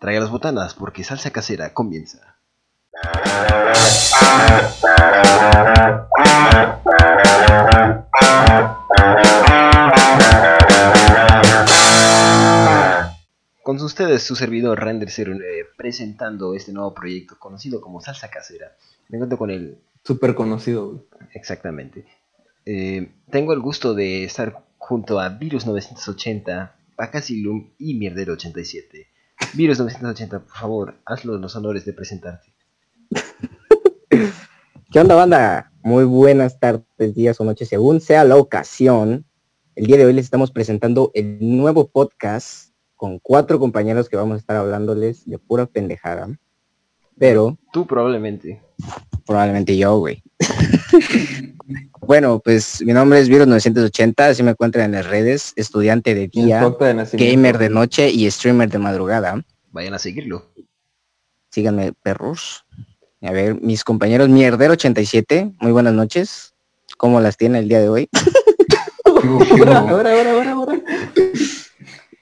[0.00, 2.36] Traiga las botanas porque salsa casera comienza.
[13.62, 18.76] Con ustedes, su servidor Render 09, presentando este nuevo proyecto conocido como Salsa Casera.
[19.08, 19.78] Me encuentro con el...
[20.04, 21.00] Súper conocido, güey.
[21.34, 22.06] Exactamente.
[22.64, 29.17] Eh, tengo el gusto de estar junto a Virus 980, Bacacilum y Mierdero 87.
[29.54, 32.52] Virus 980, por favor, hazlo los honores de presentarte.
[34.90, 35.72] ¿Qué onda, banda?
[35.82, 39.26] Muy buenas tardes, días o noches, según sea la ocasión.
[39.74, 44.34] El día de hoy les estamos presentando el nuevo podcast con cuatro compañeros que vamos
[44.34, 46.28] a estar hablándoles de pura pendejada.
[47.18, 48.60] Pero Tú probablemente.
[49.26, 50.22] probablemente yo, güey.
[52.00, 56.60] bueno, pues mi nombre es Virus980, así me encuentran en las redes, estudiante de día,
[56.60, 59.44] de gamer de noche y streamer de madrugada.
[59.72, 60.46] Vayan a seguirlo.
[61.50, 62.64] Síganme, perros.
[63.20, 66.54] A ver, mis compañeros Mierdero87, muy buenas noches.
[66.96, 68.08] ¿Cómo las tiene el día de hoy?
[69.04, 70.82] Ahora, ahora, ahora, ahora.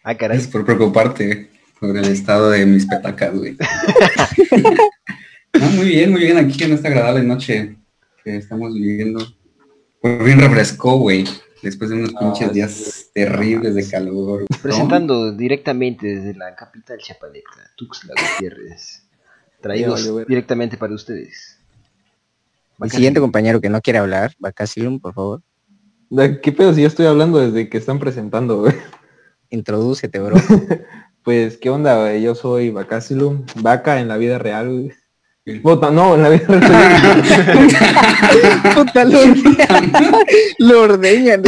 [0.03, 0.39] Ah, caray.
[0.47, 3.57] Por preocuparte por el estado de mis petacas, güey.
[5.59, 7.77] No, muy bien, muy bien aquí en esta agradable noche
[8.23, 9.27] que estamos viviendo.
[10.03, 11.25] Por fin refrescó, güey.
[11.63, 12.55] Después de unos Ah, pinches sí.
[12.55, 14.45] días terribles de calor.
[14.45, 14.61] güey.
[14.61, 19.03] Presentando directamente desde la capital chiapaneca, Tuxtla Gutiérrez.
[19.63, 21.59] Traídos directamente para ustedes.
[22.83, 25.43] El siguiente compañero que no quiere hablar, Bacasilum, por favor,
[26.43, 28.75] ¿Qué pedo si yo estoy hablando desde que están presentando, güey?
[29.49, 30.37] introdúcete, bro.
[31.27, 32.23] Pues, ¿qué onda, güey?
[32.23, 35.61] Yo soy Bacacilum, vaca en la vida real, güey.
[35.61, 37.25] Bota, no, en la vida real.
[38.77, 39.93] Puta, lo ordeñan.
[40.59, 41.43] Lo ordeñan.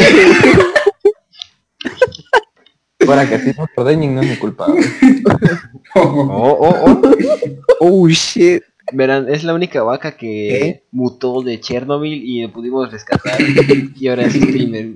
[3.07, 4.83] Para que así no te ordeñen, no es mi culpa, güey.
[5.95, 7.03] Oh, oh, oh.
[7.79, 8.65] Oh, shit.
[8.93, 10.85] Verán, es la única vaca que ¿Eh?
[10.91, 13.39] mutó de Chernobyl y le pudimos rescatar.
[13.99, 14.95] y ahora es streamer.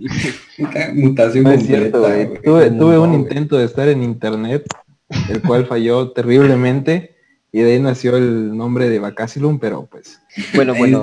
[0.94, 2.40] Mutación No es cierto, güey.
[2.42, 3.20] Tuve, tuve un güey.
[3.20, 4.64] intento de estar en internet,
[5.28, 7.16] el cual falló terriblemente,
[7.52, 10.20] y de ahí nació el nombre de Bacacilum, pero pues...
[10.54, 11.02] Bueno, bueno,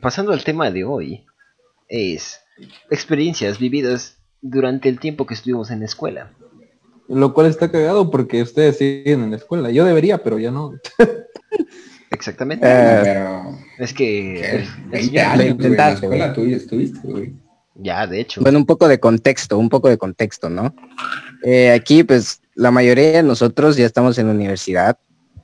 [0.00, 1.26] pasando al tema de hoy,
[1.88, 2.40] es
[2.90, 6.32] experiencias vividas durante el tiempo que estuvimos en la escuela.
[7.08, 9.70] Lo cual está cagado porque ustedes siguen en la escuela.
[9.70, 10.72] Yo debería, pero ya no.
[12.20, 12.66] Exactamente.
[12.68, 13.58] Eh, Pero...
[13.78, 14.50] es que ¿qué?
[14.50, 15.40] el- el 20 señor- años, güey.
[15.40, 17.32] En la intentaste, escuela tú ya estuviste, güey.
[17.76, 18.42] ya, de hecho.
[18.42, 20.74] Bueno, un poco de contexto, un poco de contexto, ¿no?
[21.42, 24.98] Eh, aquí, pues, la mayoría de nosotros ya estamos en la universidad,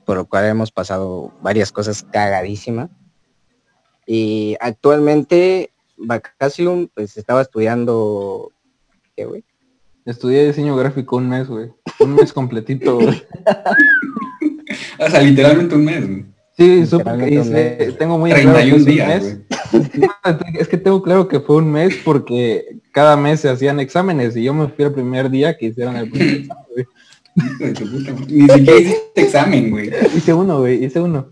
[0.05, 2.91] por lo cual hemos pasado varias cosas cagadísimas.
[4.05, 8.51] Y actualmente, Bacasilum, pues, estaba estudiando...
[9.15, 9.43] ¿Qué, güey?
[10.05, 11.71] Estudié diseño gráfico un mes, güey.
[11.99, 13.23] Un mes completito, güey.
[14.99, 16.25] O sea, literalmente un mes, güey.
[16.57, 19.37] Sí, supe que hice- tengo muy claro que 31 es un días, mes.
[20.59, 24.43] Es que tengo claro que fue un mes porque cada mes se hacían exámenes y
[24.43, 26.85] yo me fui el primer día que hicieron el primer examen, güey.
[28.27, 29.91] Ni siquiera hiciste examen, güey.
[30.15, 31.31] Hice uno, güey, hice uno.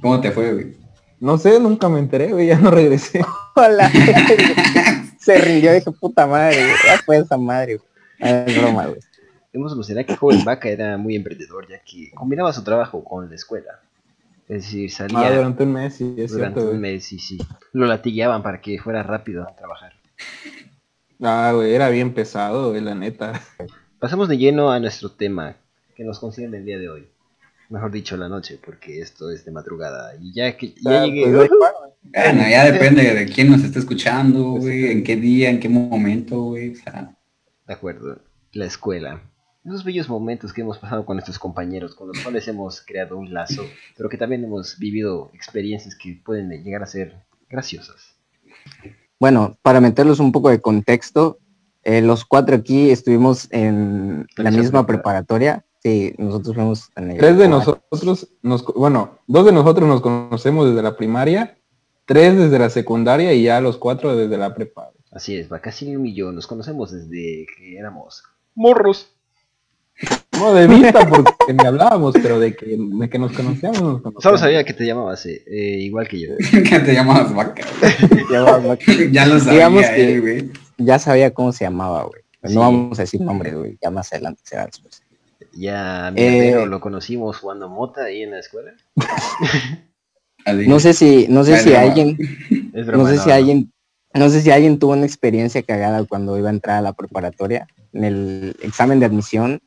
[0.00, 0.76] ¿Cómo te fue, güey?
[1.20, 3.24] No sé, nunca me enteré, güey, ya no regresé.
[3.54, 3.90] Hola.
[5.18, 6.74] Se rindió, dije, puta madre, güey.
[6.84, 7.88] Ya fue esa madre, güey.
[8.46, 9.00] Es broma, güey.
[9.52, 13.34] Hemos mencionado que Joven Vaca era muy emprendedor, ya que combinaba su trabajo con la
[13.36, 13.80] escuela.
[14.48, 17.38] Es decir, Ah, salía durante un mes, sí, es durante cierto, un mes y sí.
[17.72, 19.92] Lo latigueaban para que fuera rápido a trabajar.
[21.20, 23.40] Ah, güey, era bien pesado, güey, la neta.
[23.98, 25.56] Pasamos de lleno a nuestro tema
[25.94, 27.08] que nos concierne el día de hoy.
[27.70, 30.14] Mejor dicho, la noche, porque esto es de madrugada.
[30.20, 31.24] Y ya que ya Ah, llegué.
[31.32, 31.48] pues.
[32.02, 36.42] Bueno, ya depende de quién nos está escuchando, güey, en qué día, en qué momento,
[36.42, 36.72] güey.
[36.72, 37.14] O sea,
[37.66, 38.18] De acuerdo,
[38.52, 39.22] la escuela.
[39.64, 43.32] Esos bellos momentos que hemos pasado con nuestros compañeros, con los cuales hemos creado un
[43.32, 43.62] lazo,
[43.96, 47.14] pero que también hemos vivido experiencias que pueden llegar a ser
[47.48, 48.16] graciosas.
[49.20, 51.38] Bueno, para meterlos un poco de contexto,
[51.84, 55.02] eh, los cuatro aquí estuvimos en La misma misma prepa.
[55.02, 55.64] preparatoria.
[55.80, 60.68] Sí, nosotros fuimos en el Tres de nosotros, nos, bueno, dos de nosotros nos conocemos
[60.68, 61.56] desde la primaria,
[62.04, 64.90] tres desde la secundaria y ya los cuatro desde la prepa.
[65.12, 69.14] Así es, Bacasilum y yo nos conocemos desde que éramos morros.
[70.38, 74.22] No de vista porque ni hablábamos, pero de que, de que nos conocíamos, nos conocíamos.
[74.22, 76.28] Solo sabía que te llamabas eh, eh, igual que yo.
[76.68, 77.92] que te llamabas vaca, güey.
[79.12, 80.50] Ya lo sabía Digamos que- güey.
[80.78, 82.22] Ya sabía cómo se llamaba, güey.
[82.42, 82.56] No Sí.
[82.56, 83.78] vamos a decir nombres, güey.
[83.80, 85.00] Ya más adelante será después.
[85.52, 88.72] Ya mi Eh, lo conocimos jugando mota ahí en la escuela.
[90.44, 90.66] Así.
[90.66, 92.16] No sé si, no sé si alguien,
[92.72, 93.34] no sé no, si no.
[93.34, 93.72] alguien,
[94.14, 97.68] no sé si alguien tuvo una experiencia cagada cuando iba a entrar a la preparatoria.
[97.92, 99.60] En el examen de admisión,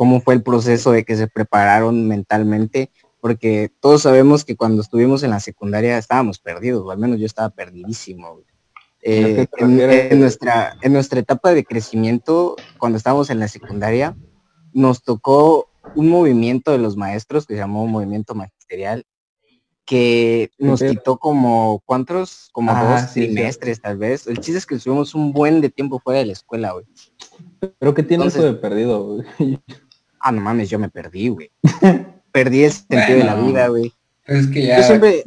[0.00, 5.22] cómo fue el proceso de que se prepararon mentalmente, porque todos sabemos que cuando estuvimos
[5.22, 8.40] en la secundaria estábamos perdidos, o al menos yo estaba perdidísimo.
[9.02, 14.16] Eh, en, nuestra, en nuestra etapa de crecimiento, cuando estábamos en la secundaria,
[14.72, 19.04] nos tocó un movimiento de los maestros que se llamó movimiento magisterial,
[19.84, 22.48] que nos quitó como, ¿cuántos?
[22.52, 23.34] Como dos sí, sí.
[23.34, 24.26] trimestres tal vez.
[24.26, 26.86] El chiste es que estuvimos un buen de tiempo fuera de la escuela, güey.
[27.78, 29.04] Pero ¿qué tiene Entonces- eso de perdido?
[29.04, 29.60] güey?
[30.20, 31.50] Ah, no mames, yo me perdí, güey.
[32.32, 33.48] Perdí el sentido de la Bueno.
[33.48, 33.92] vida, güey.
[34.26, 34.76] Es que ya...
[34.78, 35.24] Yo siempre,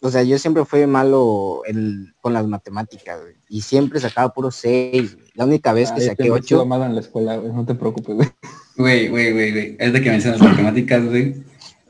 [0.00, 3.34] o sea, yo siempre fui malo en- con las matemáticas, güey.
[3.48, 5.26] Y siempre sacaba puro 6, güey.
[5.34, 7.66] La única vez que saqué siempre he sido 8, malo en la escuela, güey, no
[7.66, 8.28] te preocupes, güey.
[8.76, 9.76] Güey, güey, güey, güey.
[9.78, 11.34] Es de que mencionas matemáticas, güey.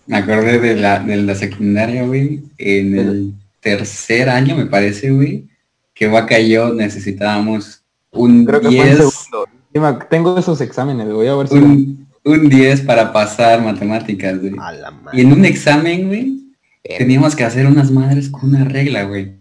[0.07, 2.43] Me acordé de la, de la secundaria, güey.
[2.59, 5.47] En el tercer año, me parece, güey,
[5.95, 9.49] que Vaca y yo necesitábamos un Creo que fue en 10, segundo.
[9.73, 11.55] Sí, me- Tengo esos exámenes, voy a ver si...
[11.57, 14.55] un, un 10 para pasar matemáticas, güey.
[14.59, 16.41] A la Y en un examen, güey,
[16.83, 19.35] eh, teníamos que hacer unas madres con una regla, güey.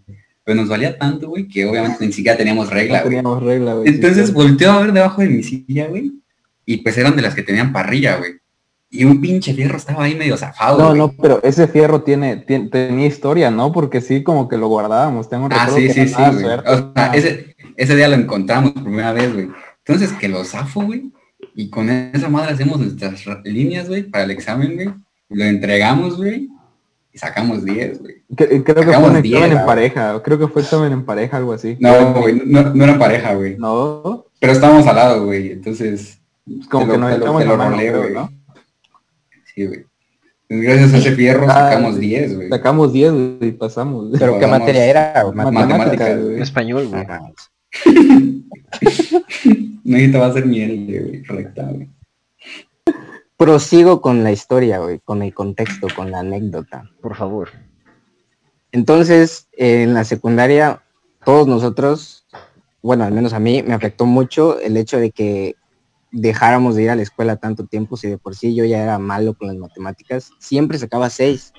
[0.43, 3.87] Pero nos valía tanto, güey, que obviamente ni siquiera teníamos regla, no teníamos regla, güey.
[3.87, 4.33] Entonces sí.
[4.33, 6.11] volteó a ver debajo de mi silla, güey.
[6.65, 8.33] Y pues eran de las que tenían parrilla, güey.
[8.89, 10.77] Y un pinche fierro estaba ahí medio zafado.
[10.77, 10.97] No, güey.
[10.99, 13.71] no, pero ese fierro tiene, tiene- tenía historia, ¿no?
[13.71, 15.29] Porque sí, como que lo guardábamos.
[15.29, 16.45] Tengo un Ah, sí, que sí, sí, güey.
[16.45, 19.47] O sea, ese, ese día lo encontramos por primera vez, güey.
[19.85, 21.11] Entonces que lo zafo, güey.
[21.55, 24.89] Y con esa madre hacemos nuestras ra- líneas, güey, para el examen, güey.
[25.29, 26.49] Lo entregamos, güey.
[27.11, 28.15] Y sacamos 10, güey.
[28.35, 30.21] Que- Creo que fue Sacamos un 10, examen en pareja.
[30.23, 31.77] Creo que fue examen en pareja, algo así.
[31.79, 33.55] No, güey, no, no era pareja, güey.
[33.57, 35.51] No, Pero estábamos al lado, güey.
[35.51, 36.19] Entonces,
[36.59, 38.13] es como que lo- nos te lo- mano, rolé, creo, güey.
[38.13, 38.31] ¿no?
[39.53, 39.85] sí, güey.
[40.49, 42.49] Pues Gracias a ese fierro Ah, sacamos 10, güey.
[42.49, 44.07] Sacamos 10 güey, y pasamos.
[44.19, 45.23] ¿Pero qué materia era?
[45.23, 45.35] güey?
[45.35, 46.41] Matemáticas, güey.
[46.41, 47.05] Español, güey.
[47.85, 48.19] Ajá.
[49.83, 51.89] No, ahorita va a ser miel, güey, recta, güey.
[53.37, 56.89] Prosigo con la historia, güey, con el contexto, con la anécdota.
[57.01, 57.49] Por favor.
[58.71, 60.81] Entonces, en la secundaria,
[61.25, 62.25] todos nosotros,
[62.81, 65.55] bueno, al menos a mí, me afectó mucho el hecho de que
[66.11, 68.99] dejáramos de ir a la escuela tanto tiempo, si de por sí yo ya era
[68.99, 71.53] malo con las matemáticas, siempre sacaba seis.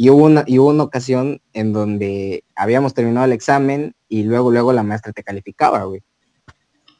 [0.00, 4.50] Y hubo una, y hubo una ocasión en donde habíamos terminado el examen y luego,
[4.50, 6.02] luego la maestra te calificaba, güey.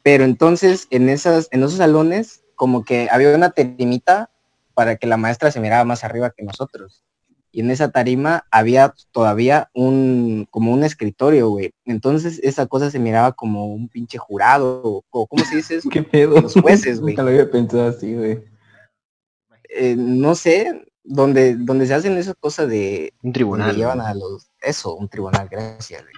[0.03, 4.29] Pero entonces, en, esas, en esos salones, como que había una terimita
[4.75, 7.03] para que la maestra se mirara más arriba que nosotros
[7.51, 11.73] y en esa tarima había todavía un, como un escritorio, güey.
[11.85, 15.89] Entonces esa cosa se miraba como un pinche jurado, o o ¿cómo se dice eso?
[15.91, 16.39] ¿Qué pedo?
[16.39, 17.13] Los jueces, güey.
[17.13, 18.43] Nunca lo había pensado así, güey.
[19.69, 23.75] Eh, no sé, donde, donde se hacen esas cosas de, Un tribunal.
[23.75, 26.13] llevan a los, eso, un tribunal, gracias, güey.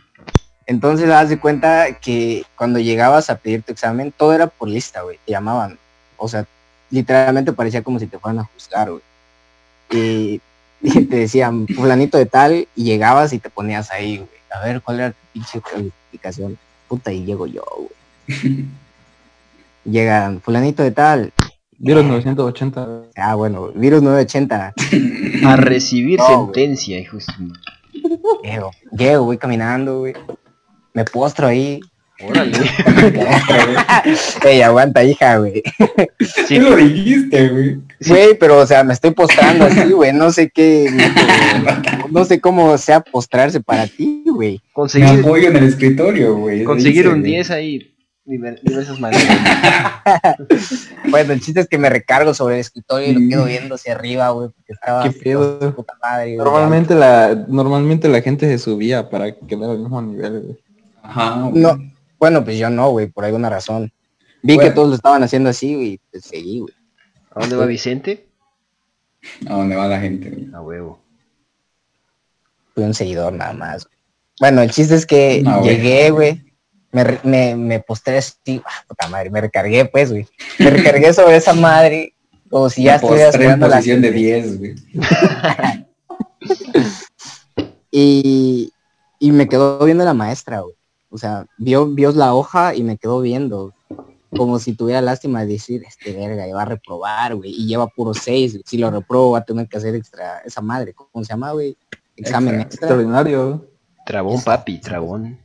[0.65, 5.01] Entonces haz de cuenta que cuando llegabas a pedir tu examen, todo era por lista,
[5.01, 5.77] güey, te llamaban.
[6.17, 6.45] O sea,
[6.89, 9.01] literalmente parecía como si te fueran a juzgar, güey.
[9.91, 10.41] Y,
[10.81, 14.29] y te decían, fulanito de tal, y llegabas y te ponías ahí, güey.
[14.53, 16.57] A ver, ¿cuál era tu pinche calificación?
[16.87, 18.65] Puta, y llego yo, güey.
[19.85, 21.33] Llegan, fulanito de tal.
[21.85, 22.85] Virus 980.
[22.85, 23.09] güey.
[23.17, 24.73] Ah, bueno, virus 980.
[25.45, 27.31] A recibir No, sentencia, hijo de su-
[28.43, 30.13] Llego, llego, voy caminando, güey.
[30.93, 31.81] Me postro ahí.
[32.25, 32.53] Órale.
[34.45, 35.61] Ey, aguanta, hija, güey.
[36.47, 37.77] Sí lo dijiste, güey.
[38.07, 40.13] Güey, pero, o sea, me estoy postrando así, güey.
[40.13, 40.89] No sé qué.
[42.11, 44.53] No sé cómo sea postrarse para ti, güey.
[44.53, 46.63] Me Conseguir, apoyo en el escritorio, güey.
[46.63, 47.31] conseguir dice, un güey.
[47.33, 47.92] 10 ahí.
[48.25, 49.27] Diver- Diversas maneras.
[51.09, 53.93] Bueno, el chiste es que me recargo sobre el escritorio y lo quedo viendo hacia
[53.93, 54.49] arriba, güey.
[54.49, 55.03] Porque estaba.
[55.03, 55.75] Qué pedo.
[55.75, 56.37] Puta madre, güey.
[56.37, 60.57] Normalmente la, normalmente la gente se subía para quedar al mismo nivel, güey.
[61.03, 61.61] Ajá, güey.
[61.61, 61.77] No,
[62.19, 63.91] bueno, pues yo no, güey, por alguna razón.
[64.41, 64.69] Vi Bueno.
[64.69, 66.73] que todos lo estaban haciendo así, güey, y pues seguí, güey.
[67.35, 68.27] ¿A dónde va Vicente?
[69.47, 70.49] A dónde va la gente, güey.
[70.53, 70.99] A huevo.
[72.73, 73.85] Fui un seguidor nada más.
[73.85, 73.97] güey.
[74.39, 76.41] Bueno, el chiste es que No, llegué, güey.
[76.93, 80.25] Me, me, me postré así, ah, puta madre, me recargué, pues, güey.
[80.59, 82.13] Me recargué sobre esa madre,
[82.49, 84.43] como si ya estuviera esperando la posición de sentencia.
[84.43, 84.75] 10, güey.
[87.95, 88.73] Y,
[89.19, 90.73] y me quedó viendo la maestra, güey.
[91.09, 93.71] O sea, vio, vio la hoja y me quedó viendo.
[94.35, 97.51] Como si tuviera lástima de decir, este verga, iba a reprobar, güey.
[97.51, 98.53] Y lleva puro seis.
[98.53, 98.63] güey.
[98.65, 100.95] Si lo reprobo, va a tener que hacer extra, esa madre.
[100.95, 101.77] ¿Cómo se llama, güey?
[102.15, 102.63] Examen Extra.
[102.63, 102.87] extra.
[102.87, 103.67] Extraordinario.
[104.07, 105.37] Trabón, papi, trabón.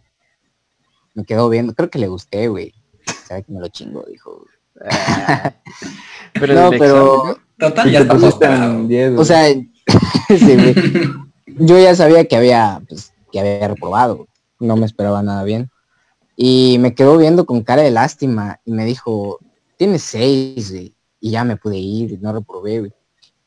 [1.18, 1.74] Me quedó viendo.
[1.74, 2.72] Creo que le gusté, güey.
[3.26, 4.46] Sabe que me lo chingo, dijo.
[6.34, 8.74] Pero No, pero, Total, ya te está pusiste postrado.
[8.74, 9.48] en 10, o sea,
[10.28, 10.56] sí,
[11.46, 14.28] yo ya sabía que había, pues, que había reprobado.
[14.60, 15.70] No me esperaba nada bien.
[16.36, 19.40] Y me quedó viendo con cara de lástima y me dijo,
[19.76, 20.94] tienes seis, güey.
[21.18, 22.92] y ya me pude ir, no reprobé, güey.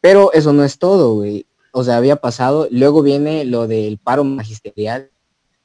[0.02, 1.46] Pero eso no es todo, güey.
[1.72, 5.10] O sea, había pasado, luego viene lo del paro magisterial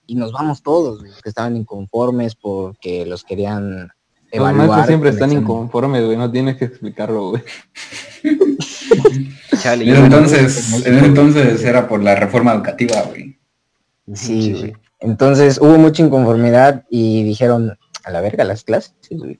[0.06, 3.90] y nos vamos todos, güey, que estaban inconformes porque los querían Los
[4.32, 4.54] evaluar.
[4.68, 5.42] maestros siempre están examen.
[5.44, 7.42] inconformes, güey, no tienes que explicarlo, güey.
[9.62, 13.38] Chale, En entonces, en ese entonces era por la reforma educativa, güey.
[14.14, 14.72] Sí, güey.
[15.00, 19.38] Entonces hubo mucha inconformidad y dijeron, a la verga las clases, güey.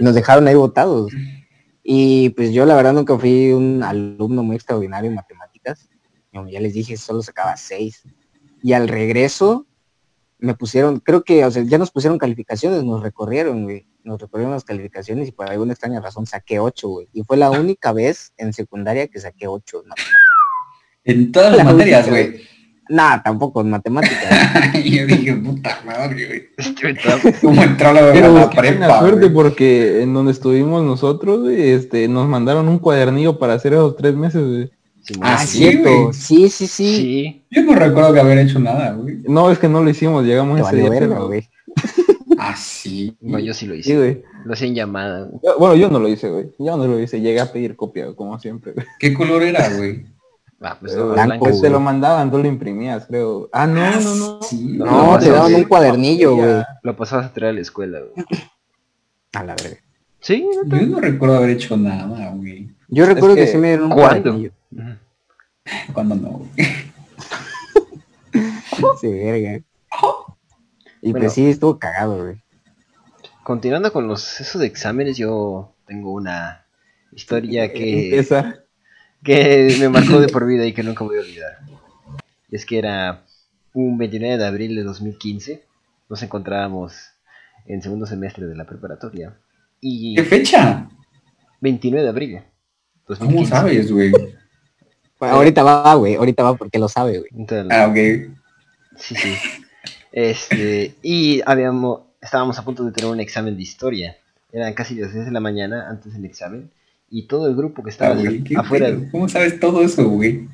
[0.00, 1.12] Nos dejaron ahí votados.
[1.82, 5.88] Y pues yo la verdad nunca fui un alumno muy extraordinario en matemáticas.
[6.32, 8.02] Como ya les dije, solo sacaba seis.
[8.62, 9.65] Y al regreso
[10.38, 13.86] me pusieron, creo que, o sea, ya nos pusieron calificaciones, nos recorrieron, güey.
[14.04, 17.08] Nos recorrieron las calificaciones y por alguna extraña razón saqué ocho, güey.
[17.12, 19.82] Y fue la única vez en secundaria que saqué ocho.
[19.84, 19.94] No,
[21.04, 22.42] En todas las La materias, güey.
[22.88, 24.74] Nah, tampoco en matemáticas.
[24.84, 26.48] Yo dije, puta madre, güey.
[27.40, 29.32] ¿Cómo entró la, Pero a la qué buena prepa, suerte güey?
[29.32, 34.14] porque en donde estuvimos nosotros, güey, este, nos mandaron un cuadernillo para hacer esos tres
[34.14, 34.70] meses, güey.
[35.06, 35.46] Simón, Ah, sí.
[35.46, 36.12] sí, Cierto.
[36.12, 36.96] Sí, sí, sí.
[36.96, 37.44] Sí.
[37.50, 39.18] Yo no recuerdo que haber hecho nada, güey.
[39.28, 40.90] No, es que no lo hicimos, llegamos Te ese día.
[40.90, 41.48] verga, pero- güey.
[42.38, 43.16] Ah, sí.
[43.22, 43.96] No, yo sí lo Sí, hice.
[43.96, 44.22] güey.
[44.44, 45.24] Lo hacía en llamada.
[45.24, 45.40] güey.
[45.42, 46.50] Yo- Bueno, yo no lo hice, güey.
[46.58, 47.20] Yo no lo hice.
[47.20, 48.86] Llegué a pedir copia, como siempre, güey.
[48.98, 50.04] ¿Qué color era, güey?
[50.60, 51.38] Ah, pues Pero, no, blanco.
[51.38, 53.48] Pues te lo mandaban, tú lo imprimías, creo.
[53.52, 54.38] Ah, no, no, no.
[54.42, 55.54] Sí, No, No, no, te no, daban sí.
[55.56, 56.62] un cuadernillo, güey.
[56.82, 58.26] Lo pasabas a traer a la escuela, güey.
[59.32, 59.78] A la verga.
[60.20, 60.80] Sí, neta.
[60.80, 62.68] Yo no recuerdo haber hecho nada, güey.
[62.88, 64.38] Yo recuerdo que, que- sí me dieron un ¿Cuándo?
[65.92, 66.48] ¿Cuándo no?
[69.00, 69.60] Sí, verga.
[71.02, 71.24] Y Bueno.
[71.24, 72.36] pues sí, estuvo cagado, güey.
[73.42, 76.64] Continuando con los esos de exámenes, yo tengo una
[77.12, 78.56] historia que, Empieza.
[79.22, 81.58] que me marcó de por vida y que nunca voy a olvidar.
[82.50, 83.22] Y es que era
[83.72, 85.64] un 29 de abril de 2015.
[86.08, 86.94] Nos encontrábamos
[87.66, 89.38] en segundo semestre de la preparatoria.
[89.80, 90.88] Y ¿Qué fecha?
[91.60, 92.40] 29 de abril.
[93.06, 93.50] ¿Cómo 2015.
[93.50, 94.10] sabes, güey?
[95.18, 96.14] Bueno, ahorita va, güey.
[96.16, 97.30] Ahorita va porque lo sabe, güey.
[97.70, 97.96] Ah, ok.
[98.96, 99.34] Sí, sí.
[100.12, 104.16] Este, y habíamos, estábamos a punto de tener un examen de historia.
[104.52, 106.70] Eran casi las 10 de la mañana antes del examen.
[107.10, 108.90] Y todo el grupo que Ah, estaba güey, ¿qué afuera.
[109.12, 110.48] ¿Cómo sabes todo eso, güey?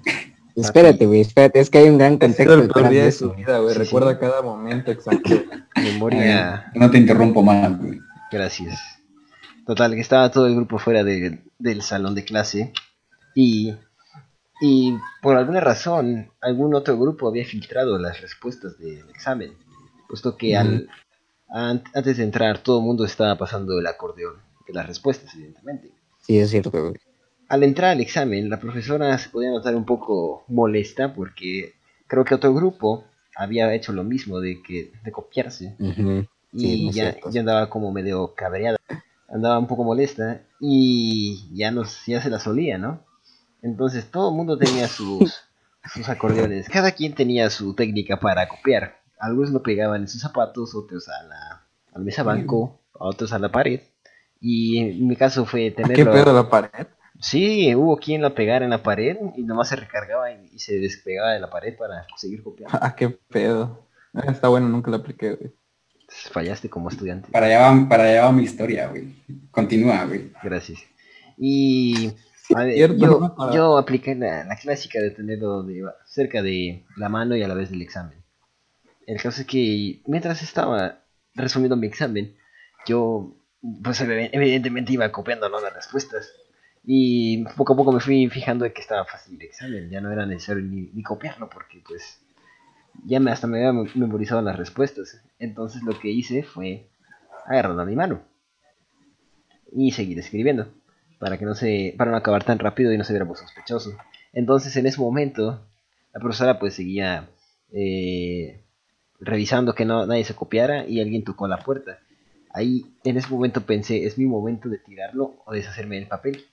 [0.54, 1.20] Espérate, güey.
[1.22, 1.60] Espérate.
[1.60, 3.70] Es que hay un gran contexto es el peor día de su vida, güey.
[3.74, 3.84] Sí, sí.
[3.84, 5.30] Recuerda cada momento exacto.
[5.76, 6.70] Memoria.
[6.74, 8.00] No te interrumpo más, güey.
[8.30, 8.78] Gracias.
[9.66, 12.72] Total, que estaba todo el grupo fuera de- del salón de clase.
[13.34, 13.74] Y,
[14.60, 19.52] y por alguna razón, algún otro grupo había filtrado las respuestas del examen.
[20.08, 20.88] Puesto que al,
[21.48, 24.34] an- antes de entrar, todo el mundo estaba pasando el acordeón
[24.66, 25.90] de las respuestas, evidentemente.
[26.20, 26.70] Sí, es cierto.
[27.48, 31.74] Al entrar al examen, la profesora se podía notar un poco molesta porque
[32.06, 33.04] creo que otro grupo
[33.36, 35.76] había hecho lo mismo de que de copiarse
[36.52, 38.78] y ya, ya andaba como medio cabreada,
[39.32, 43.04] andaba un poco molesta y ya nos ya se la solía, ¿no?
[43.62, 45.40] Entonces todo el mundo tenía sus
[45.92, 49.00] sus acordeones, cada quien tenía su técnica para copiar.
[49.18, 53.38] Algunos lo pegaban en sus zapatos, otros a la al mesa banco, a otros a
[53.38, 53.80] la pared.
[54.40, 56.12] Y en mi caso fue ¿Qué tenerlo.
[56.12, 56.86] pedo la pared?
[57.20, 60.78] Sí, hubo quien la pegara en la pared y nomás se recargaba y, y se
[60.80, 62.76] despegaba de la pared para seguir copiando.
[62.82, 63.86] Ah, qué pedo.
[64.14, 65.52] Ah, Está bueno, nunca la apliqué, güey.
[66.32, 67.30] Fallaste como estudiante.
[67.30, 69.14] Para allá va, para allá va mi historia, güey.
[69.50, 70.30] Continúa, güey.
[70.42, 70.80] Gracias.
[71.38, 72.12] Y
[72.54, 73.34] a ver, Cierto, yo, ¿no?
[73.34, 77.48] Para- yo apliqué la, la clásica de tenerlo de, cerca de la mano y a
[77.48, 78.18] la vez del examen.
[79.06, 81.00] El caso es que mientras estaba
[81.34, 82.36] resumiendo mi examen,
[82.86, 83.34] yo
[83.82, 85.60] pues evi- evidentemente iba copiando ¿no?
[85.60, 86.30] las respuestas.
[86.84, 90.10] Y poco a poco me fui fijando de que estaba fácil el examen, ya no
[90.12, 92.18] era necesario ni, ni copiarlo porque pues
[93.04, 95.20] ya me, hasta me había memorizado las respuestas.
[95.38, 96.88] Entonces lo que hice fue
[97.46, 98.22] agarrarlo a mi mano
[99.72, 100.68] y seguir escribiendo
[101.18, 103.96] para que no se para no acabar tan rápido y no se viera muy sospechoso.
[104.32, 105.66] Entonces en ese momento
[106.12, 107.28] la profesora pues seguía
[107.72, 108.64] eh,
[109.20, 111.98] revisando que no nadie se copiara y alguien tocó la puerta.
[112.52, 116.44] Ahí en ese momento pensé es mi momento de tirarlo o deshacerme del papel.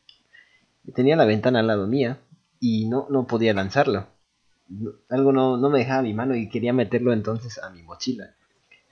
[0.96, 2.19] Tenía la ventana al lado mía
[2.60, 4.08] y no no podía lanzarlo.
[5.10, 8.32] Algo no, no me dejaba mi mano y quería meterlo entonces a mi mochila.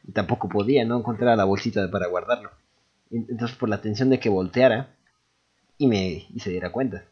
[0.08, 2.52] Y tampoco podía, no encontraba la bolsita para guardarlo.
[3.12, 4.96] En- Entonces por la tensión de que volteara
[5.78, 7.04] y me y se diera cuenta.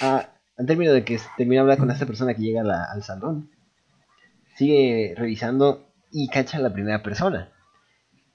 [0.00, 3.02] Ah, al término de que termino de hablar con esta persona que llega la- al
[3.02, 3.50] salón,
[4.56, 7.50] sigue revisando y cacha a la primera persona.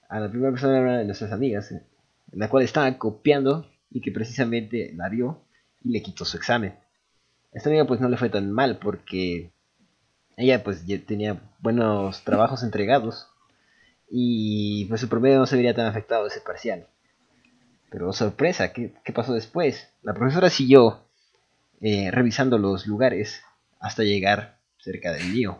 [0.09, 1.83] A la primera persona una de nuestras amigas, eh,
[2.31, 5.41] la cual estaba copiando y que precisamente la vio
[5.83, 6.75] y le quitó su examen.
[7.51, 9.51] Esta amiga pues no le fue tan mal porque
[10.37, 13.27] ella pues ya tenía buenos trabajos entregados
[14.09, 16.87] y pues su promedio no se vería tan afectado ese parcial.
[17.89, 19.89] Pero sorpresa, ¿qué, qué pasó después?
[20.03, 20.99] La profesora siguió
[21.81, 23.41] eh, revisando los lugares
[23.79, 25.57] hasta llegar cerca del mío.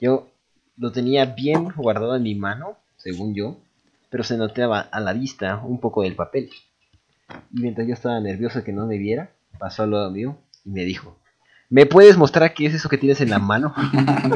[0.00, 0.30] Yo
[0.76, 3.58] lo tenía bien guardado en mi mano, según yo,
[4.08, 6.50] pero se notaba a la vista un poco del papel.
[7.52, 10.84] Y mientras yo estaba nervioso que no me viera, pasó al lado mío y me
[10.84, 11.16] dijo,
[11.70, 13.74] ¿me puedes mostrar qué es eso que tienes en la mano?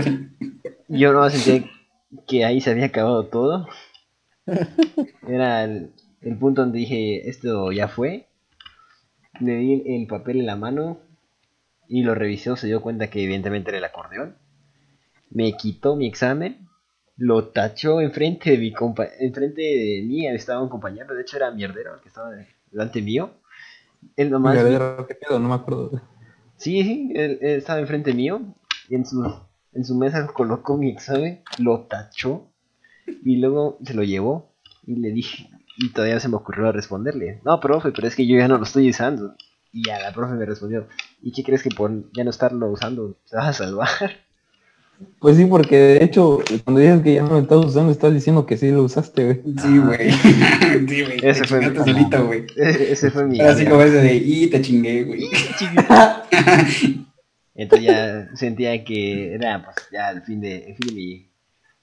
[0.89, 1.69] Yo no sentía
[2.27, 3.69] que ahí se había acabado todo.
[5.27, 8.29] Era el, el punto donde dije, esto ya fue.
[9.41, 11.01] Le di el papel en la mano
[11.89, 14.37] y lo revisó, se dio cuenta que evidentemente era el acordeón.
[15.31, 16.69] Me quitó mi examen,
[17.17, 21.51] lo tachó enfrente de mi compa enfrente de mí, estaba un compañero, de hecho era
[21.51, 22.31] mierdero el que estaba
[22.71, 23.31] delante mío.
[24.17, 25.39] Él nomás Mierdero, ¿qué pedo?
[25.39, 26.01] No me acuerdo.
[26.57, 28.41] Sí, él, estaba enfrente mío
[28.89, 29.25] y en su,
[29.73, 32.51] en su mesa colocó mi examen, lo tachó
[33.07, 34.55] y luego se lo llevó
[34.87, 38.37] y le dije, y todavía se me ocurrió responderle, no, profe, pero es que yo
[38.37, 39.35] ya no lo estoy usando.
[39.73, 40.87] Y ya la profe me respondió,
[41.21, 43.89] ¿y qué crees que por ya no estarlo usando te vas a salvar?
[45.19, 48.45] Pues sí, porque de hecho, cuando dices que ya no lo estás usando, estás diciendo
[48.47, 49.43] que sí lo usaste, güey.
[49.63, 50.11] Sí, güey.
[50.89, 51.19] sí, güey.
[51.23, 52.47] Ese Te fue mi- solito, güey.
[52.57, 53.41] Ese fue mi...
[53.41, 55.23] Así como ese de, y te chingué, güey.
[57.55, 61.19] Entonces ya sentía que era pues ya el fin de, el fin de mi,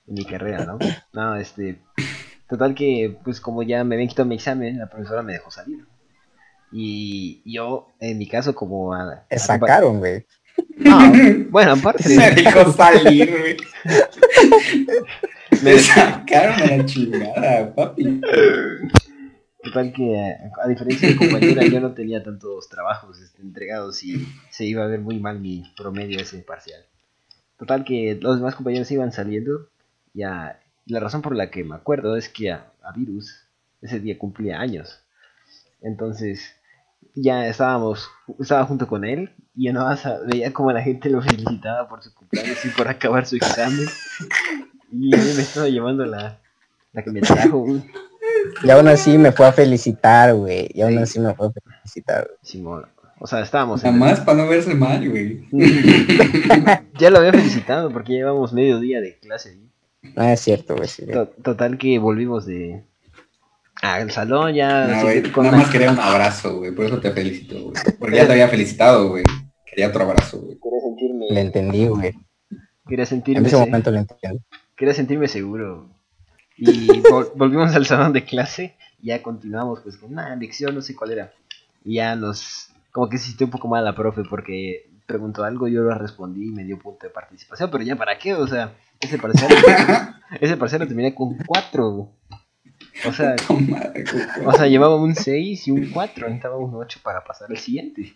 [0.06, 0.77] de mi carrera, ¿no?
[1.13, 1.80] No, este,
[2.50, 5.86] total que pues como ya me habían quitado mi examen, la profesora me dejó salir.
[6.74, 10.25] Y yo, en mi caso, como a- sacaron, güey.
[10.77, 11.12] No,
[11.50, 13.58] bueno, aparte de- dejó salir, güey.
[14.86, 18.22] me- Me sacaron a la chingada, papi.
[19.63, 20.18] total que
[20.63, 24.88] a, diferencia de compañera, yo no tenía tantos trabajos este, entregados y se iba a
[24.88, 26.82] ver muy mal mi promedio ese parcial.
[27.60, 29.68] Total que los demás compañeros iban saliendo
[30.13, 33.46] y a- y la razón por la que me acuerdo es que a, a Virus
[33.84, 35.03] ese día cumplía años.
[35.82, 36.56] Entonces
[37.15, 41.88] ya estábamos, estaba junto con él y yo más veía como la gente lo felicitaba
[41.89, 43.85] por su cumpleaños y por acabar su examen.
[44.92, 46.40] Y mí me estaba llevando la,
[46.94, 47.59] la que me trajo.
[47.59, 47.83] güey.
[48.64, 50.70] Y aún así me fue a felicitar, güey.
[50.74, 50.98] Y aún Sí.
[51.00, 52.25] así me fue a felicitar.
[52.27, 52.37] güey.
[52.42, 52.85] Simón.
[53.20, 55.48] O sea, estábamos Nada en más para no verse mal, güey.
[57.00, 60.11] ya lo había felicitado porque llevamos medio día de clase ahí.
[60.16, 60.87] Ah, es cierto, güey.
[60.87, 61.05] sí.
[61.07, 62.83] To- Total que volvimos de
[63.81, 66.72] al salón ya No, güey, nada una- más quería un abrazo, güey.
[66.72, 67.74] Por eso te felicito, güey.
[68.00, 69.24] Porque ya te había felicitado, güey.
[69.65, 70.57] Quería otro abrazo, güey.
[70.61, 72.13] quería sentirme Le entendí, güey.
[72.87, 74.39] quería En sentirme ese se- momento lo entendí.
[74.75, 75.89] quería sentirme seguro.
[76.57, 80.81] Y vol- volvimos al salón de clase y ya continuamos pues con una lección, no
[80.81, 81.33] sé cuál era.
[81.83, 85.67] Y ya nos como que se sintió un poco mal la profe porque preguntó algo,
[85.70, 88.74] yo lo respondí y me dio punto de participación, pero ya para qué, o sea,
[89.00, 89.50] ese parcial
[90.41, 92.09] ese parcial lo terminé con cuatro.
[93.07, 93.35] O sea.
[94.46, 98.13] O sea, llevaba un 6 y un 4, necesitaba un 8 para pasar al siguiente.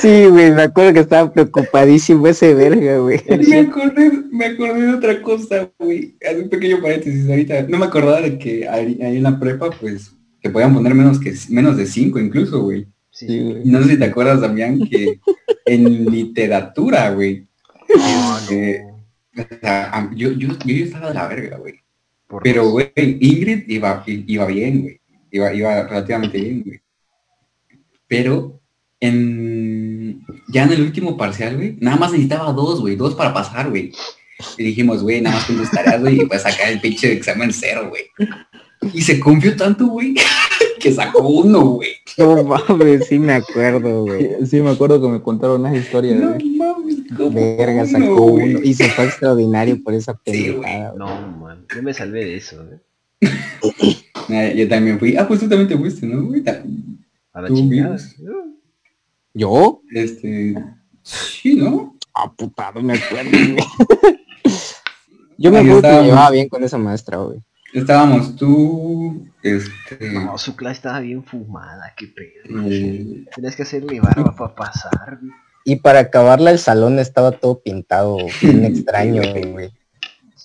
[0.00, 3.20] Sí, güey, me acuerdo que estaba preocupadísimo ese verga, güey.
[3.48, 6.16] Me acordé, me acordé de otra cosa, güey.
[6.28, 7.62] Haz un pequeño paréntesis ahorita.
[7.68, 11.20] No me acordaba de que ahí ahí en la prepa, pues, te podían poner menos
[11.20, 12.86] que menos de 5 incluso, güey.
[13.10, 13.64] Sí, güey.
[13.64, 15.20] No sé si te acuerdas, Damián, que
[15.64, 17.46] en literatura, güey.
[17.88, 18.95] No, este, no.
[19.36, 21.80] O sea, yo, yo, yo, estaba de la verga, güey.
[22.42, 25.00] Pero, güey, Ingrid iba, iba bien, güey.
[25.30, 26.80] Iba, iba relativamente bien, güey.
[28.08, 28.60] Pero
[29.00, 33.68] en ya en el último parcial, güey, nada más necesitaba dos, güey, dos para pasar,
[33.70, 33.92] güey.
[34.56, 37.52] Y dijimos, güey, nada más con tus tareas, güey, y pues sacar el pinche examen
[37.52, 38.04] cero, güey.
[38.92, 40.14] Y se confió tanto, güey,
[40.88, 41.90] que sacó uno, güey.
[42.18, 44.30] No mames, sí me acuerdo, güey.
[44.40, 46.56] Sí, sí, me acuerdo que me contaron esa historia, No güey.
[46.56, 48.54] mames, ¿cómo Verga, uno, sacó güey?
[48.54, 48.60] uno.
[48.62, 50.52] Y se fue extraordinario por esa Sí, güey.
[50.62, 50.90] pendejada.
[50.92, 50.98] güey.
[50.98, 51.66] No, man.
[51.74, 52.80] Yo me salvé de eso, ¿eh?
[54.28, 55.16] Ah, yo también fui.
[55.16, 56.42] Ah, pues tú también te fuiste, ¿no, güey?
[57.32, 57.96] A la chingada.
[59.34, 59.82] ¿Yo?
[59.92, 60.54] Este,
[61.02, 61.96] sí, ¿no?
[62.14, 63.56] Ah, puta, no me acuerdo, güey.
[65.38, 67.38] Yo me acuerdo que me llevaba bien con esa maestra, güey.
[67.76, 72.62] Estábamos tú, este, No, su clase estaba bien fumada, qué pedo.
[72.70, 75.18] eh, Tenías que hacerle barba para pasar.
[75.62, 79.20] Y para acabarla el salón estaba todo pintado, bien extraño,
[79.52, 79.70] güey.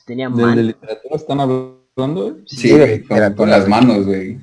[0.05, 3.03] Tenía ¿De, de literatura están hablando, sí, Sí,
[3.35, 4.37] con, las manos, güey,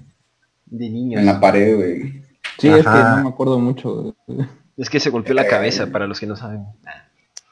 [0.65, 1.21] de niños.
[1.21, 2.23] en la pared, güey.
[2.59, 4.17] Sí, es que no me acuerdo mucho.
[4.79, 6.65] Es que se golpeó la cabeza, para los que no saben.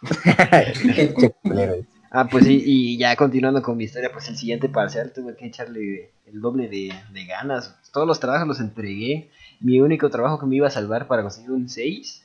[2.11, 5.47] Ah, pues sí, y ya continuando con mi historia, pues el siguiente parcial tuve que
[5.47, 7.77] echarle el doble de, de ganas.
[7.93, 9.31] Todos los trabajos los entregué.
[9.61, 12.23] Mi único trabajo que me iba a salvar para conseguir un 6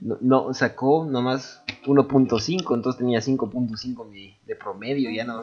[0.00, 5.42] No, no, sacó nomás 1.5, entonces tenía 5.5 de, de promedio, ya no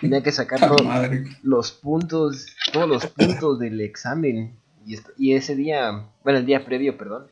[0.00, 1.24] tenía que sacar ¡Ta todo- madre!
[1.42, 4.52] los puntos, todos los puntos del examen.
[4.86, 7.26] Y, y ese día, bueno, el día previo, perdón,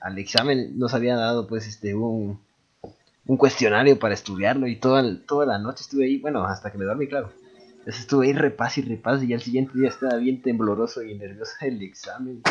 [0.00, 2.40] al examen nos había dado pues este un,
[3.26, 6.78] un cuestionario para estudiarlo y toda, el- toda la noche estuve ahí, bueno, hasta que
[6.78, 7.32] me dormí, claro.
[7.78, 11.52] Entonces estuve ahí repas y repas y al siguiente día estaba bien tembloroso y nervioso
[11.60, 12.42] el examen.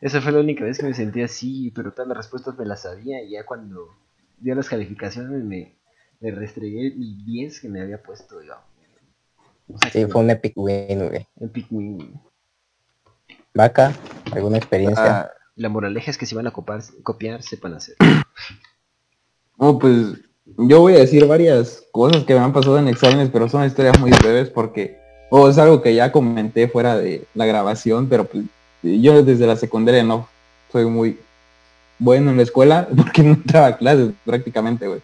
[0.00, 2.82] Esa fue la única vez que me sentí así, pero todas las respuestas me las
[2.82, 3.88] sabía y ya cuando
[4.38, 5.76] dio las calificaciones me,
[6.20, 8.64] me restregué mi 10 que me había puesto, digamos.
[9.72, 11.26] O sea, Sí, fue un epic win, güey.
[11.40, 12.20] Epic Win.
[13.54, 13.92] Vaca,
[14.32, 15.20] ¿alguna experiencia?
[15.20, 17.96] Ah, La moraleja es que si van a copiar, copiar sepan hacer.
[19.62, 20.18] No, pues
[20.58, 23.96] yo voy a decir varias cosas que me han pasado en exámenes, pero son historias
[24.00, 24.98] muy breves porque
[25.30, 28.44] o es algo que ya comenté fuera de la grabación, pero pues
[28.82, 30.28] yo desde la secundaria no
[30.72, 31.16] soy muy
[32.00, 35.00] bueno en la escuela porque no entraba a clases prácticamente, güey.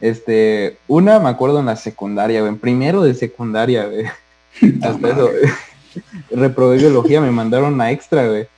[0.00, 4.06] Este, una me acuerdo en la secundaria, güey, en primero de secundaria, güey.
[4.80, 5.30] ¡Ta Hasta eso,
[6.32, 8.48] reprobé biología, me mandaron a extra, güey.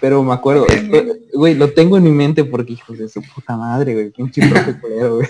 [0.00, 3.22] Pero me acuerdo, Bien, esto- güey, lo tengo en mi mente porque hijos de su
[3.22, 5.28] puta madre, güey, pinche profe culero, güey.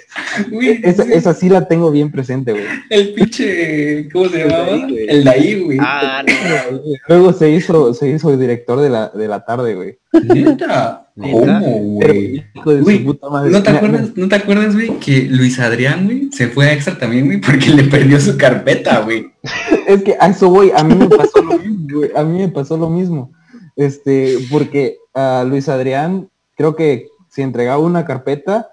[0.51, 2.65] Güey, Esa, esa sí la tengo bien presente, güey.
[2.91, 4.09] El pinche...
[4.13, 4.77] ¿Cómo se El llamaba?
[4.89, 5.07] Güey.
[5.09, 5.79] El Daí, güey.
[5.81, 6.23] Ah,
[7.09, 9.99] Luego se hizo, se hizo director de la, de la tarde, güey.
[11.15, 12.45] ¿Cómo, Pero, güey?
[12.55, 13.51] hijo de Güey, su puta madre.
[13.51, 16.99] ¿No te acuerdas, ¿no te acuerdas, güey, que Luis Adrián, güey, se fue a extra
[16.99, 19.31] también, güey, porque le perdió su carpeta, güey?
[19.87, 22.49] Es que a eso voy, a mí me pasó lo mismo, güey, a mí me
[22.49, 23.31] pasó lo mismo.
[23.77, 28.73] Este, porque a Luis Adrián, creo que si entregaba una carpeta,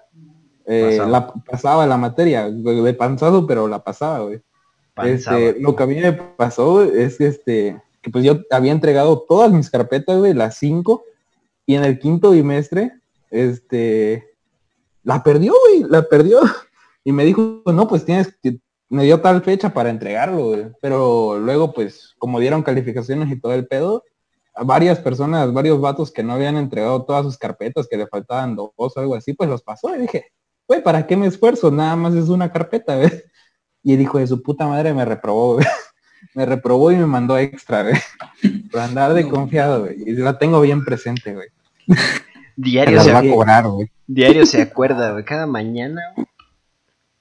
[0.66, 1.10] eh, Pasaba.
[1.10, 4.40] la pasaba la materia, de panzado, pero la pasaba, güey.
[5.02, 9.24] Este, lo que a mí me pasó es que este, que pues yo había entregado
[9.28, 11.04] todas mis carpetas, güey, las cinco,
[11.66, 12.92] y en el quinto bimestre,
[13.30, 14.30] este,
[15.02, 16.40] la perdió, güey, la perdió.
[17.06, 20.66] Y me dijo, no, pues tienes que, me dio tal fecha para entregarlo, güey.
[20.80, 24.04] Pero luego, pues, como dieron calificaciones y todo el pedo,
[24.62, 28.70] varias personas, varios vatos que no habían entregado todas sus carpetas, que le faltaban dos
[28.76, 29.94] o algo así, pues los pasó.
[29.96, 30.26] Y dije,
[30.68, 31.70] güey, ¿para qué me esfuerzo?
[31.70, 33.10] Nada más es una carpeta, güey.
[33.82, 35.66] Y el hijo de su puta madre me reprobó, güey.
[36.34, 37.94] Me reprobó y me mandó extra, güey.
[38.72, 39.28] Por andar de No.
[39.30, 40.02] confiado, güey.
[40.04, 41.48] Y la tengo bien presente, güey.
[42.56, 43.90] Diario se, va a cobrar, güey.
[44.06, 45.24] diario se acuerda, güey.
[45.24, 46.00] Cada mañana.
[46.16, 46.26] güey.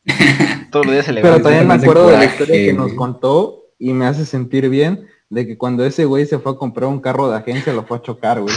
[0.71, 1.49] Todos los días se Pero levanta.
[1.49, 5.47] también me acuerdo de la historia que nos contó y me hace sentir bien de
[5.47, 8.01] que cuando ese güey se fue a comprar un carro de agencia lo fue a
[8.01, 8.53] chocar, güey.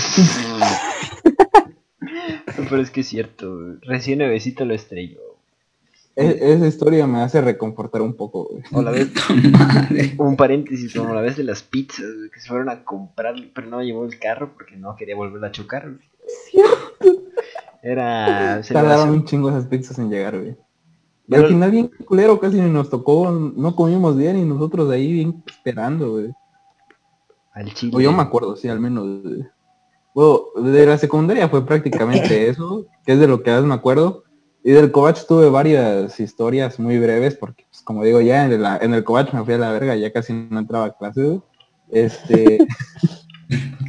[2.68, 3.76] Pero es que es cierto, güey.
[3.82, 5.20] Recién nuevecito lo estrelló.
[6.14, 8.62] Esa historia me hace reconfortar un poco, güey.
[8.72, 9.10] O la vez,
[10.18, 13.66] un paréntesis, como la vez de las pizzas, güey, que se fueron a comprar, pero
[13.68, 15.90] no llevó el carro porque no quería volver a chocar.
[15.90, 16.66] güey.
[17.82, 20.50] Era Tardaron un chingo esas pizzas en llegar, güey.
[20.50, 24.90] Y Pero- al final bien culero, casi ni nos tocó, no comimos bien y nosotros
[24.90, 26.32] ahí bien esperando, güey.
[27.56, 27.92] Al chile.
[27.96, 29.04] O yo me acuerdo, sí, al menos.
[30.14, 30.40] Bueno,
[30.70, 34.22] de la secundaria fue prácticamente eso, que es de lo que más me acuerdo.
[34.62, 38.78] Y del Covach tuve varias historias muy breves, porque, pues, como digo, ya en, la-
[38.78, 41.24] en el Covach me fui a la verga, ya casi no entraba a clases.
[41.24, 41.40] güey.
[41.90, 42.58] Este,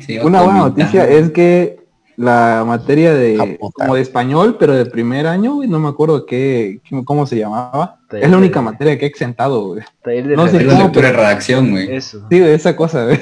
[0.06, 1.80] Sí, una buena noticia es que
[2.16, 3.84] la materia Ah, de puta.
[3.86, 7.38] como de español, pero de primer año, güey, no me acuerdo qué, qué- cómo se
[7.38, 8.00] llamaba.
[8.10, 9.82] Taller Es la de- única materia que he exentado, güey.
[10.04, 11.92] Taller de no sé la lectura y redacción, güey.
[11.96, 12.26] Eso.
[12.30, 13.20] Sí, de esa cosa, güey.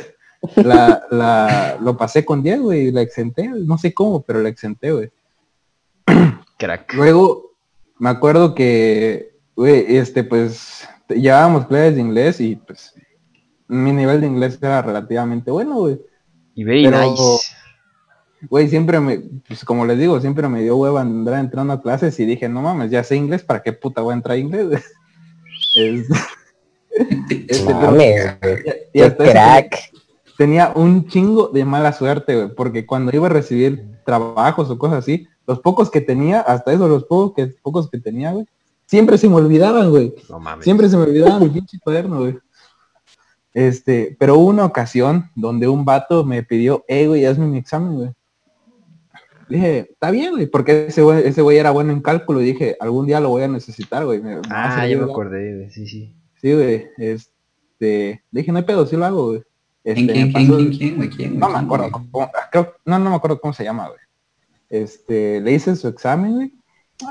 [0.55, 4.49] La, la, lo pasé con 10, güey, y la exenté, no sé cómo, pero la
[4.49, 5.12] exenté, güey.
[6.58, 6.93] Crack.
[6.93, 7.51] Luego,
[7.99, 12.93] me acuerdo que, güey, este, pues, llevábamos clases de inglés y, pues,
[13.67, 15.99] mi nivel de inglés era relativamente bueno, güey.
[16.55, 17.23] Y very Pero- nice.
[18.47, 22.19] Güey, siempre me, pues, como les digo, siempre me dio hueva andar entrando a clases
[22.19, 24.84] y dije, no mames, ya sé inglés, ¿para qué puta voy a entrar a inglés?
[25.77, 26.08] Es-
[27.29, 28.38] este, pero- Mames,
[28.93, 29.75] y Qué hasta crack.
[30.37, 34.99] Tenía un chingo de mala suerte, güey, porque cuando iba a recibir trabajos o cosas
[34.99, 38.45] así, los pocos que tenía, hasta eso, los pocos que, pocos que tenía, güey,
[38.85, 40.13] siempre se me olvidaban, güey.
[40.29, 40.63] No mames.
[40.63, 42.37] Siempre se me olvidaba mi pinche cuaderno, güey.
[43.53, 47.95] Este, pero hubo una ocasión donde un vato me pidió, eh, güey, hazme mi examen,
[47.95, 48.09] güey.
[49.47, 52.75] Dije, está bien, güey, porque ese güey, ese güey era bueno en cálculo y dije,
[52.79, 54.19] algún día lo voy a necesitar, güey.
[54.21, 55.69] me- Ah, ya me acordé, güey.
[55.69, 56.15] Sí, sí.
[56.41, 59.43] Sí, güey, este, dije, no hay pedo, sí lo hago, güey.
[59.85, 61.09] Este, ¿Quién, quién, me quién, pasó- quién, quién, güey?
[61.09, 63.99] ¿Quién, no me ¿Quién, acuerdo, cómo- creo- no, no me acuerdo cómo se llama, güey.
[64.69, 66.53] Este, le hice su examen, güey.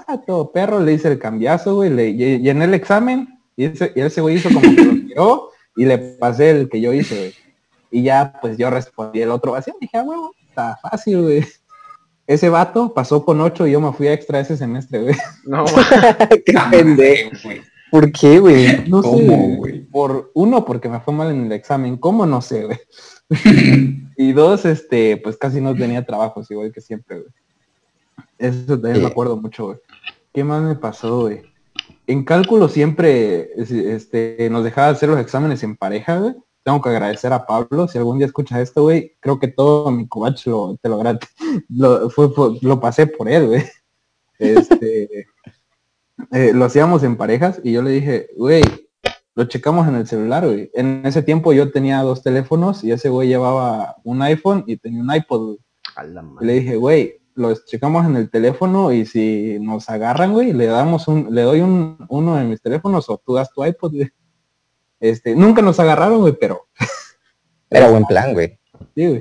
[0.09, 1.89] Ah, todo perro, le hice el cambiazo, güey.
[1.91, 5.51] Le lle- llené el examen y ese, y ese güey hizo como que lo tiró
[5.77, 7.35] y le pasé el que yo hice, güey.
[7.91, 9.71] Y ya, pues yo respondí el otro así.
[9.81, 11.47] Dije, ah, huevo, está fácil, güey.
[12.27, 15.15] Ese vato pasó con 8 y yo me fui a extra ese semestre, güey.
[15.45, 15.65] No,
[16.47, 17.31] Qué pendejo.
[17.45, 17.63] güey.
[17.91, 18.89] ¿Por qué, güey?
[18.89, 19.81] No ¿Cómo, güey?
[19.85, 21.97] por uno, porque me fue mal en el examen.
[21.97, 22.27] ¿Cómo?
[22.27, 22.79] No sé, güey.
[24.17, 27.31] Y dos, este, pues casi no tenía trabajos, igual que siempre, güey.
[28.39, 29.79] Eso también me acuerdo mucho, güey.
[30.33, 31.43] ¿Qué más me pasó, güey?
[32.07, 36.35] En cálculo siempre es- este, nos dejaba hacer los exámenes en pareja, güey.
[36.63, 37.89] Tengo que agradecer a Pablo.
[37.89, 41.03] Si algún día escuchas esto, güey, creo que todo mi cubach lo, te lo,
[41.71, 43.65] lo, fue, fue- lo pasé por él, güey.
[44.39, 45.27] Este,
[46.33, 48.63] eh, lo hacíamos en parejas y yo le dije, güey,
[49.35, 50.71] lo checamos en el celular, güey.
[50.75, 55.03] En ese tiempo yo tenía dos teléfonos y ese güey llevaba un iPhone y tenía
[55.03, 55.59] un iPod, güey.
[55.97, 60.33] a la Y le dije, güey, los checamos en el teléfono y si nos agarran,
[60.33, 63.65] güey, le damos un, le doy un, uno de mis teléfonos o tú das tu
[63.65, 64.11] iPod, güey.
[65.01, 66.69] Este, nunca nos agarraron, güey, pero
[67.69, 68.59] Era buen plan, güey.
[68.95, 69.19] sí, güey.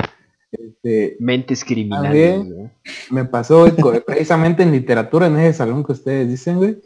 [0.53, 2.37] Este, Mentes criminales.
[2.37, 2.71] También.
[3.09, 3.65] me pasó
[4.05, 6.81] precisamente en literatura, en ese salón que ustedes dicen, güey.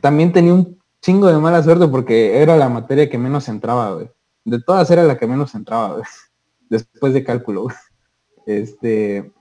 [0.00, 4.10] También tenía un chingo de mala suerte porque era la materia que menos entraba, güey.
[4.44, 6.04] De todas era la que menos entraba, güey.
[6.68, 7.76] Después de cálculo, güey.
[8.46, 9.32] Este,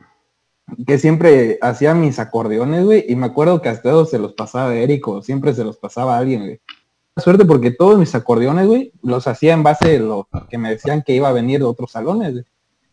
[0.86, 4.76] que siempre hacía mis acordeones, güey, y me acuerdo que hasta se los pasaba a
[4.76, 6.62] Eric o siempre se los pasaba a alguien, güey.
[7.18, 11.02] Suerte porque todos mis acordeones, güey, los hacía en base de lo que me decían
[11.02, 12.46] que iba a venir de otros salones, güey.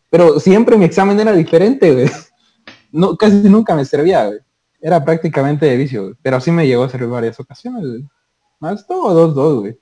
[0.09, 2.09] Pero siempre mi examen era diferente, güey.
[2.91, 4.39] No, casi nunca me servía, güey.
[4.79, 6.15] Era prácticamente de vicio, güey.
[6.21, 8.05] Pero sí me llegó a servir varias ocasiones, güey.
[8.59, 9.79] Más todo, dos, dos, güey.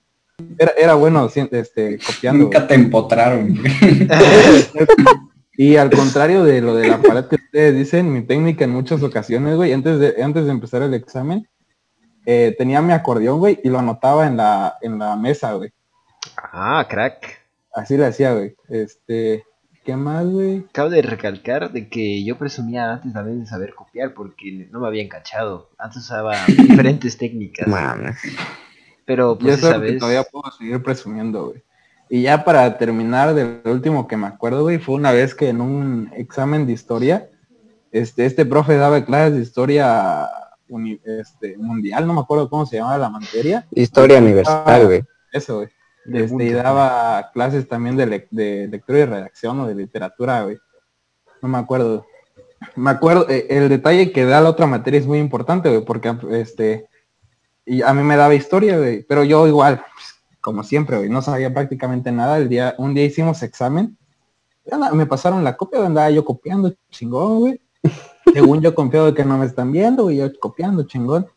[0.58, 2.48] Era, era bueno este, copiando.
[2.48, 2.54] güey.
[2.54, 3.56] Nunca te empotraron.
[3.56, 4.08] güey.
[5.58, 9.02] Y al contrario de lo de la pared que ustedes dicen, mi técnica en muchas
[9.04, 11.48] ocasiones, güey, antes de, antes de empezar el examen,
[12.26, 15.72] eh, tenía mi acordeón, güey, y lo anotaba en la, en la mesa, güey.
[16.38, 17.42] Ah, crack.
[17.74, 18.56] Así le hacía, güey.
[18.68, 19.46] Este,
[19.86, 20.66] ¿qué más, güey?
[20.72, 24.88] Cabe de recalcar de que yo presumía antes también de saber copiar porque no me
[24.88, 25.70] habían cachado.
[25.78, 27.68] Antes usaba diferentes técnicas.
[27.68, 28.18] Mames.
[29.06, 31.64] Pero Yo pues eso esa que todavía puedo seguir presumiendo, güey.
[32.10, 35.62] Y ya para terminar, del último que me acuerdo, güey, fue una vez que en
[35.62, 37.30] un examen de historia,
[37.92, 40.28] este, este profe daba clases de historia
[40.68, 43.66] uni- este, mundial, no me acuerdo cómo se llamaba la materia.
[43.72, 45.04] Historia universal, güey.
[45.32, 45.70] Eso, güey.
[46.06, 46.54] De Este, punto.
[46.58, 50.58] daba clases también de, lec- de lectura y redacción o de literatura, güey.
[51.42, 52.06] No me acuerdo.
[52.76, 56.16] Me acuerdo, eh, el detalle que da la otra materia es muy importante, güey, porque
[56.32, 56.88] este,
[57.66, 61.22] y a mí me daba historia, güey, pero yo igual, pues, como siempre, güey, no
[61.22, 62.38] sabía prácticamente nada.
[62.38, 63.98] El día, un día hicimos examen,
[64.94, 67.62] me pasaron la copia, andaba yo copiando, chingón, güey.
[68.34, 71.28] Según yo confiado de que no me están viendo, güey, yo copiando, chingón.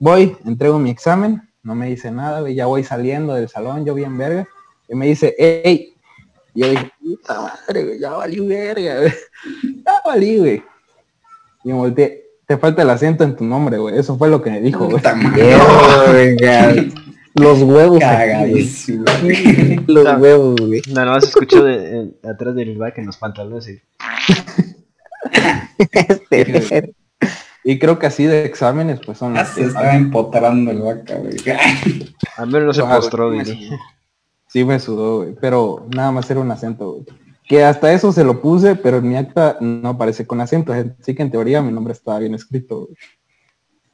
[0.00, 3.94] Voy, entrego mi examen, no me dice nada, güey, ya voy saliendo del salón, yo
[3.94, 4.46] bien verga,
[4.88, 5.94] y me dice, hey,
[6.54, 9.12] y yo dije, puta madre, güey, ya valí verga, güey.
[9.86, 10.62] ya valí, güey.
[11.64, 14.50] Y me volteé, te falta el acento en tu nombre, güey, eso fue lo que
[14.50, 15.02] me dijo, güey.
[17.34, 17.98] Los huevos.
[17.98, 19.04] Cagadísimo.
[19.86, 20.82] Los huevos, güey.
[20.92, 23.68] Nada más escuchó de, en- atrás del back en los pantalones.
[23.68, 23.80] y-
[25.92, 26.94] Este.
[27.64, 31.36] Y creo que así de exámenes, pues son las se estaba empotrando el vaca, güey.
[32.36, 33.76] Al menos no se postró, sí sudó.
[34.48, 37.04] Sí me sudó, güey, pero nada más era un acento, güey.
[37.46, 41.14] Que hasta eso se lo puse, pero en mi acta no aparece con acento, así
[41.14, 42.96] que en teoría mi nombre estaba bien escrito, güey.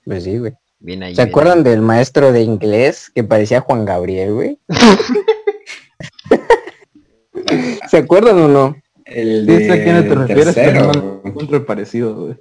[0.04, 0.52] Pues sí, güey.
[0.81, 1.14] Bien ahí.
[1.14, 4.59] ¿Se bien acuerdan del maestro de inglés que parecía Juan Gabriel, güey?
[7.90, 8.76] ¿Se acuerdan o no?
[9.04, 11.20] El Sí, sé a quién te de refieres, pero tercero.
[11.24, 12.37] no encuentro el parecido, güey.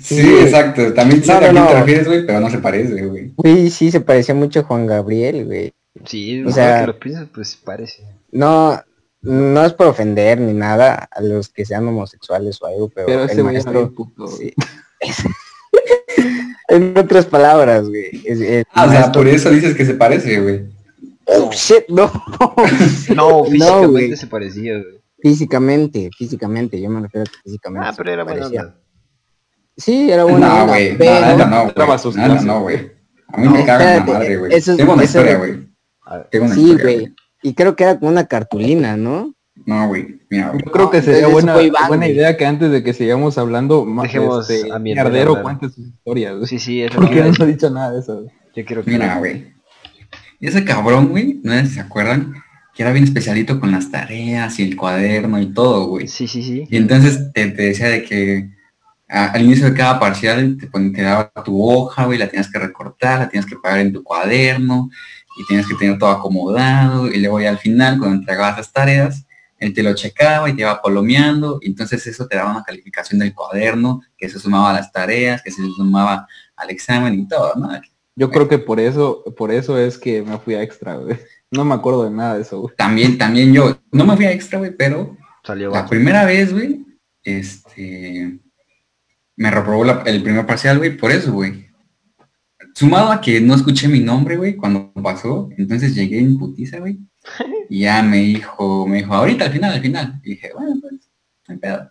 [0.00, 0.92] Sí, exacto.
[0.94, 1.78] También sé No, a no, quién te no.
[1.80, 3.32] refieres, güey, pero no se parece, güey.
[3.44, 5.72] Sí, sí, se parecía mucho a Juan Gabriel, güey.
[6.06, 8.02] Sí, O sea- que lo piensas, pues parece.
[8.30, 8.80] No,
[9.20, 13.24] no es por ofender ni nada a los que sean homosexuales o algo, pero, Pero
[13.24, 13.92] el maestro...
[13.92, 14.52] puto, sí.
[16.68, 18.22] en otras palabras, güey.
[18.24, 20.62] es- el Ah, o sea, maestro- por eso dices que se parece, güey.
[21.26, 22.10] Oh, shit, no.
[23.14, 24.16] No, físicamente güey.
[24.16, 25.00] se parecía, güey.
[25.20, 27.88] físicamente, físicamente, yo me refiero a que físicamente.
[27.88, 28.74] Ah, pero era se buena.
[29.76, 30.96] Sí, era buena no, güey.
[30.98, 31.20] pero...
[31.20, 31.74] No, neta no, güey.
[31.74, 32.92] clases, no, güey.
[33.28, 34.54] A mí me caga la espérate, madre, güey.
[34.54, 36.42] eso es- Tengo una eso historia, es- güey.
[36.42, 37.14] Una Sí, historia, güey.
[37.42, 39.34] Y creo que era con una cartulina, ¿no?
[39.66, 40.20] No, güey.
[40.30, 40.62] Mira, güey.
[40.64, 43.86] Yo creo que No, sería entonces buena, buena idea que antes de que sigamos hablando,
[44.02, 46.34] Dejemos este, a mi ardero cuente sus historias.
[46.36, 46.46] güey.
[46.46, 48.26] Sí, sí, es lo Porque que no he dicho nada de eso.
[48.54, 48.90] Yo quiero que.
[48.90, 49.52] Mira, güey.
[50.40, 52.34] Y ese cabrón, güey, no sé si se acuerdan,
[52.74, 56.08] que era bien especialito con las tareas y el cuaderno y todo, güey.
[56.08, 56.64] Sí, sí, sí.
[56.68, 58.50] Y entonces te, te decía de que
[59.12, 62.50] a- al inicio de cada parcial te, pon- te daba tu hoja, güey, la tienes
[62.50, 64.88] que recortar, la tienes que pagar en tu cuaderno
[65.38, 69.24] y tienes que tener todo acomodado y luego ya al final, cuando entregabas las tareas,
[69.58, 73.20] él te lo checaba y te iba polomeando, y entonces eso te daba una calificación
[73.20, 77.54] del cuaderno, que se sumaba a las tareas, que se sumaba al examen y todo,
[77.54, 77.68] ¿no?
[78.16, 81.16] Yo creo que por eso, por eso es que me fui a extra, güey.
[81.50, 82.74] No me acuerdo de nada de eso, güey.
[82.76, 85.90] También, también yo, no me fui a extra, güey, pero Salió la bajo.
[85.90, 86.84] primera vez, güey,
[87.22, 88.38] este,
[89.36, 91.66] me reprobó la- el primer parcial, güey, por eso, güey.
[92.74, 97.00] Sumado a que no escuché mi nombre, güey, cuando pasó, entonces llegué en putiza, güey,
[97.68, 100.20] y ya me dijo, me dijo, ahorita, al final, al final.
[100.24, 101.10] Y dije, bueno, pues,
[101.48, 101.90] hay pedo.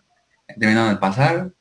[0.58, 1.52] Terminaron de pasar,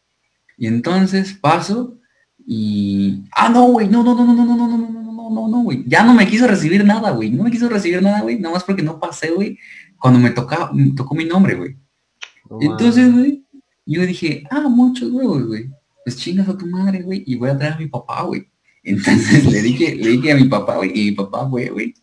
[0.58, 1.98] y entonces paso,
[2.46, 5.30] y, ah, no, güey, no, no, no, no, no, no, no, no, no, no, no,
[5.30, 8.22] no, no, güey, ya no me quiso recibir nada, güey, no me quiso recibir nada,
[8.22, 9.58] güey, nada más porque no pasé, güey,
[9.98, 11.78] cuando me tocaba, me tocó mi nombre, güey.
[12.50, 13.34] No Entonces, mames.
[13.96, 15.70] Güey, yo dije, ah, muchos huevos, güey.
[16.04, 18.48] Pues chingas a tu madre, güey, y voy a traer a mi papá, güey.
[18.84, 21.94] Entonces le dije, le dije a mi papá, güey, y mi papá fue, güey.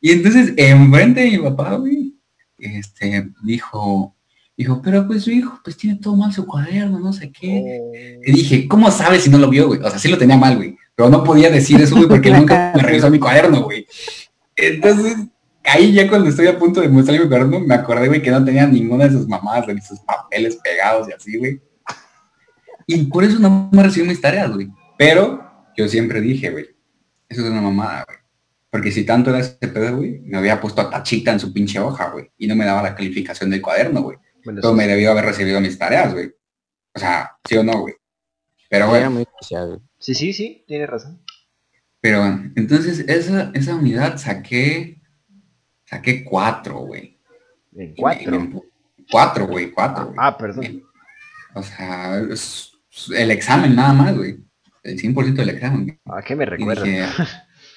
[0.00, 2.14] Y entonces, enfrente de mi papá, güey,
[2.56, 4.14] este, dijo,
[4.56, 8.20] dijo, pero pues su hijo, pues tiene todo mal su cuaderno, no sé qué.
[8.24, 9.80] Y dije, ¿cómo sabes si no lo vio, güey?
[9.80, 10.76] O sea, sí lo tenía mal, güey.
[10.94, 13.86] Pero no podía decir eso, güey, porque nunca me revisó mi cuaderno, güey.
[14.54, 15.16] Entonces,
[15.68, 18.44] ahí ya cuando estoy a punto de mostrar mi cuaderno, me acordé, güey, que no
[18.44, 21.60] tenía ninguna de sus mamás, de sus papeles pegados y así, güey.
[22.86, 24.68] Y por eso no me recibió mis tareas, güey.
[24.96, 25.44] Pero
[25.76, 26.66] yo siempre dije, güey,
[27.28, 28.18] eso es una mamada, güey.
[28.70, 31.78] Porque si tanto era ese pedo, güey, me había puesto a tachita en su pinche
[31.78, 32.30] hoja, güey.
[32.38, 34.18] Y no me daba la calificación del cuaderno, güey.
[34.44, 36.32] Bueno, eso me debió haber recibido mis tareas, güey.
[36.94, 37.94] O sea, sí o no, güey.
[38.68, 39.24] Pero bueno,
[39.98, 41.22] sí, sí, sí, tiene razón.
[42.00, 42.52] pero bueno.
[42.56, 44.97] Entonces, esa, esa unidad saqué,
[45.88, 47.16] saqué cuatro, güey.
[47.76, 48.40] En Y cuatro.
[48.40, 48.60] me-
[49.10, 50.12] Cuatro, güey, cuatro.
[50.18, 50.82] Ah, perdón.
[51.54, 52.72] O sea, es-
[53.16, 54.38] el examen nada más, güey.
[54.82, 55.98] El 100% del examen.
[56.06, 56.82] ¿A qué me Y recuerda?
[56.82, 57.06] dije,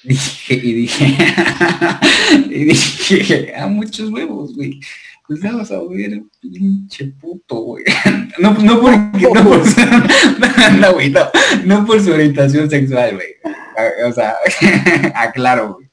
[0.04, 1.16] dije, y dije,
[2.50, 4.80] y dije, a muchos huevos, güey.
[5.26, 7.84] Pues ya vas a ver, pinche puto, güey.
[8.38, 9.80] No, no por, no por su,
[10.80, 11.20] no, güey, no,
[11.66, 13.28] no por su orientación sexual, güey.
[14.06, 14.34] O sea,
[15.14, 15.88] aclaro, güey.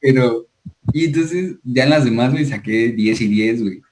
[0.00, 0.46] Pero,
[0.92, 3.82] y entonces, ya en las demás, güey, saqué 10 y 10, güey.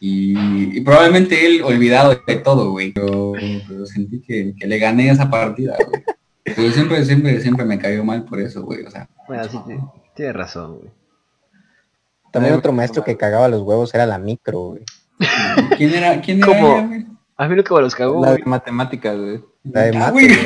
[0.00, 2.92] Y, y probablemente él olvidado de todo, güey.
[2.92, 3.32] Pero,
[3.68, 6.02] pero sentí que, que le gané esa partida, güey.
[6.44, 8.82] Pero siempre, siempre, siempre me cayó mal por eso, güey.
[8.84, 9.74] O sea, Bueno, sí, ti-
[10.16, 10.90] tienes razón, güey.
[12.32, 14.82] También otro maestro que cagaba los huevos era la micro, güey.
[15.76, 16.20] ¿quién era?
[16.20, 16.72] ¿Quién era ¿Cómo?
[16.78, 17.06] ella, güey?
[17.36, 19.40] A mí nunca me los cagó, La de matemáticas, güey.
[19.64, 20.38] La de Ah, mate, güey, güey.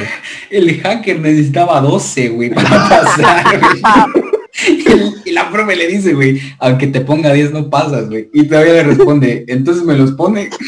[0.50, 4.22] El hacker necesitaba 12, güey, para pasar, güey.
[4.68, 4.84] Y,
[5.30, 8.28] y la profe le dice, güey, aunque te ponga 10 no pasas, güey.
[8.32, 10.50] Y todavía le responde, entonces me los pone.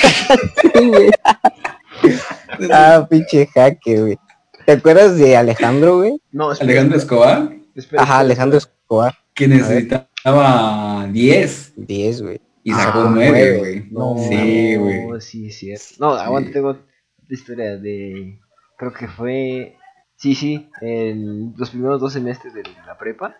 [2.72, 4.18] ah, pinche jaque, güey.
[4.66, 6.20] ¿Te acuerdas de Alejandro, güey?
[6.32, 9.14] No, espera, Alejandro Escobar, espera, Ajá, Alejandro Escobar.
[9.34, 12.40] que necesitaba 10 10, güey.
[12.64, 13.30] y Ah, sacó nueve.
[13.32, 13.84] 9, güey.
[13.90, 15.06] No, sí, güey.
[15.06, 15.72] no, sí, sí.
[15.98, 16.52] No, aguanta, Sí.
[16.54, 16.82] tengo otra
[17.30, 18.38] historia de.
[18.76, 19.76] Creo que fue.
[20.16, 23.36] Sí, sí, en los primeros dos semestres de la prepa,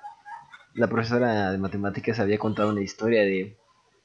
[0.74, 3.56] la profesora de matemáticas había contado una historia de,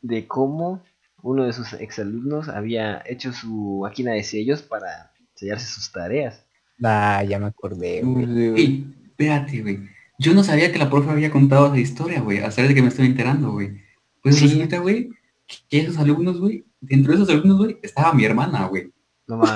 [0.01, 0.83] de cómo
[1.21, 6.45] uno de sus exalumnos había hecho su máquina de sellos para sellarse sus tareas.
[6.83, 8.85] Ah, ya me acordé, güey.
[9.07, 9.79] Espérate, güey.
[10.19, 12.87] Yo no sabía que la profe había contado esa historia, güey, hasta de que me
[12.89, 13.81] estoy enterando, güey.
[14.21, 14.47] Pues Sí.
[14.47, 15.09] resulta, güey,
[15.69, 18.91] que esos alumnos, güey, dentro de esos alumnos, güey, estaba mi hermana, güey.
[19.27, 19.55] No más.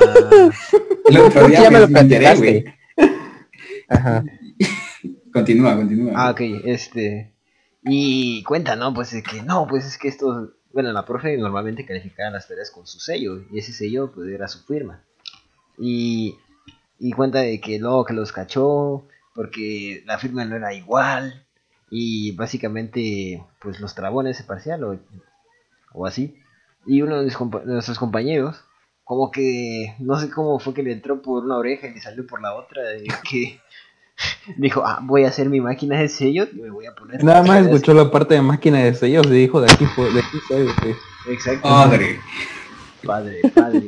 [1.09, 2.75] El otro día Ya me lo me enteré, platicaste.
[2.97, 3.09] güey.
[3.89, 4.23] Ajá.
[5.37, 6.13] Continúa, continúa.
[6.15, 7.33] Ah, ok, este.
[7.83, 8.93] Y cuenta, ¿no?
[8.93, 10.53] Pues de que no, pues es que esto.
[10.73, 14.47] Bueno, la profe normalmente calificaba las tareas con su sello, y ese sello, pues era
[14.47, 15.03] su firma.
[15.77, 16.35] Y,
[16.99, 21.45] y cuenta de que luego que los cachó, porque la firma no era igual,
[21.89, 24.99] y básicamente, pues los trabó en ese parcial, o,
[25.93, 26.37] o así.
[26.85, 28.61] Y uno de, de nuestros compañeros,
[29.03, 32.27] como que, no sé cómo fue que le entró por una oreja y le salió
[32.27, 33.59] por la otra, de que
[34.57, 37.23] dijo, ah, voy a hacer mi máquina de sellos y me voy a poner...
[37.23, 37.67] Nada más tareas".
[37.67, 40.63] escuchó la parte de máquina de sellos y dijo, de aquí, fue- de aquí soy,
[40.63, 40.95] güey.
[41.29, 41.67] Exacto.
[41.67, 42.19] Padre,
[43.05, 43.87] Padre, padre.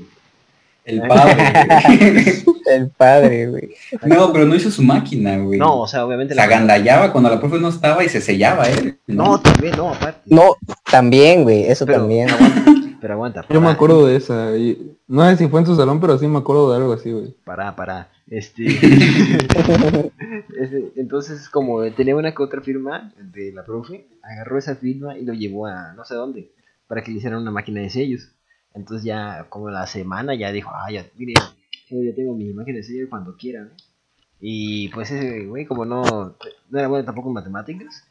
[0.86, 2.12] el padre.
[2.12, 2.44] güey.
[2.70, 3.70] El padre, güey.
[4.06, 5.58] no, pero no hizo su máquina, güey.
[5.60, 6.36] No, o sea, obviamente...
[6.36, 9.00] Se agandallaba cuando la profe no estaba y se sellaba él.
[9.08, 10.22] No, también, no, aparte.
[10.26, 10.56] No,
[10.90, 11.64] también, güey.
[11.64, 12.30] Eso pero, también.
[12.30, 12.64] aguanta,
[13.02, 13.46] pero aguanta.
[13.50, 14.56] Yo me acuerdo de esa.
[14.56, 17.12] y- no sé si fue en su salón, pero sí me acuerdo de algo así,
[17.12, 17.34] güey.
[17.44, 18.10] Pará, pará.
[18.30, 18.66] Este...
[20.60, 25.26] este, Entonces, como tenía una que otra firma de la profe, agarró esa firma y
[25.26, 26.52] lo llevó a no sé dónde,
[26.88, 28.30] para que le hicieran una máquina de sellos.
[28.74, 31.34] Entonces ya, como la semana, ya dijo, ah, ya, mire,
[31.90, 33.72] yo ya tengo mi máquina de sellos cuando quieran.
[34.40, 36.04] Y pues ese güey, como no,
[36.70, 38.06] no era bueno tampoco en matemáticas,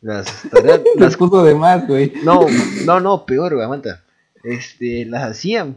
[0.00, 2.12] Las tareas, Las las puso de más, güey.
[2.24, 2.46] No,
[2.84, 4.04] no, no, peor, güey, aguanta.
[4.44, 5.76] Este, las hacían.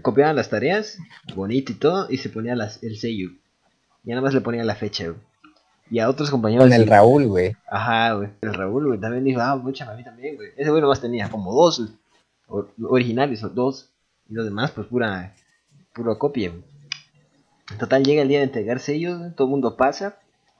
[0.00, 0.98] Copiaban las tareas,
[1.34, 3.28] bonito y todo, y se ponía las, el sello.
[4.04, 5.18] Y nada más le ponía la fecha, güey.
[5.90, 6.64] Y a otros compañeros.
[6.64, 6.88] Con el sí.
[6.88, 7.54] Raúl, güey.
[7.68, 8.30] Ajá, güey.
[8.40, 10.48] El Raúl, güey, también dijo, ah, mucha a mí también, güey.
[10.56, 11.92] Ese güey nomás tenía como dos
[12.46, 13.90] or- originales, o dos.
[14.30, 15.34] Y los demás, pues pura,
[15.92, 16.62] pura copia, güey.
[17.70, 20.16] En total, llega el día de entregar sellos, güey, todo el mundo pasa.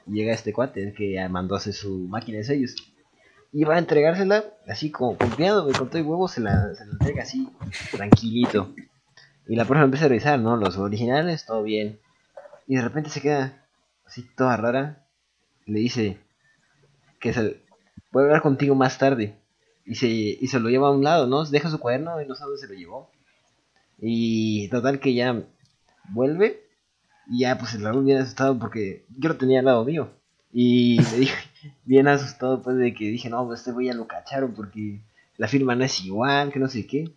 [0.06, 2.74] Y llega este cuate, el que mandó a hacer su máquina de sellos.
[3.54, 6.84] Y va a entregársela así como confiado, güey, con todo el huevo, se la, se
[6.84, 7.48] la entrega así,
[7.92, 8.74] tranquilito.
[9.46, 10.56] Y la persona empieza a revisar, ¿no?
[10.56, 11.98] Los originales, todo bien.
[12.66, 13.66] Y de repente se queda
[14.06, 15.06] así toda rara.
[15.66, 16.18] Le dice
[17.18, 17.60] que se,
[18.10, 19.36] voy a hablar contigo más tarde.
[19.84, 21.44] Y se, y se lo lleva a un lado, ¿no?
[21.44, 23.10] Deja su cuaderno y no sabe dónde se lo llevó.
[23.98, 25.42] Y total que ya
[26.10, 26.62] vuelve.
[27.28, 30.10] Y ya pues el Raúl bien asustado porque yo lo tenía al lado mío.
[30.52, 31.34] Y me dije,
[31.84, 35.00] bien asustado pues de que dije, no, pues este güey ya lo cacharon porque
[35.36, 37.12] la firma no es igual, que no sé qué.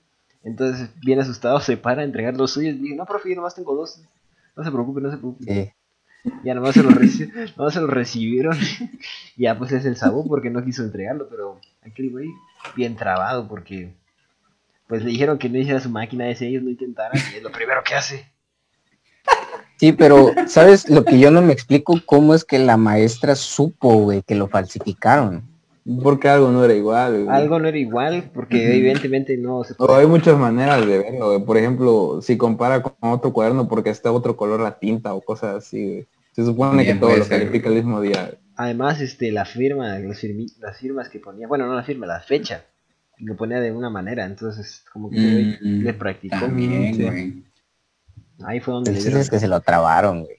[0.46, 2.76] Entonces, bien asustado, se para a entregar los suyos.
[2.76, 4.02] Y dije, no, profe, yo nomás tengo dos.
[4.56, 5.54] No se preocupe, no se preocupe.
[6.24, 6.32] Sí.
[6.44, 8.58] Ya nomás se lo, reci- nomás se lo recibieron.
[9.36, 12.30] ya pues es el sabor porque no quiso entregarlo, pero aquel güey
[12.76, 13.94] bien trabado porque
[14.88, 17.52] pues le dijeron que no hiciera su máquina de sellos, no intentara, y es lo
[17.52, 18.32] primero que hace.
[19.78, 20.90] Sí, pero, ¿sabes?
[20.90, 24.48] Lo que yo no me explico, ¿cómo es que la maestra supo, güey, que lo
[24.48, 25.44] falsificaron?
[26.02, 27.36] Porque algo no era igual, güey.
[27.38, 31.46] Algo no era igual porque evidentemente no se O hay muchas maneras de verlo, güey.
[31.46, 35.56] Por ejemplo, si compara con otro cuaderno porque está otro color la tinta o cosas
[35.58, 36.06] así, güey.
[36.32, 38.24] Se supone Bien que todo puede lo ser, califica el mismo día.
[38.26, 38.38] güey.
[38.58, 42.20] Además, este, la firma, las, firmi- las firmas que ponía, bueno, no la firma, la
[42.22, 42.64] fecha,
[43.20, 46.38] lo ponía de una manera, entonces como que güey Mm, le practicó.
[46.40, 47.04] También, Sí.
[47.04, 47.44] güey.
[48.46, 50.38] Ahí fue donde El le es que se lo trabaron, güey.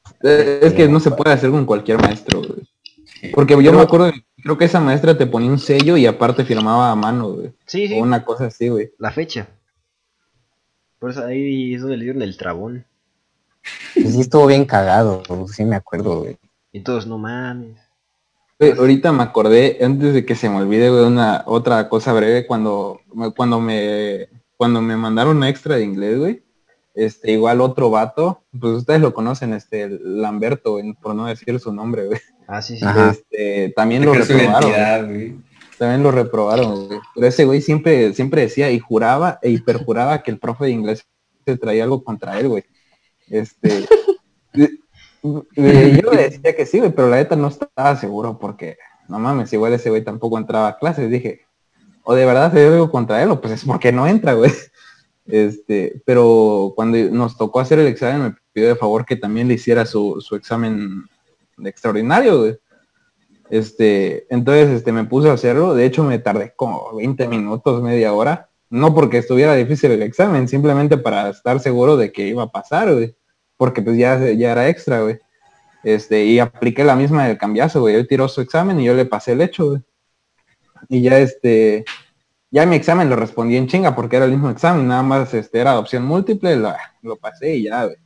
[0.60, 3.32] Es que no se puede hacer con cualquier maestro, güey.
[3.32, 4.10] Porque yo me acuerdo,
[4.42, 7.52] creo que esa maestra te ponía un sello y aparte firmaba a mano, güey.
[7.66, 8.92] Sí, sí, O una cosa así, güey.
[8.98, 9.48] la fecha.
[10.98, 12.84] Por eso ahí es donde le dieron el trabón.
[13.94, 15.22] Pues sí estuvo bien cagado,
[15.52, 16.38] sí me acuerdo, güey.
[16.72, 17.76] Y todos, no mames.
[18.58, 22.46] Güey, ahorita me acordé, antes de que se me olvide, güey, una otra cosa breve,
[22.46, 23.00] cuando,
[23.34, 26.42] cuando me cuando me mandaron una extra de inglés, güey,
[26.96, 32.06] este, igual otro vato, pues ustedes lo conocen, este, Lamberto, por no decir su nombre,
[32.06, 32.20] güey.
[32.48, 32.86] Ah, sí, sí.
[33.10, 35.08] Este, también lo reprobaron.
[35.12, 35.36] güey.
[35.78, 37.00] También lo reprobaron, güey.
[37.14, 41.06] Pero ese güey siempre, siempre decía y juraba e hiperjuraba que el profe de inglés
[41.44, 42.64] se traía algo contra él, güey.
[43.28, 43.86] Este.
[45.22, 49.52] yo le decía que sí, güey, pero la neta no estaba seguro porque, no mames,
[49.52, 51.10] igual ese güey tampoco entraba a clases.
[51.10, 51.42] Dije,
[52.04, 54.50] o de verdad se dio algo contra él, o pues es porque no entra, güey.
[55.28, 59.54] Este, pero cuando nos tocó hacer el examen me pidió de favor que también le
[59.54, 61.04] hiciera su, su examen
[61.64, 62.58] extraordinario, güey.
[63.50, 68.12] Este, entonces este, me puse a hacerlo, de hecho me tardé como 20 minutos, media
[68.12, 72.50] hora, no porque estuviera difícil el examen, simplemente para estar seguro de que iba a
[72.50, 73.16] pasar, güey,
[73.56, 75.18] porque pues ya, ya era extra, güey.
[75.84, 79.04] Este, y apliqué la misma del cambiazo, güey, él tiró su examen y yo le
[79.04, 79.82] pasé el hecho, güey.
[80.88, 81.84] Y ya este,
[82.56, 85.60] ya mi examen lo respondí en chinga porque era el mismo examen, nada más este,
[85.60, 87.96] era opción múltiple, lo, lo pasé y ya, güey.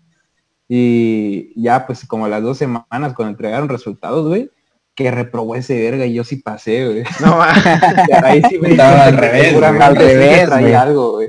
[0.68, 4.50] Y ya pues como las dos semanas cuando entregaron resultados, güey,
[4.96, 7.04] que reprobó ese verga y yo sí pasé, güey.
[7.20, 7.40] No.
[8.24, 9.64] Ahí sí me Estaba al que revés, güey.
[9.64, 10.74] Al sí se revés, traía güey.
[10.74, 11.28] algo, güey.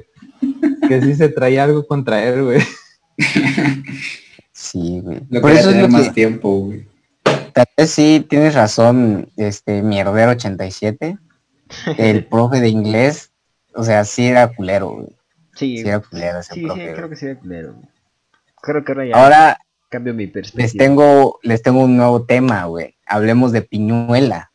[0.87, 2.61] Que sí se traía algo contra él, güey.
[4.51, 5.19] Sí, güey.
[5.29, 6.87] Lo Por eso es tener lo más que, tiempo, güey.
[7.53, 11.19] tal vez sí tienes razón, este, mierdero 87,
[11.97, 13.31] el profe de inglés,
[13.75, 15.07] o sea, sí era culero, güey.
[15.55, 17.75] Sí, Sí era culero ese sí, sí, creo que sí era culero.
[18.61, 19.57] Creo que ahora ya Ahora
[19.89, 20.83] cambio mi les perspectiva.
[20.85, 22.95] tengo, les tengo un nuevo tema, güey.
[23.05, 24.51] Hablemos de Piñuela.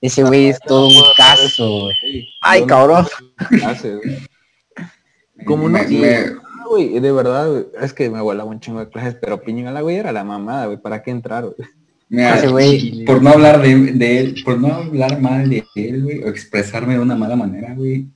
[0.00, 2.28] Ese güey es todo un caso, güey.
[2.42, 3.06] Ay, cabrón.
[5.46, 5.78] ¿Cómo no?
[5.78, 8.88] Me- Sí, me- ah, güey, de verdad, güey, es que me volaba un chingo de
[8.88, 11.54] clases, pero Piñuela, güey, era la mamada, güey, ¿para qué entrar, güey?
[12.08, 16.04] Mira, Ese güey, por no hablar de, de él, por no hablar mal de él,
[16.04, 18.06] güey, o expresarme de una mala manera, güey,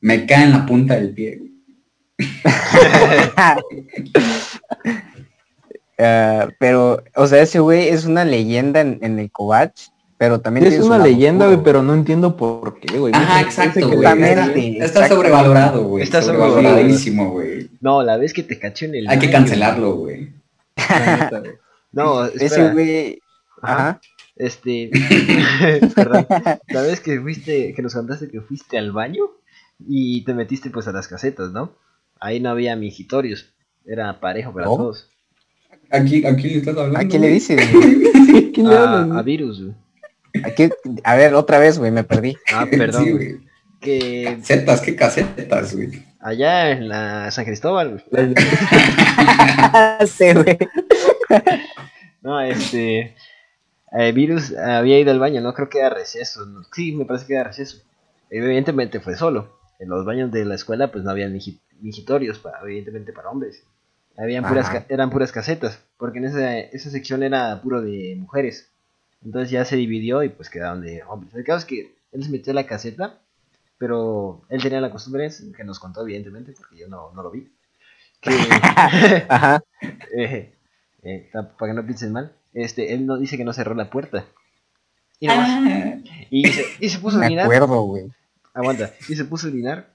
[0.00, 1.52] me cae en la punta del pie, güey.
[5.98, 9.88] Eh, pero, o sea, ese güey es una leyenda en, en el Covach,
[10.18, 13.12] pero también Es una leyenda, güey, pero no entiendo por qué, güey.
[13.14, 14.04] Ajá, exacto, güey.
[14.04, 16.04] Está, está sobrevalorado, güey.
[16.04, 17.70] Está sobrevaloradísimo, güey.
[17.80, 20.30] No, la vez que te caché en el Hay que cancelarlo, güey.
[21.96, 23.20] No, Ese güey,
[23.62, 23.88] Ajá.
[23.88, 24.00] ajá.
[24.36, 24.90] Este,
[25.94, 26.26] perdón.
[26.68, 29.24] La vez que fuiste, que nos contaste que fuiste al baño
[29.86, 31.74] y te metiste pues a las casetas, ¿no?
[32.20, 33.52] Ahí no había mijitorios,
[33.86, 34.76] era parejo para ¿No?
[34.76, 35.10] todos.
[35.90, 36.98] Aquí, aquí le estás hablando.
[36.98, 37.34] ¿A quién le güey.
[37.34, 37.72] dices?
[37.72, 38.52] güey?
[38.52, 39.74] ¿Quién le habla, A, a virus, güey.
[40.44, 40.68] Aquí,
[41.02, 42.36] a ver, otra vez, güey, me perdí.
[42.52, 43.04] Ah, perdón.
[43.04, 43.28] Sí, güey.
[43.32, 43.40] güey.
[43.80, 46.02] que Casetas, ¿qué casetas, güey?
[46.26, 48.02] Allá en la San Cristóbal,
[50.06, 50.58] sí, güey.
[52.22, 53.14] no, este,
[53.92, 57.26] eh, Virus había ido al baño, no creo que era receso, no, sí, me parece
[57.26, 57.78] que era receso.
[58.30, 59.56] Evidentemente fue solo.
[59.78, 63.62] En los baños de la escuela pues no había migi- migitorios, para, evidentemente para hombres.
[64.18, 68.72] Habían puras, eran puras casetas, porque en esa, esa sección era puro de mujeres.
[69.24, 71.34] Entonces ya se dividió y pues quedaron de hombres.
[71.34, 73.20] El caso es que él se metió a la caseta,
[73.78, 77.52] pero él tenía la costumbre, que nos contó evidentemente, porque yo no, no lo vi,
[78.20, 78.30] que,
[79.28, 79.62] Ajá.
[80.16, 80.54] eh,
[81.02, 84.24] eh, para que no piensen mal, este, él no dice que no cerró la puerta.
[85.20, 85.96] Y, nomás- Ah,
[86.30, 87.44] y, se, y se puso a Me orinar.
[87.44, 88.06] acuerdo, güey.
[88.54, 88.90] Aguanta.
[89.08, 89.88] Y se puso a orinar.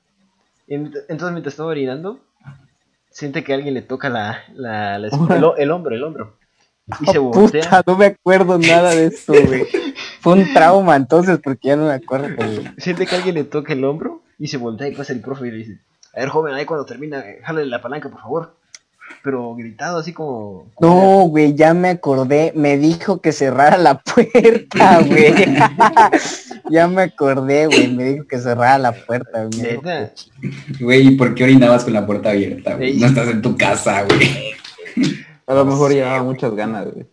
[0.67, 2.21] Entonces mientras estaba orinando,
[3.09, 5.09] siente que alguien le toca la, la, el,
[5.43, 6.37] ho- el hombro, el hombro.
[7.01, 7.61] Y se voltea.
[7.63, 9.65] Puta, no me acuerdo nada de esto, güey.
[10.21, 12.71] Fue un trauma entonces, porque ya no me acuerdo, güey.
[12.77, 15.51] Siente que alguien le toca el hombro y se voltea y pasa el profe y
[15.51, 15.79] le dice,
[16.13, 18.55] a ver joven, ahí cuando termina, jale la palanca, por favor.
[19.23, 20.67] Pero gritado así como...
[20.79, 22.53] No, güey, ya me acordé.
[22.55, 25.33] Me dijo que cerrara la puerta, güey.
[26.69, 27.87] ya me acordé, güey.
[27.87, 29.79] Me dijo que cerrara la puerta, güey.
[30.79, 32.91] Güey, ¿y por qué orinabas con la puerta abierta, güey?
[32.91, 32.99] Ey.
[32.99, 34.53] No estás en tu casa, güey.
[35.45, 37.05] A lo mejor llevaba muchas ganas, güey.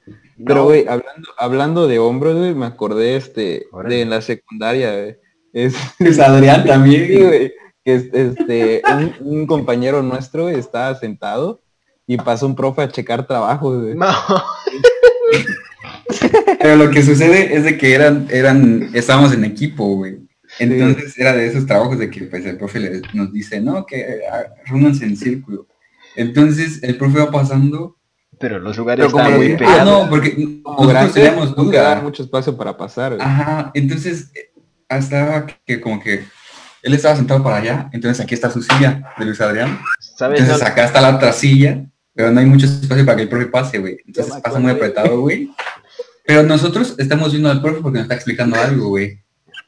[0.47, 3.97] Pero, güey, hablando, hablando de hombros, güey, me acordé, este, Órale.
[3.97, 5.17] de la secundaria, güey.
[5.53, 7.53] Es, Es Adrián también, güey,
[7.85, 11.61] que es- este, un, un compañero nuestro estaba sentado
[12.07, 13.95] y pasó un profe a checar trabajos, güey.
[13.95, 14.07] No.
[16.61, 20.19] Pero lo que sucede es de que eran, eran, estábamos en equipo, güey.
[20.59, 24.21] Entonces era de esos trabajos de que pues el profe le- nos dice, no, que
[24.33, 25.67] ah, reúnanse en círculo.
[26.17, 27.97] Entonces el profe va pasando.
[28.41, 29.85] Pero los lugares Pero están muy dije, Ah, pegados.
[30.05, 32.01] no, porque Como nosotros teníamos daba duda.
[32.03, 33.17] mucho espacio para pasar.
[33.21, 34.53] Ajá, entonces eh,
[34.89, 36.25] hasta que como que
[36.83, 39.79] él estaba sentado para allá, entonces aquí está su silla de Luis Adrián.
[40.01, 40.41] ¿Sabes?
[40.41, 41.85] Entonces No- acá está la otra silla,
[42.15, 43.99] pero no hay mucho espacio para que el profe pase, güey.
[44.07, 45.51] Entonces pasa muy apretado, güey.
[46.25, 49.21] Pero nosotros estamos viendo al profe porque nos está explicando algo, güey.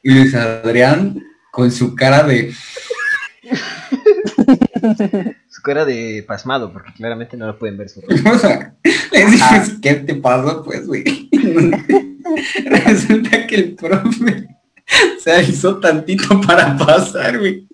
[0.03, 2.53] Y Luis Adrián, con su cara de...
[5.61, 8.31] Su cara de pasmado, porque claramente no lo pueden ver su rostro.
[8.31, 8.73] O sea,
[9.11, 11.29] le dices, ¿qué te pasó, pues, güey?
[12.65, 14.47] Resulta que el profe
[15.19, 17.67] se alzó tantito para pasar, güey.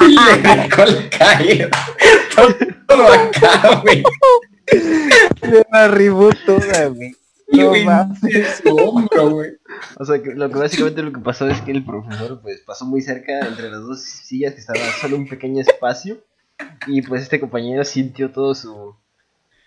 [0.00, 1.70] Y le dejó el caer.
[2.88, 4.02] Todo acá, güey.
[5.42, 7.14] Me arribó toda, güey.
[7.52, 7.72] No
[8.60, 9.50] su hombro, güey.
[10.00, 12.86] O sea, que lo que básicamente lo que pasó es que el profesor pues pasó
[12.86, 16.24] muy cerca entre las dos sillas que estaba solo un pequeño espacio
[16.86, 18.94] y pues este compañero sintió todo su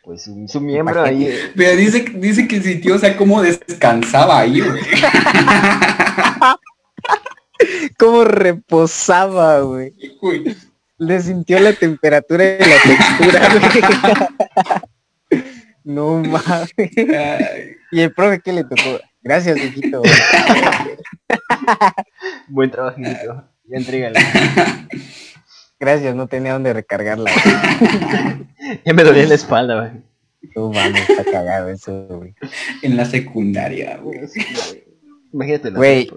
[0.03, 1.33] pues su, su miembro ahí.
[1.55, 4.81] Pero dice, dice que sintió, o sea, cómo descansaba ahí, güey.
[7.97, 9.93] Cómo reposaba, güey.
[10.97, 13.49] Le sintió la temperatura y la textura,
[15.29, 15.41] güey.
[15.85, 16.73] No mames.
[16.77, 18.99] Ay, ¿Y el profe qué le tocó?
[19.21, 20.01] Gracias, hijito.
[22.47, 23.43] Buen trabajo, Nico.
[23.65, 24.19] Ya entrégala.
[25.83, 27.29] Gracias, no tenía dónde recargarla.
[28.85, 30.03] Ya me dolía la espalda, güey.
[30.55, 32.33] No mames, está cagado eso, güey.
[32.81, 34.21] En la secundaria, güey.
[35.33, 36.09] Imagínate la Güey.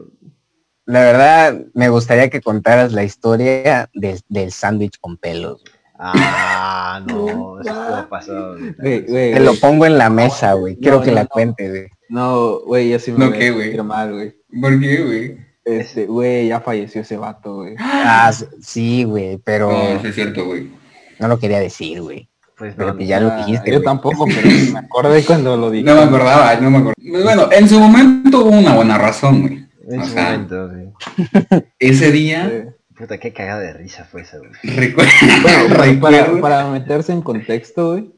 [0.85, 5.61] La verdad, me gustaría que contaras la historia del, del sándwich con pelos.
[5.63, 5.75] güey.
[5.99, 8.57] Ah, no, eso pasado.
[8.79, 9.01] güey.
[9.01, 10.77] Güey, Te lo pongo en la mesa, güey.
[10.77, 11.29] Quiero No, que no, la no.
[11.29, 11.87] cuente, güey.
[12.09, 13.77] No, güey, ya sí me No, ¿qué, güey?
[13.83, 14.35] mal, güey.
[14.61, 15.46] ¿Por qué, güey?
[15.67, 17.75] Este, güey, ya falleció ese vato, güey.
[17.79, 20.71] Ah, sí, güey, pero No, eso es cierto, güey.
[21.19, 22.29] no lo quería decir, güey.
[22.57, 25.85] Pues Pero no, que ya lo dijiste, Yo tampoco, pero me acordé cuando lo dije.
[25.85, 26.95] No me acordaba, no me acordaba.
[27.11, 29.67] Pues Bueno, en su momento hubo una buena razón, güey.
[29.91, 31.65] en o su sea, momento, sí.
[31.79, 32.71] Ese día, Sí.
[32.97, 34.77] Puta, qué cagada de risa fue eso, güey.
[34.77, 35.11] recuerdo,
[35.69, 38.11] Bueno, para, para meterse en contexto, güey,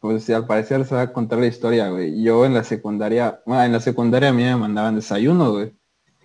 [0.00, 2.20] pues al parecer se va a contar la historia, güey.
[2.22, 5.72] Yo en la secundaria, bueno, en la secundaria a mí me mandaban desayuno, güey.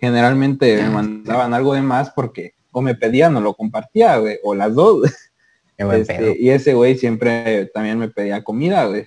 [0.00, 4.54] Generalmente me mandaban algo de más porque o me pedían o lo compartía, güey, o
[4.54, 5.02] las dos.
[5.76, 6.32] Qué buen Este, pedo.
[6.38, 9.06] y ese güey siempre también me pedía comida, güey.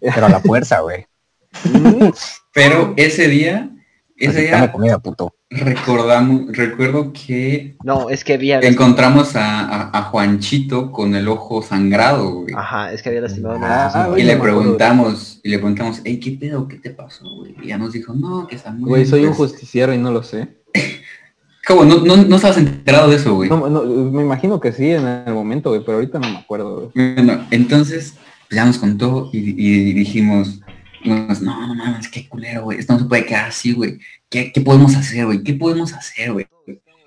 [0.00, 1.06] Pero a la fuerza, güey.
[2.52, 3.70] Pero ese día,
[4.16, 5.34] ese Así, día comida, puto.
[5.54, 8.60] Recordamos, recuerdo que No, es que había...
[8.60, 12.54] encontramos a, a- a Juanchito con el ojo sangrado, güey.
[12.56, 16.66] Ajá, es que había lastimado Ah, Y le preguntamos, y le preguntamos, hey, ¿qué pedo?
[16.68, 17.54] ¿Qué te pasó, güey?
[17.62, 20.22] Y ya nos dijo, no, que está muy Güey, soy un justiciero y no lo
[20.22, 20.48] sé.
[21.66, 21.84] ¿Cómo?
[21.84, 23.48] ¿No, no, no estabas enterado de eso, güey?
[23.48, 26.90] No, no, me imagino que sí en el momento, güey, pero ahorita no me acuerdo,
[26.92, 27.14] güey.
[27.14, 28.14] Bueno, entonces
[28.48, 30.60] pues, ya nos contó y, y dijimos,
[31.04, 32.78] no, no mames, qué culero, güey.
[32.78, 33.98] Esto no se puede quedar así, güey.
[34.28, 35.42] ¿Qué, ¿Qué podemos hacer, güey?
[35.42, 36.46] ¿Qué podemos hacer, güey?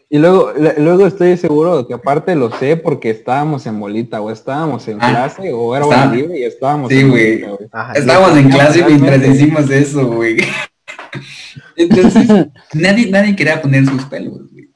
[0.10, 4.30] Y luego, luego estoy seguro de que aparte lo sé porque estábamos en bolita, o
[4.32, 7.42] estábamos en Ah, clase, o era estaba- hora libre y estábamos Sí, en güey.
[7.44, 10.38] bolita, Estábamos en clase mientras decimos eso, güey.
[11.76, 12.28] Entonces,
[12.74, 14.70] nadie, nadie quería poner sus pelos, güey.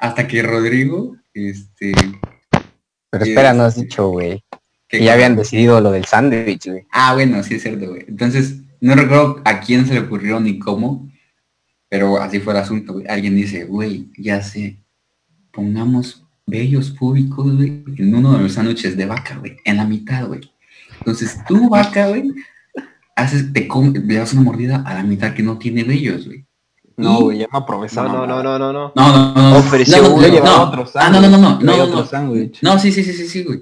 [0.00, 1.92] Hasta que Rodrigo, este...
[3.10, 3.82] Pero espera, no has sí.
[3.82, 4.42] dicho, güey.
[4.88, 6.86] Que- Que ya habían decidido lo del sándwich, güey.
[6.90, 8.04] Ah, bueno, sí es cierto, güey.
[8.08, 11.08] Entonces, no recuerdo a quién se le ocurrió ni cómo,
[11.88, 13.06] pero así fue el asunto, güey.
[13.08, 14.78] Alguien dice, güey, ya sé,
[15.52, 20.26] pongamos vellos públicos, güey, en uno de los sándwiches de vaca, güey, en la mitad,
[20.26, 20.40] güey.
[20.98, 22.32] Entonces, tú, vaca, güey,
[23.16, 26.44] haces, te comes, le das una mordida a la mitad que no tiene vellos, güey.
[26.96, 28.58] No, güey, ya me aprobé esa No, no, no, mamada.
[28.58, 28.92] no, no, no.
[28.96, 29.50] No, no, no.
[29.50, 29.56] no.
[29.58, 30.26] Ofreció no, no, uno.
[30.26, 30.62] Yo llevaba no.
[30.64, 32.06] otro Ah, no, no, no, no, Traía no, otro no.
[32.06, 32.58] sándwich.
[32.62, 33.60] No, sí, sí, sí, sí, sí, güey.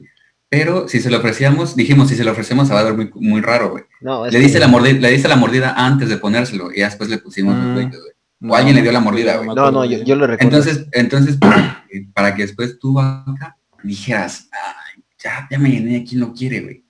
[0.58, 3.10] Pero si se lo ofrecíamos, dijimos, si se lo ofrecemos se va a ver muy,
[3.14, 3.84] muy raro, güey.
[4.00, 7.10] No, Le que- diste la mordida, le diste la mordida antes de ponérselo y después
[7.10, 8.52] le pusimos los vellos, güey.
[8.52, 9.48] O alguien le dio la mordida, güey.
[9.48, 10.56] me No, no, yo, yo lo recuerdo.
[10.56, 16.04] Entonces, entonces para, que- para que después tú acá dijeras, "Ay, ya, ya me llené,
[16.04, 16.84] ¿quién lo quiere, güey?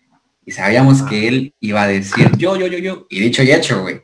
[0.44, 3.06] Y sabíamos que él iba a decir yo, yo, yo, yo.
[3.10, 4.00] Y dicho y hecho, güey.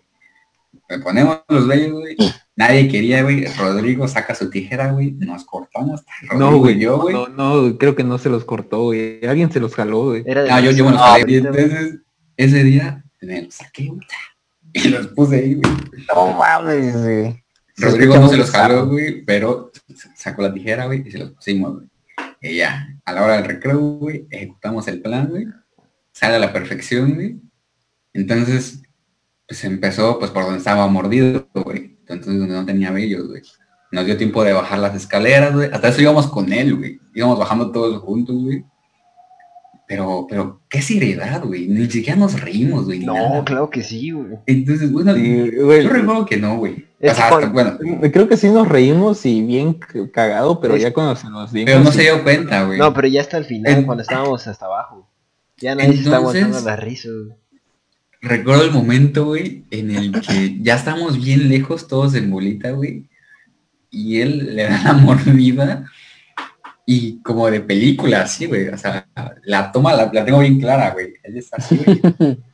[0.88, 2.16] Le ponemos los vellos, güey.
[2.54, 3.46] Nadie quería, güey.
[3.58, 5.12] Rodrigo saca su tijera, güey.
[5.12, 6.02] Nos cortamos.
[6.28, 7.14] Rodrigo No, y güey, yo, no, güey.
[7.14, 9.24] no, no, creo que no se los cortó, güey.
[9.26, 10.22] Alguien se los jaló, güey.
[10.26, 11.36] Era de Ah, yo, yo me los jalé.
[11.38, 12.00] Entonces,
[12.36, 14.00] ese día, me los saqué, güey.
[14.74, 15.74] Y los puse ahí, güey.
[16.14, 17.44] No mames, güey.
[17.76, 19.70] Rodrigo no se los jaló, güey, pero
[20.14, 21.86] sacó la tijera, güey, y se los pusimos, güey.
[22.40, 25.46] Y ya, a la hora del recreo, güey, ejecutamos el plan, güey.
[26.12, 27.36] Sale a la perfección, güey.
[28.14, 28.82] Entonces,
[29.46, 31.91] pues empezó, pues, por donde estaba mordido, güey.
[32.12, 33.42] Entonces, donde no tenía vellos, güey.
[33.90, 35.68] Nos dio tiempo de bajar las escaleras, güey.
[35.72, 36.98] Hasta eso íbamos con él, güey.
[37.14, 38.64] Íbamos bajando todos juntos, güey.
[39.86, 41.68] Pero, pero, qué seriedad, güey.
[41.68, 43.00] Ni siquiera nos reímos, güey.
[43.00, 43.44] No, nada.
[43.44, 44.38] claro que sí, güey.
[44.46, 45.82] Entonces, bueno, Sí, güey.
[45.84, 46.86] yo recuerdo que no, güey.
[46.98, 49.78] Es O sea, que hasta- cuando- bueno, Creo que sí nos reímos y bien
[50.14, 51.66] cagado, pero Es- ya cuando se nos dimos...
[51.66, 52.78] pero no sí- se dio cuenta, güey.
[52.78, 55.10] No, pero ya hasta el final, En- cuando estábamos hasta abajo.
[55.58, 57.08] Ya nadie se está Entonces- aguantando la risa.
[57.10, 57.36] güey.
[58.22, 63.08] Recuerdo el momento, güey, en el que ya estamos bien lejos todos en bolita, güey.
[63.90, 65.84] Y él le da la mordida
[66.86, 68.68] y como de película, así, güey.
[68.68, 69.08] O sea,
[69.42, 71.14] la toma la, la tengo bien clara, güey.
[71.24, 72.38] Él está así, güey.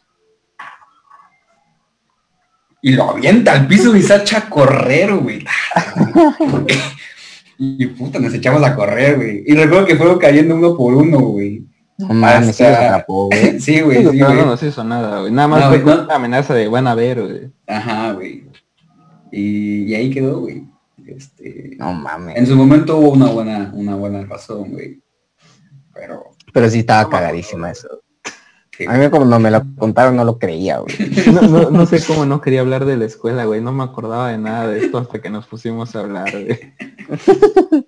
[2.81, 5.45] Y lo avienta al piso y se echa a correr, güey.
[7.61, 9.43] Y puta, nos echamos a correr, güey.
[9.45, 11.65] Y recuerdo que fueron cayendo uno por uno, güey.
[11.99, 13.61] No mames, sí los Hasta- atrapó, güey.
[13.61, 15.33] Sí, güey, Sí, sí, no, nos hizo nada, güey.
[15.33, 16.05] Nada más No, fue no.
[16.05, 17.51] una amenaza de van a ver, güey.
[17.67, 18.47] Ajá, güey.
[19.33, 20.65] Y, y ahí quedó, güey.
[21.07, 22.37] Este, No mames.
[22.37, 25.03] en su momento hubo una buena, una buena razón, güey.
[25.95, 27.89] Pero, Pero sí estaba cagadísima eso.
[28.77, 30.95] sí, A mí no me lo contaron no lo creía, güey.
[31.33, 33.61] No, no, no sé cómo no quería hablar de la escuela, güey.
[33.61, 36.75] No me acordaba de nada de esto hasta que nos pusimos a hablar, güey.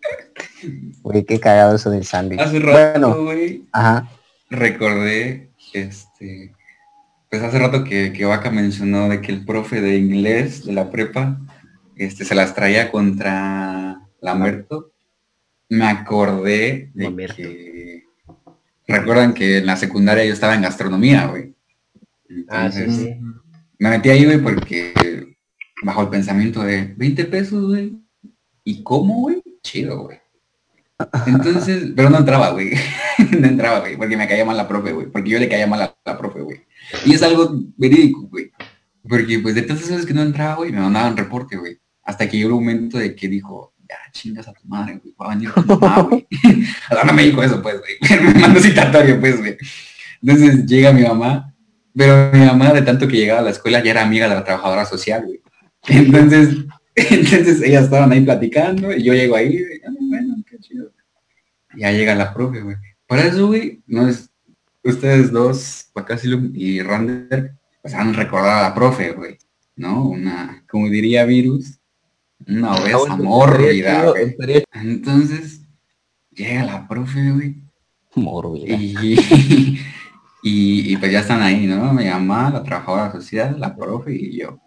[1.02, 2.40] Güey, qué cagado eso del sándwich.
[2.40, 4.10] hace rato, Bueno, güey, ajá.
[4.50, 6.52] recordé, este,
[7.30, 10.90] pues hace rato que, que Vaca mencionó de que el profe de inglés de la
[10.90, 11.38] prepa,
[11.96, 14.92] este, se las traía contra Lamberto.
[15.68, 17.36] Me acordé de Lamberto.
[17.36, 18.04] que,
[18.88, 21.54] recuerdan que en la secundaria yo estaba en gastronomía, güey.
[22.48, 23.16] Ah, sí, Entonces, sí.
[23.78, 25.36] Me metí ahí, güey, porque
[25.82, 27.96] bajo el pensamiento de 20 pesos, güey.
[28.64, 29.42] ¿Y cómo, güey?
[29.62, 30.19] Chido, güey.
[31.26, 32.72] Entonces, pero no entraba, güey.
[33.38, 35.06] no entraba, güey, porque me caía mal la profe, güey.
[35.06, 36.60] Porque yo le caía mal a la profe, güey.
[37.04, 38.50] Y es algo verídico, güey.
[39.08, 41.78] Porque, pues, de tantas veces que no entraba, güey, me mandaban reporte, güey.
[42.02, 45.14] Hasta que llegó el momento de que dijo, ya, chingas a tu madre, güey.
[45.20, 45.34] Va
[47.04, 48.22] no me dijo eso, pues, güey.
[48.22, 49.56] me mandó citatorio, pues, güey.
[50.22, 51.50] Entonces, llega mi mamá
[51.94, 54.44] pero mi mamá, de tanto que llegaba a la escuela, ya era amiga de la
[54.44, 55.40] trabajadora social, güey.
[55.88, 56.56] Entonces,
[56.94, 60.89] entonces ellas estaban ahí platicando y yo llego ahí, güey, ah, bueno, qué chido.
[61.76, 62.76] Ya llega la profe, güey.
[63.06, 64.30] Para eso, güey, no es,
[64.84, 67.52] ustedes dos, Pacasilum y Rander,
[67.82, 69.38] pues han recordado a la profe, güey,
[69.76, 70.04] ¿no?
[70.08, 71.78] Una, como diría Virus,
[72.46, 74.24] una obesa Ah, bueno, mórbida, güey.
[74.30, 75.62] estaría Entonces,
[76.30, 77.62] llega la profe, güey,
[78.16, 78.74] Mórbida.
[78.76, 79.16] y,
[80.42, 81.92] y, y pues ya están ahí, ¿no?
[81.92, 84.58] Mi mamá, la trabajadora social, la profe y yo.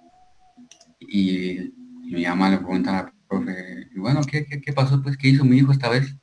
[1.00, 5.02] Y, y mi mamá le pregunta a la profe, y bueno, ¿qué, qué, qué pasó?
[5.02, 6.16] Pues, ¿qué hizo mi hijo esta vez?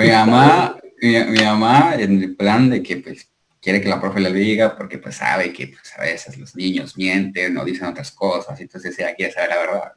[0.00, 3.30] Mi mamá, mi, mi mamá en el plan de que pues
[3.60, 6.96] quiere que la profe le diga porque pues sabe que pues a veces los niños
[6.96, 9.92] mienten o dicen otras cosas, entonces ella quiere saber la verdad.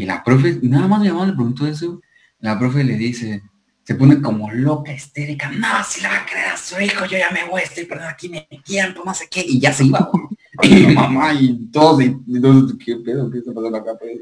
[0.00, 2.00] Y la profe, nada más mi mamá le preguntó eso,
[2.38, 3.42] la profe le dice,
[3.82, 7.18] se pone como loca, histérica, no, si la va a creer a su hijo, yo
[7.18, 10.08] ya me voy, estoy perdiendo aquí mi tiempo, no sé qué, y ya se iba.
[10.62, 13.28] Y mi mamá y todos, y, y todos, ¿qué pedo?
[13.28, 13.98] ¿Qué está pasando acá?
[13.98, 14.12] pues?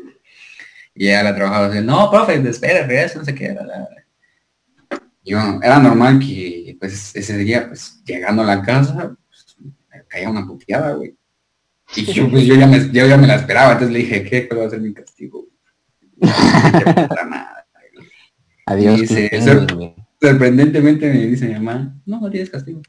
[0.94, 3.52] Y ella la trabajaba así, no, profe, espera, regresa, no sé qué.
[3.52, 4.01] la, la,
[5.24, 5.30] la".
[5.30, 9.56] Y bueno, era normal que pues ese día, pues llegando a la casa, pues,
[9.90, 11.14] me caía una puteada, güey.
[11.96, 14.48] Y yo, pues, yo, ya me, yo ya me la esperaba, entonces le dije, ¿qué?
[14.48, 15.46] ¿Cuál va a ser mi castigo?
[16.20, 17.64] Madre,
[17.94, 18.08] güey.
[18.66, 19.00] Adiós.
[19.00, 19.30] Dice.
[20.20, 22.80] Sorprendentemente me dice mi mamá, no, no tienes castigo.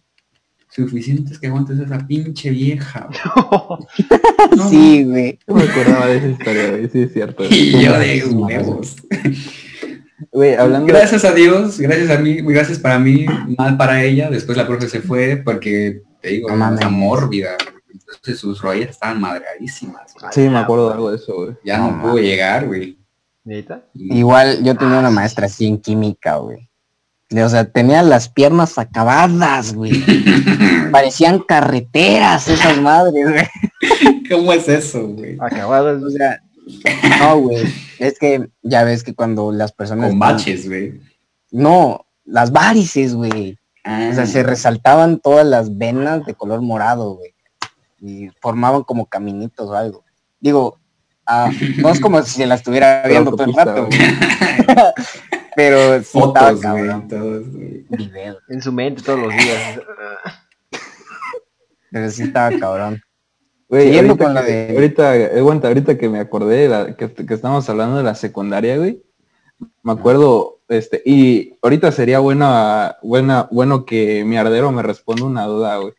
[0.69, 3.07] Suficiente es que aguantes a esa pinche vieja.
[3.07, 3.79] güey".
[4.57, 5.39] No, Sí, güey.
[5.47, 7.43] Yo me acordaba de esa historia, güey, sí es cierto.
[7.49, 8.97] Y yo de huevos.
[10.59, 13.25] Hablando Gracias a Dios, gracias a mí, gracias para mí,
[13.57, 14.29] mal para ella.
[14.29, 16.91] Después la profe se fue porque, te digo, No era mames.
[16.91, 17.51] mórbida.
[17.91, 20.13] Entonces sus rodillas estaban madreadísimas.
[20.31, 21.55] Sí, me acuerdo de algo de eso, güey.
[21.65, 22.97] Ya no, No pudo llegar, güey.
[23.93, 26.69] Igual yo tenía una maestra así en química, güey.
[27.35, 29.91] O sea, tenía las piernas acabadas, güey.
[30.91, 34.23] Parecían carreteras esas madres, güey.
[34.29, 35.37] ¿Cómo es eso, güey?
[35.39, 36.03] Acabadas.
[36.03, 36.42] O sea,
[37.19, 37.63] no, güey.
[37.99, 40.09] Es que ya ves que cuando las personas...
[40.09, 40.99] Con baches, güey.
[41.51, 43.57] No, las varices, güey.
[43.83, 47.33] Ah, O sea, se resaltaban todas las venas de color morado, güey.
[47.99, 50.03] Y formaban como caminitos o algo.
[50.39, 50.79] Digo,
[51.25, 53.99] ah, no es como si se la estuviera viendo todo el rato, güey.
[55.55, 57.07] Pero sí estaba Fotos, güey, cabrón.
[57.07, 57.43] todos.
[58.49, 59.79] En su mente todos los días.
[61.91, 63.01] Pero sí estaba cabrón.
[63.73, 67.67] Güey, ahorita, con la de- ahorita, aguanta, ahorita que me acordé la, que, que estamos
[67.69, 69.01] hablando de la secundaria, güey.
[69.81, 75.45] Me acuerdo, este, y ahorita sería buena, buena, bueno que mi ardero me responda una
[75.45, 75.93] duda, güey.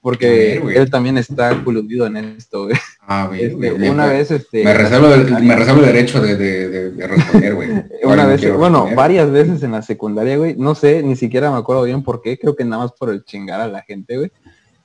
[0.00, 2.76] Porque ver, él también está coludido en esto, güey.
[3.00, 6.36] A ver, Este, güey, una vez, este, Me reservo, el- me reservo el derecho de,
[6.36, 7.68] de, de- de responder, güey.
[8.04, 8.96] una vez, bueno, responder.
[8.96, 10.54] varias veces en la secundaria, güey.
[10.56, 12.38] No sé, ni siquiera me acuerdo bien por qué.
[12.38, 14.30] Creo que nada más por el chingar a la gente, güey.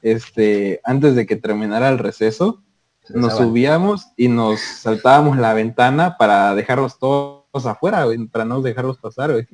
[0.03, 2.61] Este, antes de que terminara el receso,
[3.03, 8.61] Se nos subíamos y nos saltábamos la ventana para dejarlos todos afuera, güey, para no
[8.61, 9.47] dejarlos pasar, güey.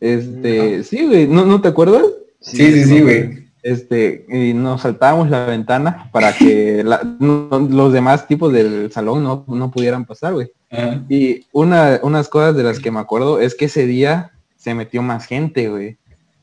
[0.00, 2.02] Este, sí, güey, ¿no, ¿no te acuerdas?
[2.40, 3.48] Sí, sí, sí, güey.
[3.62, 9.22] Este, y nos saltábamos la ventana para que la- no- los demás tipos del salón
[9.22, 10.50] no, no pudieran pasar, güey.
[10.70, 11.04] Ajá.
[11.08, 15.02] Y una, unas cosas de las que me acuerdo es que ese día se metió
[15.02, 15.98] más gente, güey.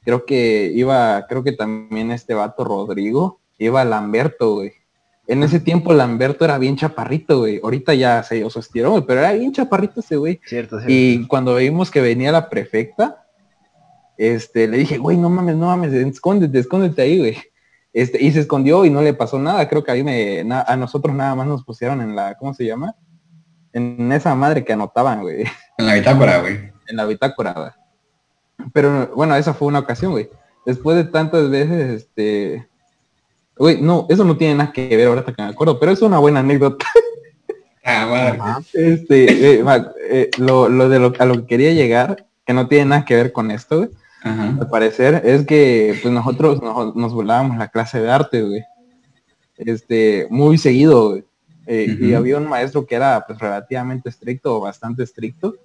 [0.08, 4.72] Creo que iba, creo que también este vato Rodrigo, iba Lamberto, güey.
[5.28, 7.60] En ese tiempo Lamberto era bien chaparrito, güey.
[7.62, 10.40] Ahorita ya se os estiró, güey, pero era bien chaparrito ese güey.
[10.46, 10.86] Cierto, cierto.
[10.94, 13.26] Y cuando vimos que venía la prefecta,
[14.18, 17.38] este, le dije, güey, no mames, no mames, escóndete, escóndete ahí, güey.
[17.92, 19.68] Este, y se escondió y no le pasó nada.
[19.68, 22.54] Creo que a mí me, na- a nosotros nada más nos pusieron en la, ¿cómo
[22.54, 22.96] se llama?
[23.74, 25.44] En esa madre que anotaban, güey,
[25.78, 26.72] En la bitácora, güey.
[26.88, 27.52] en la bitácora.
[27.54, 27.70] güey.
[28.74, 30.30] Pero bueno, esa fue una ocasión, güey.
[30.66, 32.68] Después de tantas veces, este,
[33.58, 36.20] güey, no, eso no tiene nada que ver ahorita que me acuerdo, pero es una
[36.20, 36.86] buena anécdota.
[37.90, 38.66] Ah, madre.
[38.74, 39.64] Este, eh,
[40.10, 43.16] eh, lo, lo de lo, a lo que quería llegar, que no tiene nada que
[43.16, 43.90] ver con esto, güey,
[44.24, 44.58] Ajá.
[44.60, 48.62] al parecer, es que pues nosotros nos, nos volábamos la clase de arte, güey.
[49.56, 51.24] Este, muy seguido, güey.
[51.66, 55.56] Eh, Y había un maestro que era pues relativamente estricto o bastante estricto,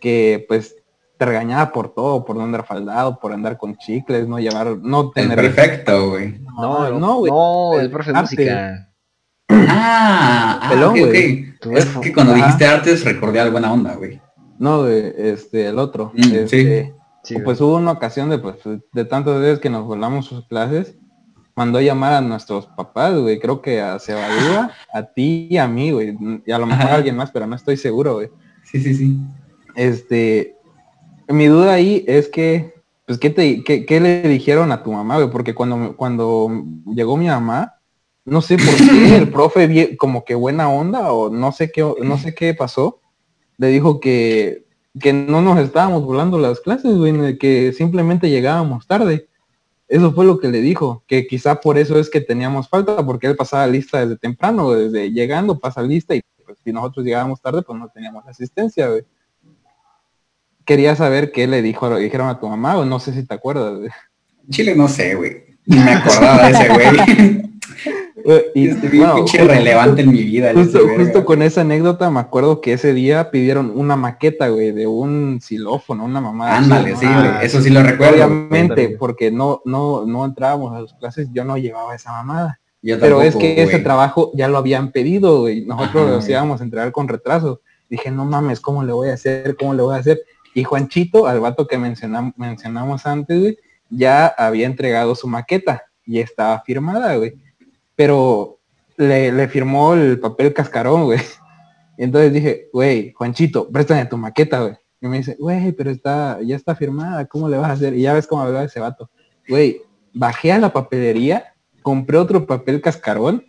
[0.00, 0.76] que pues
[1.20, 5.12] te regañaba por todo, por no andar faldado, por andar con chicles, no llevar, no
[5.14, 6.40] El tener perfecto, güey.
[6.56, 7.30] no, no, no, güey.
[7.30, 8.36] no, el profe de Arte.
[8.36, 8.90] música.
[9.50, 10.94] Ah, ah Pelón.
[11.60, 12.42] Tu Es que cuando Ajá.
[12.42, 14.18] dijiste artes recordé algo buena onda, güey.
[14.58, 16.10] No, güey, este, el otro.
[16.14, 17.44] Mm, este, Sí, güey.
[17.44, 20.96] Pues hubo una ocasión de, pues, de tantas veces que nos volamos sus clases,
[21.54, 25.68] mandó a llamar a nuestros papás, güey, creo que a Sebadúa, a ti y a
[25.68, 26.16] mí, güey,
[26.46, 28.30] y a lo mejor a alguien más, pero no estoy seguro, güey.
[28.64, 29.18] Sí, sí, sí.
[29.74, 30.56] Este,
[31.30, 32.74] mi duda ahí es que,
[33.06, 35.30] pues, ¿qué, te, qué, qué le dijeron a tu mamá, güey?
[35.30, 36.50] Porque cuando, cuando
[36.86, 37.80] llegó mi mamá,
[38.24, 42.18] no sé por qué el profe, como que buena onda, o no sé qué, no
[42.18, 43.00] sé qué pasó,
[43.58, 44.66] le dijo que,
[44.98, 49.28] que no nos estábamos volando las clases, güey, que simplemente llegábamos tarde.
[49.88, 53.26] Eso fue lo que le dijo, que quizá por eso es que teníamos falta, porque
[53.26, 57.62] él pasaba lista desde temprano, desde llegando pasa lista y pues si nosotros llegábamos tarde,
[57.62, 59.04] pues no teníamos asistencia, güey.
[60.64, 63.78] Quería saber qué le dijo, dijeron a tu mamá, o no sé si te acuerdas.
[64.48, 65.44] Chile no sé, güey.
[65.66, 66.96] Ni me acordaba de ese güey.
[68.24, 70.52] Güey, Y, Este bueno, pinche justo- relevante en mi vida.
[70.54, 74.86] Justo, ese con esa anécdota me acuerdo que ese día pidieron una maqueta, güey, de
[74.86, 76.56] un xilófono, una mamada.
[76.58, 77.46] así, Ándale, sí, Ah, güey.
[77.46, 78.14] Eso sí lo recuerdo.
[78.16, 82.60] Obviamente, porque no, no, no entrábamos a sus clases, yo no llevaba esa mamada.
[82.82, 83.82] Yo Pero es que ese güey.
[83.84, 85.64] trabajo ya lo habían pedido, güey.
[85.66, 87.60] Nosotros Ajá, los íbamos a entregar con retraso.
[87.88, 89.56] Dije, no mames, ¿cómo le voy a hacer?
[89.58, 90.20] ¿Cómo le voy a hacer?
[90.54, 96.18] Y Juanchito, al vato que mencionam- mencionamos antes, güey, ya había entregado su maqueta y
[96.20, 97.34] estaba firmada, güey.
[97.96, 98.58] pero
[98.96, 101.20] le, firmó el papel cascarón, güey.
[101.98, 104.74] Entonces dije, güey, Juanchito, préstame tu maqueta, güey.
[105.02, 107.94] Y me dice, güey, pero está, ya está firmada, ¿cómo le vas a hacer?
[107.94, 109.10] Y ya ves cómo hablaba ese vato.
[109.48, 109.82] Güey,
[110.14, 113.44] bajé a la papelería, compré otro papel cascarón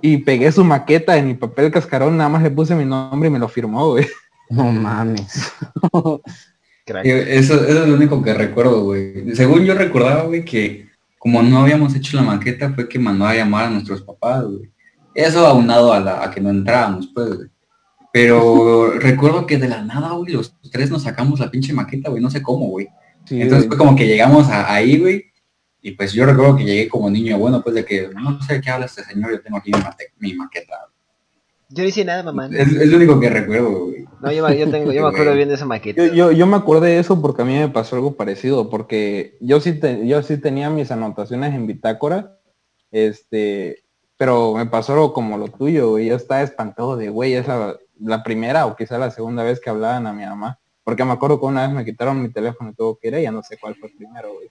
[0.00, 3.32] y pegué su maqueta en mi papel cascarón, nada más le puse mi nombre y
[3.32, 4.06] me lo firmó, güey.
[4.52, 5.52] No mames.
[6.84, 7.06] Crack.
[7.06, 9.34] Eh, Eso, eso es lo único que recuerdo, güey.
[9.34, 10.88] Según yo recordaba, güey, que
[11.18, 14.70] como no habíamos hecho la maqueta, fue que mandó a llamar a nuestros papás, güey.
[15.14, 17.48] Eso aunado a, la, a que no entrábamos, pues, güey.
[18.12, 22.22] Pero recuerdo que de la nada, güey, los tres nos sacamos la pinche maqueta, güey,
[22.22, 22.88] no sé cómo, güey.
[23.24, 25.24] Sí, Entonces fue como que llegamos a- ahí, güey,
[25.80, 28.60] y pues yo recuerdo que llegué como niño bueno, pues de que, no sé de
[28.60, 30.74] qué habla este señor, yo tengo aquí mi, mate- mi maqueta.
[31.74, 32.48] Yo no hice nada, mamá.
[32.52, 34.04] Es, es lo único que recuerdo, güey.
[34.20, 36.04] No, yo, me- yo tengo, yo me acuerdo bien de esa maqueta.
[36.06, 39.36] Yo, yo, yo me acordé de eso porque a mí me pasó algo parecido, porque
[39.40, 42.38] yo sí, te- yo sí tenía mis anotaciones en bitácora,
[42.90, 43.84] este,
[44.16, 46.06] pero me pasó algo como lo tuyo, güey.
[46.06, 49.70] Yo estaba espantado de, güey, es la, la primera o quizá la segunda vez que
[49.70, 52.74] hablaban a mi mamá, porque me acuerdo que una vez me quitaron mi teléfono y
[52.74, 54.50] todo que era, ya no sé cuál fue primero, güey.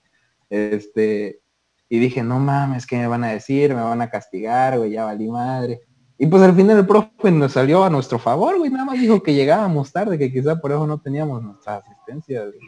[0.50, 1.40] Este,
[1.88, 3.74] y dije, no mames, ¿qué me van a decir?
[3.74, 5.80] Me van a castigar, güey, ya valí madre.
[6.22, 9.24] Y pues al final el profe nos salió a nuestro favor, güey, nada más dijo
[9.24, 12.60] que llegábamos tarde, que quizá por eso no teníamos nuestra asistencia, güey.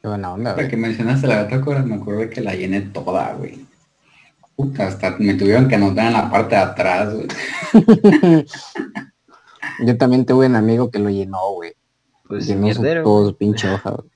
[0.00, 0.68] Qué buena onda, güey.
[0.68, 3.66] que mencionaste la bitácora, me acuerdo que la llené toda, güey.
[4.54, 7.26] Puta, hasta me tuvieron que anotar en la parte de atrás, güey.
[9.84, 11.72] Yo también tuve un amigo que lo llenó, güey.
[12.28, 13.02] Pues llenó su, mierdero.
[13.02, 14.10] todo su pinche hoja, güey.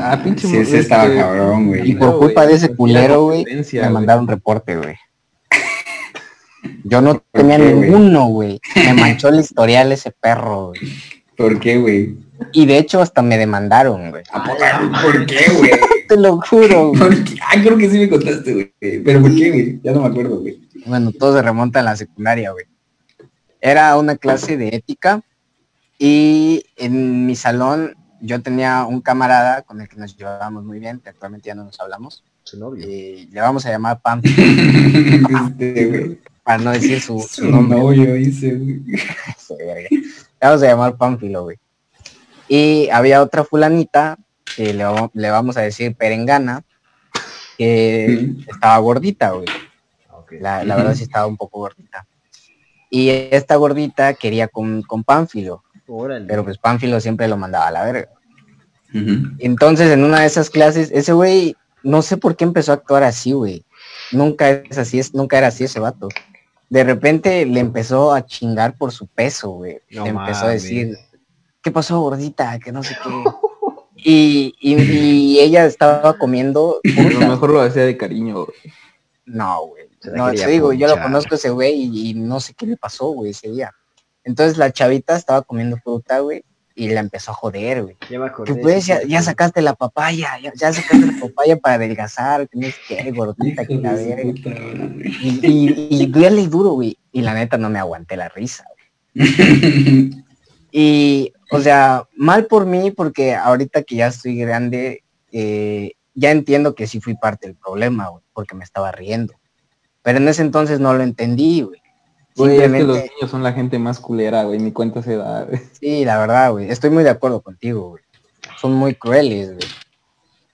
[0.00, 1.94] Ah, pinche Sí, ese estaba este, cabrón, Y güey.
[1.98, 4.96] por No, culpa de ese la culero, güey, me mandaron reporte, güey.
[6.84, 8.60] Yo no tenía qué, ninguno, güey.
[8.74, 10.80] Me manchó el historial ese perro, güey.
[11.36, 12.16] ¿Por qué, güey?
[12.52, 14.22] Y de hecho hasta me demandaron, güey.
[15.02, 15.70] ¿Por qué, güey?
[16.08, 16.92] Te lo juro.
[17.42, 18.72] Ah, creo que sí me contaste, güey.
[18.80, 19.80] Pero ¿por qué, güey?
[19.82, 20.60] Ya no me acuerdo, güey.
[20.86, 22.64] Bueno, todo se remonta a la secundaria, güey.
[23.60, 25.22] Era una clase de ética
[25.98, 31.00] y en mi salón yo tenía un camarada con el que nos llevábamos muy bien,
[31.00, 32.24] que actualmente ya no nos hablamos.
[32.44, 32.88] Su novio.
[32.88, 36.18] Y le vamos a llamar Pam, Este.
[36.48, 37.78] Para no decir su, su nombre.
[37.78, 38.80] novio hice, güey.
[40.40, 41.58] Vamos a llamar Pánfilo, güey.
[42.48, 44.16] Y había otra fulanita,
[44.56, 46.64] que le, vamos- le vamos a decir Perengana,
[47.58, 49.44] que estaba gordita, güey.
[50.40, 52.06] La, la verdad sí estaba un poco gordita.
[52.88, 56.24] Y esta gordita quería con, con Pánfilo, Órale.
[56.26, 58.08] pero pues Pánfilo siempre lo mandaba a la verga.
[59.38, 63.02] Entonces en una de esas clases, ese güey, no sé por qué empezó a actuar
[63.02, 63.66] así, güey.
[64.12, 66.08] Nunca es así, es, nunca era así ese vato.
[66.68, 69.80] De repente le empezó a chingar por su peso, güey.
[69.90, 70.96] No le empezó a decir,
[71.62, 72.58] ¿qué pasó, gordita?
[72.58, 73.10] Que no sé qué.
[73.96, 76.80] Y, y, y ella estaba comiendo.
[76.84, 78.58] A lo mejor lo hacía de cariño, güey.
[79.24, 79.88] No, güey.
[80.14, 83.08] No, te digo, yo lo conozco ese güey y, y no sé qué le pasó,
[83.08, 83.74] güey, ese día.
[84.22, 86.44] Entonces la chavita estaba comiendo fruta, güey,
[86.78, 87.96] y la empezó a joder, güey.
[88.08, 88.54] Ya me acordé.
[88.54, 92.68] Que pues ya, sacaste la papaya, ya, ya sacaste la papaya para adelgazar, que no
[92.68, 94.34] sé qué, gordita, que la madre.
[95.20, 96.96] Y, y, y duele duro, güey.
[97.10, 98.64] Y la neta no me aguanté la risa,
[99.14, 100.12] güey.
[100.70, 105.02] Y, o sea, mal por mí, porque ahorita que ya estoy grande,
[105.32, 109.34] eh, ya entiendo que sí fui parte del problema, güey, porque me estaba riendo.
[110.02, 111.80] Pero en ese entonces no lo entendí, güey.
[112.38, 114.58] Güey, es que los niños son la gente más culera, güey.
[114.58, 115.60] Ni cuenta se da, güey.
[115.72, 116.70] sí, la verdad, güey.
[116.70, 118.02] Estoy muy de acuerdo contigo, güey.
[118.60, 119.68] Son muy crueles, güey.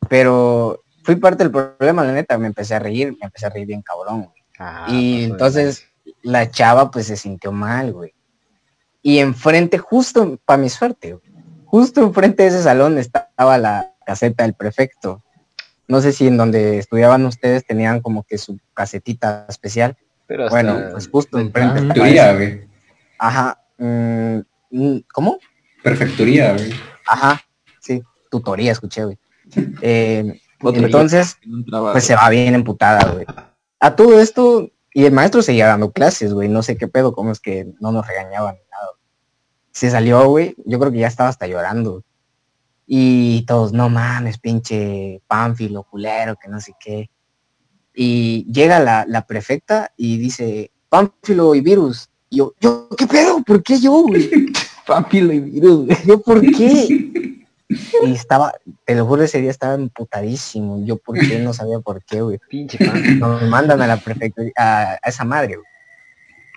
[0.08, 2.38] Pero fui parte del problema, la neta.
[2.38, 4.42] Me empecé a reír, me empecé a reír bien cabrón, güey.
[4.58, 5.86] Ah, y pasó de entonces
[6.22, 8.14] la chava pues se sintió mal, güey.
[9.02, 11.34] Y enfrente, justo, para mi suerte, güey,
[11.66, 15.22] justo enfrente de ese salón estaba la caseta del prefecto.
[15.86, 19.98] No sé si en donde estudiaban ustedes tenían como que su casetita especial.
[20.26, 21.80] Pero hasta Bueno, pues justo enfrente.
[21.80, 22.68] Perfecturía, güey.
[23.18, 23.60] Ajá.
[23.78, 24.38] mm,
[24.70, 25.38] mm, ¿Cómo?
[25.82, 26.72] Perfecturía, güey.
[27.06, 27.42] Ajá.
[27.80, 29.18] Sí, tutoría escuché, güey.
[29.82, 31.36] Eh, Otra entonces,
[31.92, 33.26] pues se va bien emputada, güey.
[33.80, 36.48] A todo esto, y el maestro seguía dando clases, güey.
[36.48, 38.92] No sé qué pedo, cómo es que no nos regañaban ni nada.
[39.72, 40.54] Se salió, güey.
[40.64, 42.02] Yo creo que ya estaba hasta llorando.
[42.86, 47.10] Y todos, no mames, pinche pánfilo, culero, que no sé qué.
[47.94, 52.08] Y llega la, la prefecta y dice, pánfilo y virus.
[52.30, 53.42] Y yo, yo, ¿qué pedo?
[53.42, 54.30] ¿Por qué yo, güey?
[54.86, 55.98] Pánfilo y virus, güey.
[56.06, 57.10] ¿Yo por qué?
[58.06, 58.52] Y estaba,
[58.84, 60.84] te lo juro, ese día estaba emputadísimo.
[60.84, 62.38] Yo por qué, no sabía por qué, güey.
[62.48, 62.78] Pinche.
[63.16, 65.66] Nos mandan a la prefectura, a, a esa madre, güey.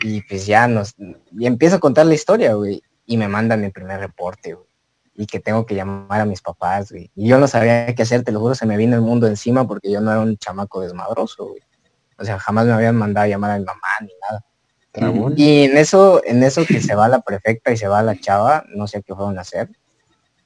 [0.03, 0.95] Y pues ya nos,
[1.31, 2.83] y empiezo a contar la historia, güey.
[3.05, 4.66] Y me mandan mi primer reporte, güey.
[5.17, 7.11] Y que tengo que llamar a mis papás, güey.
[7.15, 9.67] Y yo no sabía qué hacer, te lo juro, se me vino el mundo encima
[9.67, 11.61] porque yo no era un chamaco desmadroso, güey.
[12.19, 14.45] O sea, jamás me habían mandado a llamar a mi mamá ni nada.
[14.91, 15.33] Trabón.
[15.35, 18.63] Y en eso, en eso que se va la prefecta y se va la chava,
[18.69, 19.69] no sé qué fueron a hacer,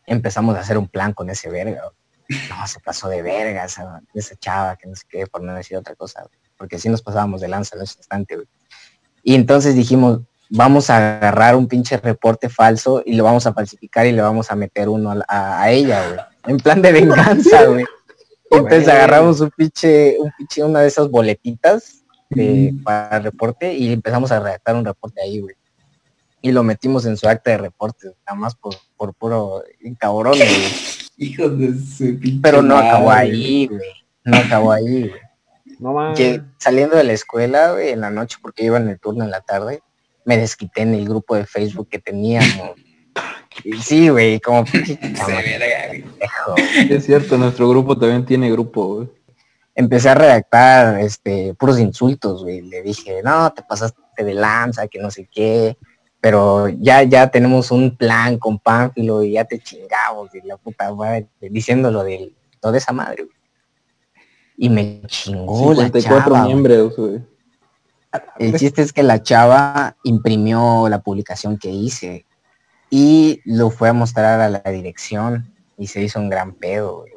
[0.06, 1.82] empezamos a hacer un plan con ese verga.
[1.84, 2.40] güey.
[2.50, 5.78] No, se pasó de verga esa, esa chava, que no sé qué, por no decir
[5.78, 6.40] otra cosa, güey.
[6.58, 8.36] porque así nos pasábamos de lanza en ese instante.
[8.36, 8.48] güey.
[9.24, 10.22] Y entonces dijimos,
[10.54, 14.52] vamos a agarrar un pinche reporte falso y lo vamos a falsificar y le vamos
[14.52, 16.20] a meter uno a, a- a ella, güey.
[16.48, 17.86] En plan de venganza, güey.
[18.50, 24.32] Entonces agarramos un pinche, un pinche, una de esas boletitas de- para reporte y empezamos
[24.32, 25.56] a redactar un reporte ahí, güey.
[26.42, 29.64] Y lo metimos en su acta de reporte, nada más por, por puro
[30.00, 30.50] cabrón, güey.
[31.50, 33.82] De su pinche Pero no acabó ahí, güey.
[34.26, 35.22] No acabó ahí, güey.
[35.80, 35.94] No
[36.58, 39.42] saliendo de la escuela, güey, en la noche, porque iba en el turno en la
[39.42, 39.82] tarde,
[40.26, 42.72] me desquité en el grupo de Facebook que teníamos.
[43.64, 44.66] Y sí, güey, como.
[46.90, 49.10] Es cierto, nuestro grupo también tiene grupo, güey.
[49.76, 52.62] empecé a redactar este puros insultos, güey.
[52.62, 55.78] Le dije, no, te pasaste de lanza, que no sé qué.
[56.20, 60.94] Pero ya, ya tenemos un plan con Pánfilo y ya te chingamos, y la puta
[60.94, 63.36] madre, diciéndolo de toda esa madre, güey.
[64.58, 66.46] Y me chingó la 54 chava.
[66.46, 67.31] miembros, güey.
[68.38, 72.26] El chiste es que la chava imprimió la publicación que hice
[72.90, 77.14] y lo fue a mostrar a la dirección y se hizo un gran pedo, güey.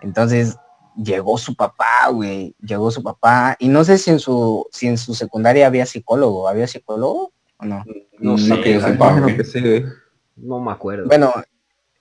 [0.00, 0.56] Entonces
[0.96, 4.98] llegó su papá, güey, llegó su papá y no sé si en su si en
[4.98, 7.84] su secundaria había psicólogo, ¿había psicólogo o no?
[8.18, 8.92] No No sé, que yo güey.
[8.92, 9.36] sepa, Imagino güey.
[9.36, 9.84] que sí, güey.
[10.36, 11.06] No me acuerdo.
[11.06, 11.32] Bueno,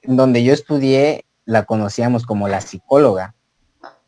[0.01, 3.35] en donde yo estudié la conocíamos como la psicóloga.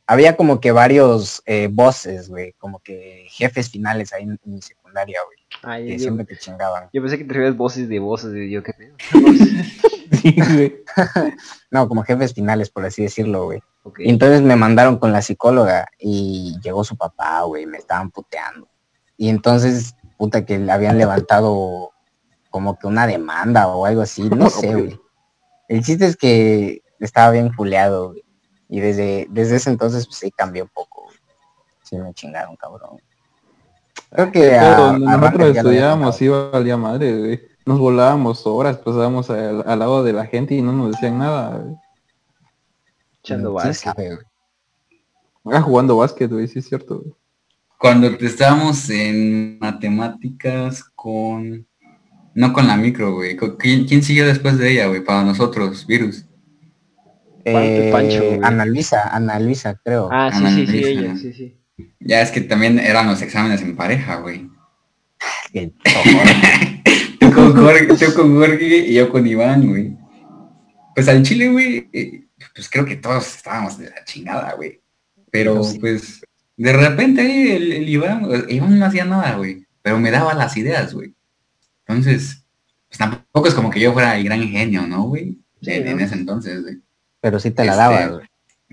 [0.05, 4.61] Había como que varios eh, voces, güey, como que jefes finales ahí en, en mi
[4.61, 6.89] secundaria, güey, Ay, que yo, siempre te chingaban.
[6.91, 8.95] yo pensé que te referías voces de voces yo qué pedo.
[10.21, 10.83] Sí, güey.
[11.71, 13.61] No, como jefes finales, por así decirlo, güey.
[13.97, 18.69] Y entonces me mandaron con la psicóloga y llegó su papá, güey, me estaban puteando.
[19.17, 21.91] Y entonces, puta, que le habían levantado
[22.51, 24.99] como que una demanda o algo así, no sé, güey.
[25.67, 28.22] El chiste es que estaba bien culeado, güey.
[28.75, 31.05] Y desde, desde ese entonces, pues sí cambió un poco.
[31.83, 32.99] Sí me chingaron, cabrón.
[34.09, 36.21] Creo que a- Pero a nosotros había estudiábamos
[36.53, 37.41] al día madre, güey.
[37.67, 41.55] Nos volábamos horas, pasábamos al, al lado de la gente y no nos decían nada,
[41.59, 41.75] güey.
[43.19, 43.93] Echando ¿Quién básquet.
[43.93, 45.55] sabe, güey?
[45.55, 47.13] Ah, jugando básquet, güey, sí es cierto, güey.
[47.77, 51.67] Cuando te estábamos en matemáticas con...
[52.33, 53.35] No con la micro, güey.
[53.37, 55.03] ¿Con- ¿Quién, quién siguió después de ella, güey?
[55.03, 56.25] Para nosotros, Virus.
[57.43, 58.39] Pancho, Eh.
[58.41, 60.09] Ana Luisa, Ana Luisa, creo.
[60.11, 60.89] Ah, sí, Ana sí, sí, Luisa.
[60.89, 61.57] ella, sí, sí.
[61.99, 64.49] Ya es que también eran los exámenes en pareja, güey.
[67.19, 69.95] Tú con Jorge, tú con Jorge y yo con Iván, güey.
[70.95, 74.81] Pues al Chile, güey, eh, pues creo que todos estábamos de la chingada, güey.
[75.31, 75.79] Pero sí.
[75.79, 76.21] pues,
[76.57, 79.65] de repente ahí el, el Iván, Iván no hacía nada, güey.
[79.81, 81.13] Pero me daba las ideas, güey.
[81.87, 82.45] Entonces,
[82.89, 85.37] pues tampoco es como que yo fuera el gran genio, ¿no, güey?
[85.61, 86.77] Sí, en, en ese entonces, güey.
[87.23, 88.21] Pero sí te la Este, daba.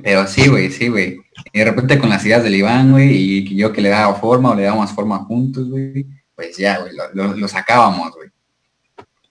[0.03, 1.21] Pero sí, güey, sí, güey.
[1.53, 4.51] Y de repente con las ideas del Iván, güey, y yo que le daba forma
[4.51, 8.29] o le dábamos forma juntos, güey, pues ya, güey, lo, lo- lo sacábamos, güey.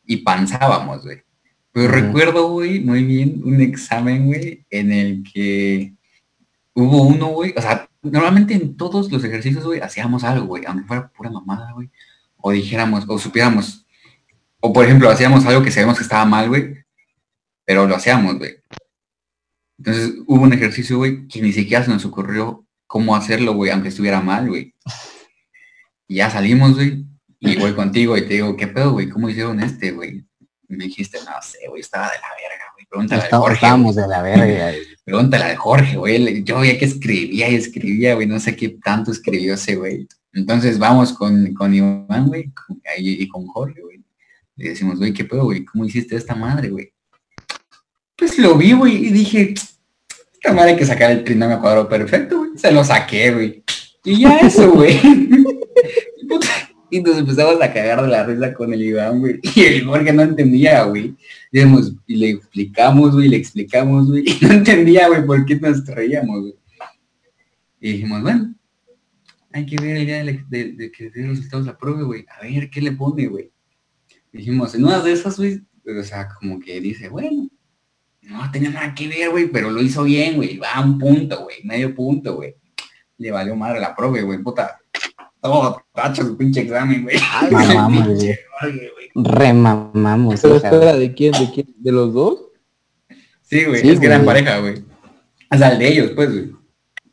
[0.06, 1.22] Y panzábamos, güey.
[1.74, 1.96] Pero Ujú.
[1.96, 5.94] recuerdo, güey, muy bien un examen, güey, en el que
[6.74, 10.88] hubo uno, güey, o sea, normalmente en todos los ejercicios, güey, hacíamos algo, güey, aunque
[10.88, 11.90] fuera pura mamada, güey,
[12.38, 13.86] o dijéramos, o supiéramos,
[14.62, 16.76] o por ejemplo, hacíamos algo que sabemos que estaba mal, güey,
[17.66, 18.56] pero lo hacíamos, güey.
[19.80, 23.88] Entonces hubo un ejercicio, güey, que ni siquiera se nos ocurrió cómo hacerlo, güey, aunque
[23.88, 24.76] estuviera mal, güey.
[26.08, 27.06] Y ya salimos, güey,
[27.40, 29.08] y voy contigo y te digo, ¿qué pedo, güey?
[29.10, 30.26] ¿Cómo hicieron este, güey?
[30.68, 32.86] Me dijiste, no sé, güey, estaba de la verga, güey.
[32.90, 34.72] Pregúntale a Jorge, Estábamos de la verga.
[35.06, 36.44] Pregúntale a Jorge, güey.
[36.44, 38.28] Yo veía que escribía y escribía, güey.
[38.28, 40.08] No sé qué tanto escribió ese, güey.
[40.34, 42.52] Entonces vamos con, con Iván, güey,
[42.98, 44.04] y con Jorge, güey.
[44.58, 45.64] Le decimos, güey, ¿qué pedo, güey?
[45.64, 46.94] ¿Cómo hiciste esta madre, güey?
[48.20, 49.54] Pues lo vi, güey, y dije,
[50.34, 52.52] esta madre hay que sacar el trinomio cuadrado perfecto, güey.
[52.58, 53.64] Se lo saqué, güey.
[54.04, 55.00] Y ya eso, güey.
[56.92, 59.40] Y nos empezamos a cagar de la risa con el Iván, güey.
[59.56, 61.16] Y el Jorge no entendía, güey.
[61.52, 64.24] Y le explicamos, güey, le explicamos, güey.
[64.26, 66.56] Y no entendía, güey, por qué nos reíamos, güey.
[67.80, 68.56] Y dijimos, bueno,
[69.52, 72.26] hay que ver el día de, que dé los resultados la prueba, güey.
[72.28, 73.52] A ver, ¿qué le pone, güey?
[74.32, 77.50] Dijimos, en una de esas, güey, o sea, como que dice, bueno,
[78.30, 80.58] no tenía nada que ver, güey, pero lo hizo bien, güey.
[80.58, 82.56] Va a un punto, güey, medio punto, güey.
[83.18, 84.80] Le valió madre la prueba, güey, puta.
[85.42, 87.18] Todo tacho su pinche examen, güey.
[89.16, 90.40] Remamamos.
[90.42, 91.32] Pero espera, ¿de quién?
[91.34, 91.68] ¿De quién?
[91.78, 92.40] ¿De los dos?
[93.42, 94.84] Sí, güey, Sí, es que eran pareja, güey.
[95.52, 96.52] O sea, el de ellos, pues, güey.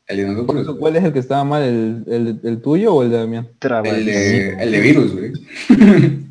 [0.09, 0.67] El de nosotros.
[0.67, 0.79] güey.
[0.79, 1.62] ¿Cuál es el que estaba mal?
[1.62, 3.49] ¿El, el, el tuyo o el de Damián?
[3.85, 5.33] El de, el de virus, güey.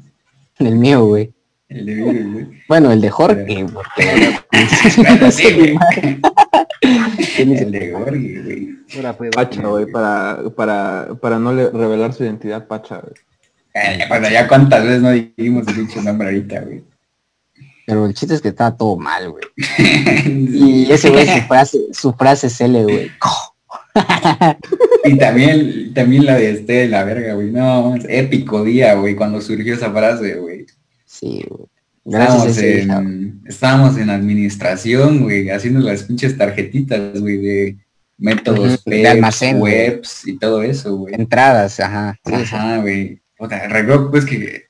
[0.57, 1.34] El mío, güey.
[1.69, 2.47] El de virus, güey.
[2.67, 4.37] Bueno, el de Jorge, porque
[4.97, 5.77] Bueno, sí, güey.
[7.35, 8.75] Tienes- El de Gorgi, güey.
[9.31, 13.13] Pacha, güey, para, para, para no le- revelar su identidad, Pacha, güey.
[13.73, 16.83] Eh, Bueno, ya cuántas veces no dijimos el pinche nombre ahorita, güey.
[17.87, 19.43] Pero el chiste es que estaba todo mal, güey.
[20.27, 23.11] Y ese güey, su frase, su frase es L, güey.
[25.05, 27.51] Y también, también la de este de la verga, güey.
[27.51, 30.54] No, es épico día, güey, cuando surgió esa frase, güey.
[31.19, 31.67] Sí, güey.
[32.07, 37.77] Gracias Estábamos en, estábamos en administración, güey, haciendo las pinches tarjetitas, güey, de
[38.17, 39.73] métodos de PEPs, almacén, güey.
[39.73, 41.15] webs y todo eso, güey.
[41.15, 42.15] entradas, ajá.
[42.23, 42.55] Sí, sí.
[42.55, 43.19] Ajá, güey.
[43.39, 44.65] O sea, recuerdo pues que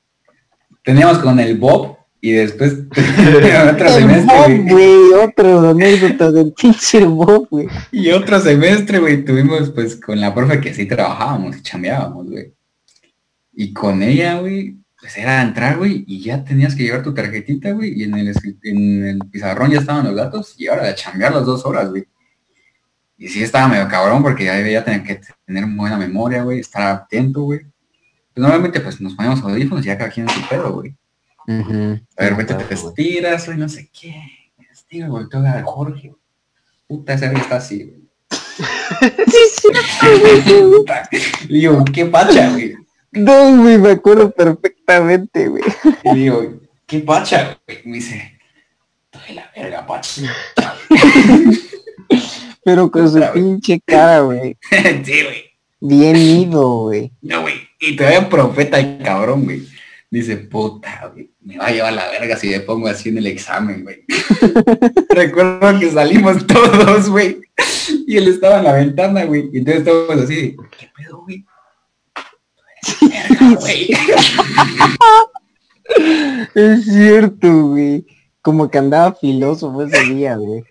[0.82, 4.68] teníamos con el Bob y después otro El semestre, Bob, güey.
[4.70, 7.68] güey, otro anécdota del pinche Bob, güey.
[7.92, 12.54] Y otro semestre, güey, tuvimos pues con la profe que sí trabajábamos y chambeábamos, güey.
[13.52, 17.72] Y con ella, güey, pues era entrar, güey, y ya tenías que llevar tu tarjetita,
[17.72, 18.32] güey, y en el,
[18.62, 22.06] en el pizarrón ya estaban los datos, y ahora de chambear las dos horas, güey.
[23.18, 26.86] Y sí estaba medio cabrón porque ya, ya tenía que tener buena memoria, güey, estar
[26.86, 27.60] atento, güey.
[27.60, 30.94] Pues normalmente pues nos poníamos audífonos y ya cada quien en su pedo, güey.
[31.46, 33.06] De repente te Claro, güey.
[33.06, 34.14] estiras, güey, no sé qué.
[34.58, 36.12] Me estiro, volteo a ver a Jorge.
[36.86, 38.02] Puta, ese güey está así, güey.
[40.76, 41.08] Puta.
[41.48, 42.76] Le digo, qué pacha, güey.
[43.12, 45.62] No, güey, me acuerdo perfectamente, güey.
[46.04, 47.80] Y digo, qué pacha, güey.
[47.84, 48.38] Me dice,
[49.10, 50.22] estoy la verga, pacha.
[52.64, 54.56] Pero con su pinche cara, güey.
[55.04, 55.44] sí, güey.
[55.80, 57.12] Bien ido, güey.
[57.22, 57.54] No, güey.
[57.78, 59.62] Y todavía profeta el cabrón, güey.
[60.10, 61.30] Dice, puta, güey.
[61.42, 64.04] Me va a llevar la verga si me pongo así en el examen, güey.
[65.10, 67.40] Recuerdo que salimos todos, güey.
[68.06, 69.48] Y él estaba en la ventana, güey.
[69.52, 71.44] Y entonces estábamos así, de, ¿qué pedo, güey?
[73.60, 73.90] Güey.
[76.54, 78.06] Es cierto, güey.
[78.42, 80.64] Como que andaba filósofo ese día, güey.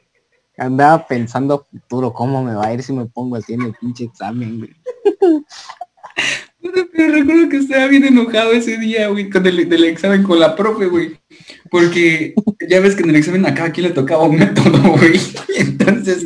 [0.57, 4.05] Andaba pensando futuro, ¿cómo me va a ir si me pongo así en el pinche
[4.05, 5.43] examen, güey?
[6.61, 10.55] Pero recuerdo que estaba bien enojado ese día, güey, con el del examen con la
[10.55, 11.19] profe, güey.
[11.69, 12.33] Porque
[12.69, 15.19] ya ves que en el examen a cada quien le tocaba un método, güey.
[15.57, 16.25] Entonces,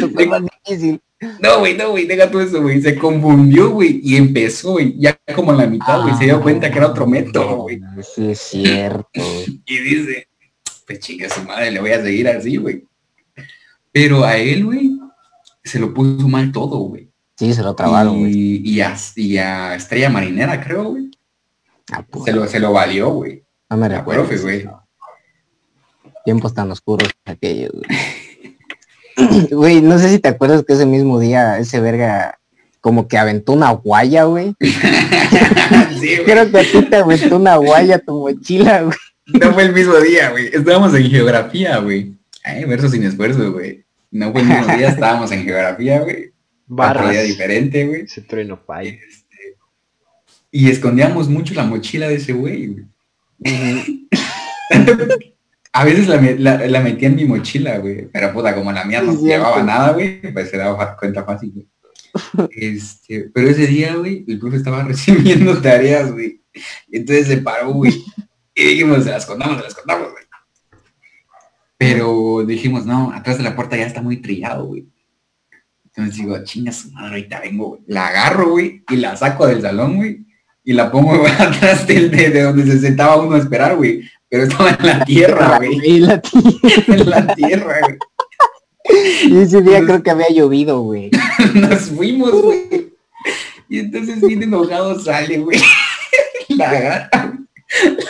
[0.00, 1.00] tocó más difícil.
[1.40, 2.80] No, güey, no, güey, deja todo eso, güey.
[2.80, 4.94] Se confundió, güey, y empezó, güey.
[4.98, 7.80] Ya como en la mitad, güey, se dio cuenta que era otro método, güey.
[8.14, 9.08] Sí, es cierto.
[9.66, 10.28] Y dice,
[10.86, 12.84] pues chinga su madre, le voy a seguir así, güey.
[13.92, 14.98] Pero a él, güey,
[15.62, 17.10] se lo puso mal todo, güey.
[17.36, 18.32] Sí, se lo trabaron, güey.
[18.32, 21.10] Y, y, a, y a Estrella Marinera, creo, güey.
[21.92, 23.44] Ah, pues, Se lo, se lo valió, güey.
[23.70, 24.26] no me recuerdo.
[24.42, 24.66] güey.
[26.24, 27.84] Tiempos tan oscuros aquellos, güey.
[29.50, 32.38] Güey, no sé si te acuerdas que ese mismo día ese verga
[32.80, 34.54] como que aventó una guaya, güey.
[35.98, 36.18] Sí.
[36.26, 38.96] Creo que a ti te aventó una guaya tu mochila, güey.
[39.26, 40.50] No fue el mismo día, güey.
[40.52, 42.12] Estábamos en geografía, güey.
[42.44, 43.84] Ay, verso sin esfuerzo, güey.
[44.10, 46.32] No fue el mismo día, estábamos en geografía, güey.
[46.66, 48.02] Día diferente, güey.
[48.02, 48.88] Ese trueno pay.
[49.08, 49.56] Este,
[50.50, 52.84] Y escondíamos mucho la mochila de ese güey, güey.
[55.76, 58.08] A veces la, la, la metía en mi mochila, güey.
[58.12, 61.68] Pero puta, como la mía no llevaba nada, güey, pues se daba cuenta fácil, güey.
[62.50, 66.40] Este, pero ese día, güey, el profe estaba recibiendo tareas, güey.
[66.92, 67.92] Entonces se paró, güey.
[68.54, 70.24] Y dijimos, se las contamos, se las contamos, güey.
[71.76, 74.86] Pero dijimos, no, atrás de la puerta ya está muy trillado, güey.
[75.86, 77.80] Entonces digo, chinga su madre, ahorita vengo, güey.
[77.86, 80.24] La agarro, güey, y la saco del salón, güey.
[80.62, 84.08] Y la pongo güey, atrás del, de, de donde se sentaba uno a esperar, güey.
[84.34, 85.78] Pero estaba en la tierra, güey.
[85.84, 86.20] Y la
[86.88, 87.98] En la tierra, güey.
[89.26, 91.08] y ese día creo que había llovido, güey.
[91.54, 92.92] Nos fuimos, güey.
[93.68, 95.62] Y entonces bien enojado sale, güey.
[96.48, 97.32] La agarra,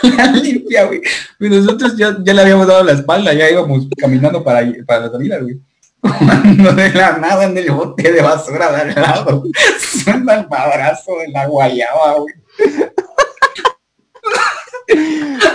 [0.01, 0.17] güey.
[0.17, 1.01] la limpia, güey.
[1.37, 5.37] Nosotros ya, ya le habíamos dado la espalda, ya íbamos caminando para, para la salida,
[5.37, 5.59] güey.
[6.01, 9.43] Cuando de la nada en el bote de basura de al lado,
[9.79, 12.33] suena el madrazo de la guayaba, güey.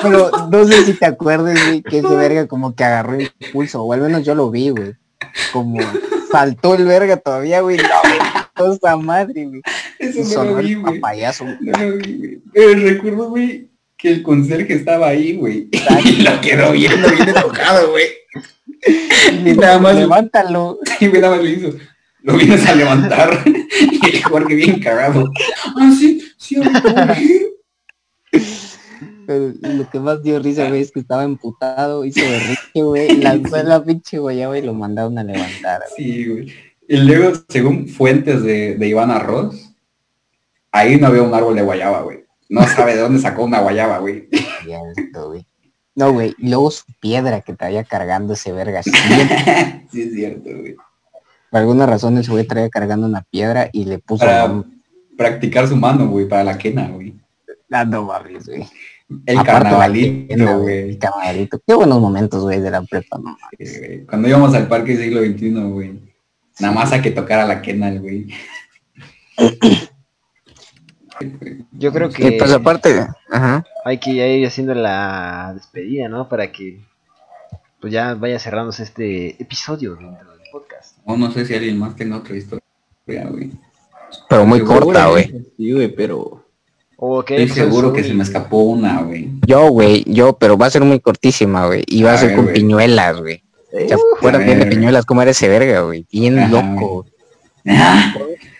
[0.02, 3.93] Pero no sé si te acuerdas, güey, que ese verga como que agarró impulso, o
[3.93, 4.94] al menos yo lo vi, güey.
[5.52, 5.78] Como
[6.31, 7.77] saltó el verga todavía, güey.
[7.77, 7.85] No,
[8.55, 9.62] cosa madre, güey.
[9.98, 10.94] Eso no Sonó lo vi, el güey.
[11.01, 11.57] papayazo, güey.
[11.61, 12.40] No lo vi, güey.
[12.52, 15.69] Pero recuerdo, güey, que el conserje estaba ahí, güey.
[16.05, 18.05] Y lo quedó viendo bien enojado, güey.
[19.47, 20.78] Y nada más, Levántalo.
[21.01, 21.70] y nada más le hizo.
[22.23, 23.44] Lo vienes a levantar.
[23.81, 25.31] Y el Jorge bien cagado.
[25.77, 27.47] Ah, sí, sí, ahorita, güey.
[29.31, 33.62] Pero lo que más dio risa, güey, es que estaba emputado, hizo berrinche, güey, lanzó
[33.62, 36.05] la pinche guayaba y lo mandaron a levantar, güey.
[36.05, 36.52] Sí, güey.
[36.89, 39.73] Y luego, según fuentes de, de Iván Arroz,
[40.73, 42.24] ahí no había un árbol de guayaba, güey.
[42.48, 44.28] No sabe de dónde sacó una guayaba, güey.
[44.65, 45.47] Cierto, güey.
[45.94, 46.35] No, güey.
[46.36, 48.82] Y luego su piedra que traía cargando ese verga.
[49.93, 50.74] Sí, es cierto, güey.
[51.51, 54.24] por alguna razón ese güey traía cargando una piedra y le puso...
[54.24, 54.65] Para
[55.16, 57.15] practicar su mano, güey, para la quena, güey.
[57.70, 58.66] Ah, no mames, güey.
[59.27, 60.91] El Aparte, carnavalito, güey.
[60.91, 61.61] El carnavalito.
[61.66, 63.37] Qué buenos momentos, güey, de la prepa, no.
[63.59, 64.05] Sí.
[64.09, 66.01] Cuando íbamos al parque siglo XXI, güey.
[66.61, 68.28] Nada más a que tocara la quena, el güey.
[71.73, 73.65] Yo creo que Eh, pues aparte, ajá.
[73.85, 76.28] hay que ya ir haciendo la despedida, ¿no?
[76.28, 76.81] Para que
[77.81, 80.99] pues ya vaya cerrándose este episodio dentro del podcast.
[81.05, 82.62] O no sé si alguien más tenga otra historia,
[83.07, 83.51] güey.
[84.28, 85.31] Pero muy corta, güey.
[85.57, 86.40] Sí, güey, pero...
[87.03, 89.31] O que Estoy seguro que se me escapó una, güey.
[89.47, 91.83] Yo, güey, yo, pero va a ser muy cortísima, güey.
[91.87, 92.55] Y va a, A ser ver, con güey.
[92.57, 93.43] piñuelas, güey.
[93.71, 95.07] ¿Te acuerdas a bien de piñuelas?
[95.07, 96.05] ¿Cómo era ese verga, güey?
[96.13, 97.07] Bien Ajá, loco.
[97.67, 98.13] Ah,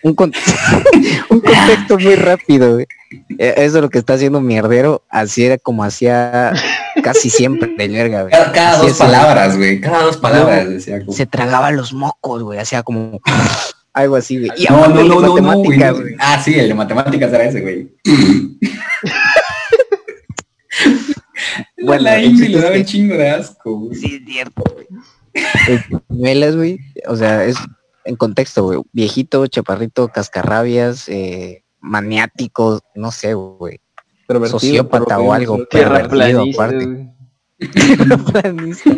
[0.03, 0.33] Un, con-
[1.31, 2.87] un contexto muy rápido, güey.
[3.39, 5.03] Eh, Eso es lo que está haciendo mierdero.
[5.11, 6.53] Así era como hacía
[7.03, 8.33] casi siempre el verga, güey.
[8.33, 9.81] Cada, cada dos palabras, güey.
[9.81, 11.13] Cada dos palabras, decía como.
[11.13, 12.59] Se tragaba los mocos, güey.
[12.59, 13.21] Hacía como
[13.93, 14.51] algo así, güey.
[14.57, 15.43] Y No, no, de no, no, no, güey.
[15.43, 16.03] matemáticas, no.
[16.03, 16.15] güey.
[16.19, 17.95] Ah, sí, el de matemáticas era ese, güey.
[21.83, 23.99] Bueno, la chiste le daba un chingo de asco, güey.
[23.99, 24.87] Sí, es cierto, güey.
[25.69, 26.79] El Piñuelas, güey.
[27.09, 27.57] O sea, es
[28.05, 28.81] en contexto, güey.
[28.93, 33.81] Viejito, chaparrito, cascarrabias, eh, maniático, no sé, güey.
[34.47, 37.09] Sociópata o algo, pervertido, aparte.
[38.33, 38.91] Planista.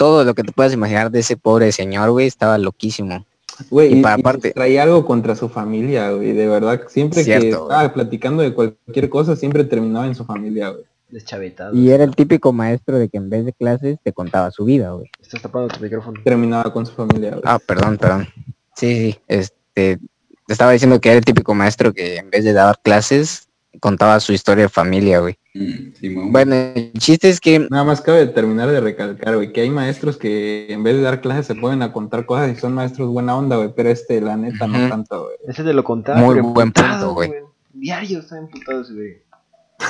[0.00, 3.26] Todo lo que te puedas imaginar de ese pobre señor, güey, estaba loquísimo.
[3.68, 6.32] Güey, Y y, para y aparte- traía algo contra su familia, güey.
[6.32, 7.62] De verdad, siempre Cierto, que güey.
[7.64, 10.84] estaba platicando de cualquier cosa, siempre terminaba en su familia, güey.
[11.10, 11.74] Deschavetado.
[11.76, 14.92] Y era el típico maestro de que en vez de clases te contaba su vida,
[14.92, 15.10] güey.
[15.20, 16.18] Estás tapando tu micrófono.
[16.24, 17.42] Terminaba con su familia, güey.
[17.44, 18.26] Ah, perdón, perdón.
[18.74, 19.98] Sí, sí, este,
[20.46, 23.48] te estaba diciendo que era el típico maestro que en vez de dar clases
[23.80, 25.36] contaba su historia de familia, güey.
[25.52, 26.32] Mm, Simón.
[26.32, 30.16] Bueno, el chiste es que Nada más cabe terminar de recalcar, güey, que hay maestros
[30.16, 33.36] que en vez de dar clases se pueden a contar cosas y son maestros buena
[33.36, 35.36] onda, güey, pero este, la neta, no tanto, güey.
[35.48, 36.20] Ese te lo contaba.
[36.20, 37.32] Muy buen punto, güey.
[37.72, 39.22] Diario está emputado ese güey.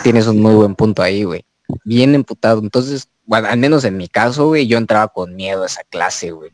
[0.03, 1.45] tienes un muy buen punto ahí, güey.
[1.85, 2.61] Bien emputado.
[2.61, 6.31] Entonces, bueno, al menos en mi caso, güey, yo entraba con miedo a esa clase,
[6.31, 6.53] güey.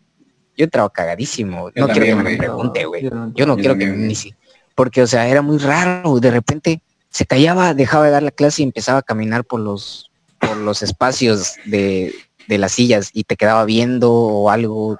[0.56, 1.70] Yo entraba cagadísimo.
[1.74, 3.02] Yo no quiero que me pregunte, güey.
[3.04, 4.04] Yo no- Yo no Yo quiero que también, güey.
[4.06, 4.36] inicie.
[4.74, 6.18] Porque, o sea, era muy raro.
[6.18, 6.82] De repente
[7.16, 10.82] se callaba, dejaba de dar la clase y empezaba a caminar por los, por los
[10.82, 12.14] espacios de,
[12.46, 14.98] de las sillas y te quedaba viendo o algo.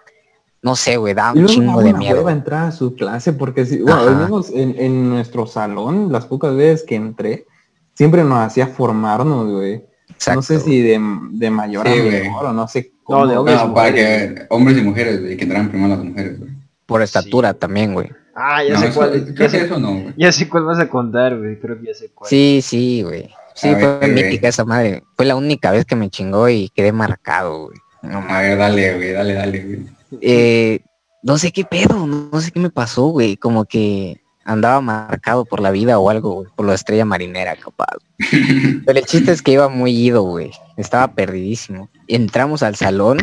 [0.63, 2.29] No sé, güey, daba Y un chingo de miedo.
[2.31, 6.57] entrar a su clase porque si, bueno, al menos en, en nuestro salón, las pocas
[6.57, 7.47] veces que entré,
[7.95, 9.85] siempre nos hacía formarnos, güey.
[10.09, 10.99] Exacto, no sé si de,
[11.33, 13.27] de mayor Sí, a menor o no sé No, cómo.
[13.27, 16.39] de hombres No, para mujeres, que hombres y mujeres, güey, que entraran primero las mujeres,
[16.41, 16.51] güey.
[16.87, 18.09] Por estatura también, güey.
[18.39, 19.11] Ah, ya No, sé eso- cuál.
[19.11, 20.15] creo Ya que sé, eso no, güey.
[20.17, 21.59] ya sé cuál vas a contar, güey.
[21.59, 22.29] Creo que ya sé cuál.
[22.29, 23.31] Sí, sí, güey.
[23.55, 24.25] Sí, A fue ver, güey.
[24.25, 25.03] mítica esa madre.
[25.17, 27.79] Fue la única vez que me chingó y quedé marcado, güey.
[28.03, 29.87] No, A ver, dale, güey, dale, dale, güey.
[30.21, 30.81] eh,
[31.23, 33.37] no sé qué pedo, no, no sé qué me pasó, güey.
[33.39, 36.49] Como que andaba marcado por la vida o algo, güey.
[36.55, 37.97] Por la estrella marinera, capaz.
[38.87, 40.51] Pero el chiste es que iba muy ido, güey.
[40.77, 41.89] Estaba perdidísimo.
[42.07, 43.19] Entramos al salón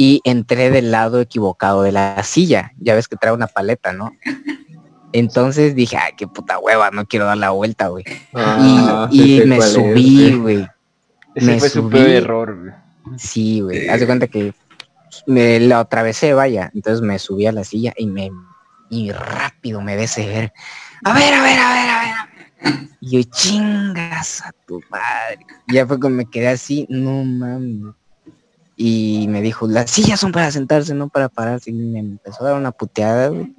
[0.00, 2.72] y entré del lado equivocado de la silla.
[2.78, 4.12] Ya ves que trae una paleta, ¿no?
[5.12, 8.04] Entonces dije, ay, qué puta hueva, no quiero dar la vuelta, güey.
[8.32, 10.68] Ah, y me subí, güey.
[11.34, 11.96] Ese me fue su subí.
[11.96, 13.18] peor error, güey.
[13.18, 13.88] Sí, güey.
[13.88, 14.54] Haz de cuenta que
[15.26, 16.70] me lo atravesé, vaya.
[16.74, 18.30] Entonces me subí a la silla y me
[18.90, 20.52] y rápido me ves ver.
[21.02, 22.12] A ver, a ver, a ver, a ver.
[22.12, 22.88] a ver.
[23.00, 25.44] Y yo chingas a tu madre.
[25.66, 27.94] Ya fue cuando me quedé así, no mames.
[28.80, 31.70] Y me dijo, las sillas son para sentarse, no para pararse.
[31.70, 33.52] Y me empezó a dar una puteada, güey.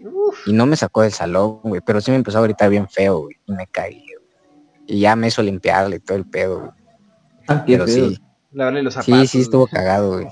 [0.45, 1.81] Y no me sacó del salón, güey.
[1.85, 3.35] Pero sí me empezó a gritar bien feo, güey.
[3.45, 4.29] Y me caí, güey.
[4.87, 6.71] Y ya me hizo limpiarle todo el pedo, güey.
[7.49, 8.11] Ah, Pero feo.
[8.11, 8.19] sí,
[8.53, 9.19] Lavarle los zapatos.
[9.19, 9.73] Sí, sí, estuvo güey.
[9.73, 10.27] cagado, güey.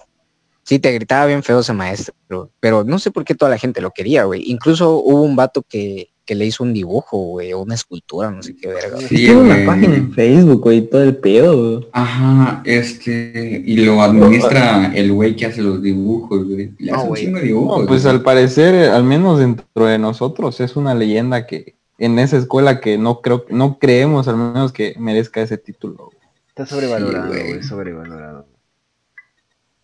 [0.64, 2.14] Sí, te gritaba bien feo ese maestro,
[2.60, 4.44] pero no sé por qué toda la gente lo quería, güey.
[4.50, 8.44] Incluso hubo un vato que, que le hizo un dibujo, güey, o una escultura, no
[8.44, 8.98] sé qué verga.
[9.00, 11.88] Sí, Tiene una página en Facebook, güey, todo el pedo.
[11.94, 16.74] Ajá, este, y lo administra el güey que hace los dibujos, güey.
[16.80, 17.34] No, güey.
[17.42, 17.88] dibujos.
[17.88, 22.38] Pues al parecer, eh, al menos dentro de nosotros, es una leyenda que en esa
[22.38, 26.12] escuela que no creo, no creemos al menos que merezca ese título.
[26.50, 27.64] Está sobrevalorado, güey.
[27.64, 28.46] Sobrevalorado.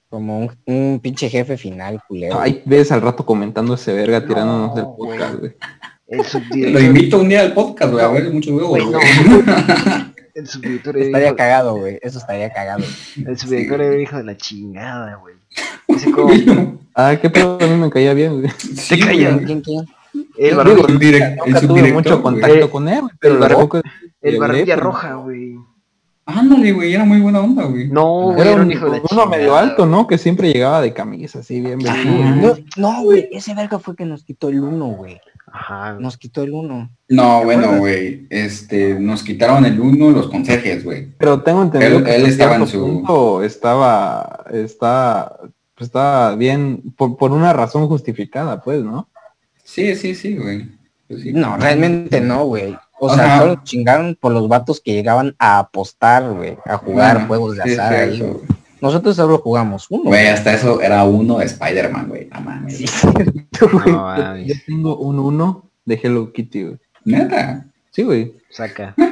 [0.10, 2.38] Como un, un pinche jefe final, culero.
[2.40, 5.54] Ahí ves al rato comentando ese verga tirándonos del podcast, güey.
[6.08, 6.82] El Lo subdirector.
[6.82, 9.00] invito un día al podcast, güey, a ver mucho huevo, no.
[10.36, 12.00] El subdirector estaría hijo, cagado, güey.
[12.02, 12.84] Eso estaría cagado.
[13.24, 15.36] el subdirector era hijo de la chingada, güey.
[16.14, 16.82] Como.
[16.96, 18.52] Ah, qué pedo, a mí me caía bien, güey.
[18.60, 19.32] Sí, caía.
[19.32, 19.46] güey.
[19.46, 19.86] ¿Quién, quién?
[20.38, 23.48] El, barbilla, el direct- el Nunca tuve mucho contacto con él, güey, pero el la
[23.48, 23.82] bar- poco
[24.22, 25.56] el barbilla roja, güey.
[26.26, 27.88] Ándale, güey, era muy buena onda, güey.
[27.90, 30.06] No, güey, Era un, un hijo de la uno medio alto, ¿no?
[30.08, 32.14] Que siempre llegaba de camisa, así bien vestido.
[32.24, 32.36] Ajá.
[32.36, 35.20] No, no, güey, ese verga fue que nos quitó el uno, güey.
[35.56, 35.94] Ajá.
[36.00, 36.90] Nos quitó el uno.
[37.10, 41.10] No, ¿Te bueno, güey, este, nos quitaron el uno los conserjes, güey.
[41.20, 45.38] Pero tengo entendido Él- que él estaba en su- punto estaba, está,
[45.76, 49.08] pues estaba bien, por, por una razón justificada, pues, ¿no?
[49.64, 50.68] Sí, sí, sí, güey.
[51.08, 51.34] Pues sí.
[51.34, 52.76] No, realmente no, güey.
[53.00, 53.16] O Ajá.
[53.24, 57.58] sea, solo chingaron por los vatos que llegaban a apostar, güey, a jugar Bueno, juegos
[57.58, 58.24] de sí, azar ahí.
[58.84, 60.04] Nosotros solo jugamos uno.
[60.10, 62.28] Güey, hasta eso era uno de Spider-Man, güey.
[62.28, 62.78] No mames.
[62.80, 63.86] Sí, cierto, güey.
[63.86, 64.48] No, Yo, mames.
[64.48, 66.78] yo tengo un uno de Hello Kitty, güey.
[67.06, 67.66] Neta.
[67.92, 68.34] Sí, güey.
[68.50, 68.94] Saca.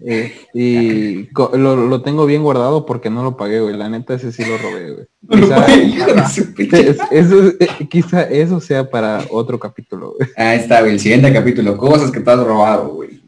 [0.00, 3.76] Eh, y lo, lo tengo bien guardado porque no lo pagué, güey.
[3.76, 5.06] La neta, ese sí lo robé, güey.
[6.56, 10.30] Quizá, eso, eh, quizá eso sea para otro capítulo, güey.
[10.36, 10.92] Ahí está, güey.
[10.92, 11.76] El siguiente capítulo.
[11.76, 13.20] Cosas que te has robado, güey.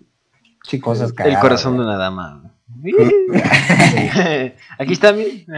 [0.63, 2.50] Chicos, El cagadas, corazón de una dama.
[4.79, 5.47] Aquí está mi.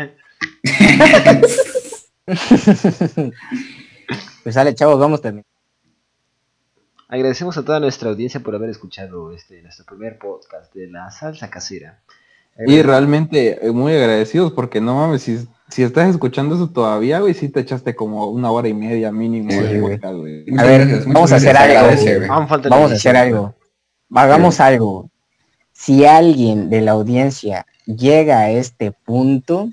[4.43, 5.45] Pues sale, chavos, vamos a terminar.
[7.09, 11.49] Agradecemos a toda nuestra audiencia por haber escuchado este nuestro primer podcast de la salsa
[11.51, 12.01] casera.
[12.67, 17.35] Y realmente eh, muy agradecidos porque no mames, si, si estás escuchando eso todavía, güey,
[17.35, 19.97] sí te echaste como una hora y media mínimo Sí, de güey.
[19.97, 20.45] podcast, güey.
[20.49, 22.29] Muchas ver, gracias, vamos a hacer algo.
[22.69, 23.55] Vamos a hacer algo.
[24.15, 25.11] Hagamos algo.
[25.83, 29.69] Si alguien de la audiencia llega a este punto,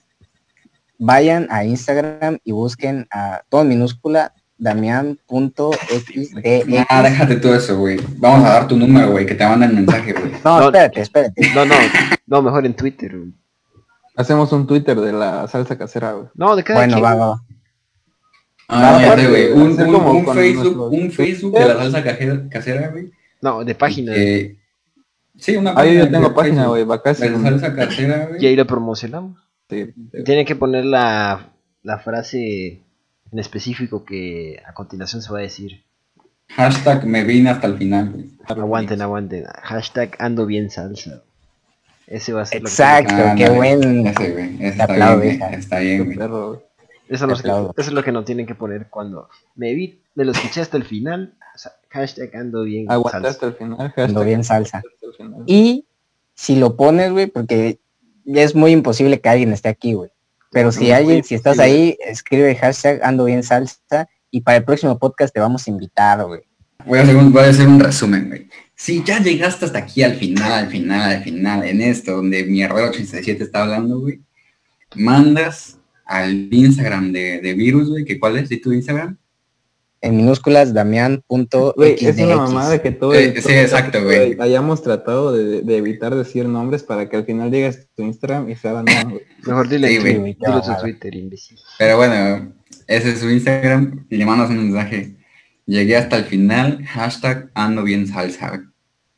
[0.98, 5.20] vayan a Instagram y busquen a todo minúscula damián.xdx.
[6.90, 8.00] Ah, déjate todo eso, güey.
[8.18, 10.32] Vamos a dar tu número, güey, que te mandan mensaje, güey.
[10.44, 10.66] No, No.
[10.66, 11.54] espérate, espérate.
[11.54, 11.76] No, no,
[12.26, 13.16] no, mejor en Twitter.
[13.16, 13.32] güey.
[14.16, 16.28] Hacemos un Twitter de la salsa casera, güey.
[16.34, 17.06] No, de cada Bueno, quien.
[17.06, 17.42] va, va, va.
[18.68, 19.52] Ah, no, ya aparte, sé, güey.
[19.52, 22.04] Un, un- un con Facebook, nuestros- un Facebook de la salsa
[22.50, 23.12] casera, güey.
[23.42, 24.14] No, de página.
[24.14, 24.59] que-
[25.40, 26.84] Sí, una Ahí yo tengo página, güey.
[26.86, 28.46] De la salsa casera, Y güey.
[28.48, 29.40] ahí lo promocionamos.
[29.70, 30.24] Sí, sí.
[30.24, 31.50] Tienen que poner la,
[31.84, 32.82] la frase
[33.32, 35.84] en específico que a continuación se va a decir.
[36.50, 38.30] Hashtag me vine hasta el final, güey.
[38.48, 39.46] Aguanten, aguanten.
[39.64, 41.22] Hashtag ando bien salsa.
[42.08, 43.56] Ese va a ser Exacto, Ah, qué ándale.
[43.56, 44.08] buen.
[44.08, 44.46] Ese, güey.
[44.56, 45.54] Ese Te está aplaudo, bien, güey.
[45.54, 46.18] Está bien, güey.
[46.18, 46.60] perro, güey.
[46.60, 46.66] lo
[47.08, 50.32] que- Eso, eso es lo que no tienen que poner cuando me vi, me lo
[50.32, 51.36] escuché hasta el final.
[51.54, 53.30] o sea, hashtag ando bien Aguanta salsa.
[53.30, 53.94] hasta el final.
[53.96, 54.82] Ando bien salsa.
[55.46, 55.86] Y
[56.36, 57.80] si lo pones, güey, porque
[58.26, 60.12] ya es muy imposible que alguien esté aquí, güey.
[60.52, 64.64] Pero si Muy alguien, si estás ahí, escribe hashtag ando bien salsa y para el
[64.64, 66.42] próximo podcast te vamos a invitar, güey.
[66.86, 68.48] Voy a, hacer un, voy a hacer un resumen, güey.
[68.74, 72.62] Si ya llegaste hasta aquí al final, al final, al final, en esto, donde mi
[72.62, 74.22] Herrero 87 está hablando, güey,
[74.96, 79.19] mandas al Instagram de, de Virus, güey, que cuál es, ¿Sí tu Instagram?
[80.02, 82.82] En minúsculas, Güey, es una mamada damián.xdx.
[82.82, 84.38] que todo Eh, sí, exacto, güey.
[84.40, 88.50] Hayamos tratado de, de evitar decir nombres para que al final llegues a tu Instagram
[88.50, 89.22] y sea la nueva, güey.
[89.46, 90.36] Mejor dile, Sí, güey.
[90.36, 90.62] Claro.
[90.82, 91.58] Twitter, imbécil.
[91.78, 92.54] Pero bueno,
[92.88, 95.16] ese es su Instagram y le mandas un mensaje.
[95.66, 98.64] Llegué hasta el final, hashtag ando bien salsa.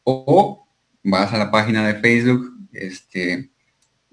[0.04, 0.68] O
[1.04, 3.52] vas a la página de Facebook, este,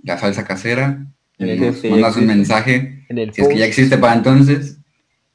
[0.03, 1.07] la salsa casera,
[1.39, 3.05] nos sí, mandas un mensaje.
[3.09, 4.79] En el Si es que ya existe para entonces,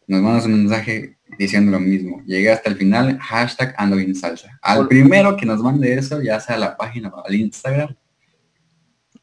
[0.08, 2.22] nos mandas un mensaje diciendo lo mismo.
[2.26, 4.60] Llegué hasta el final, hashtag ando bien salsa.
[4.62, 7.96] Al primero que nos mande eso, ya sea a la página o al Instagram,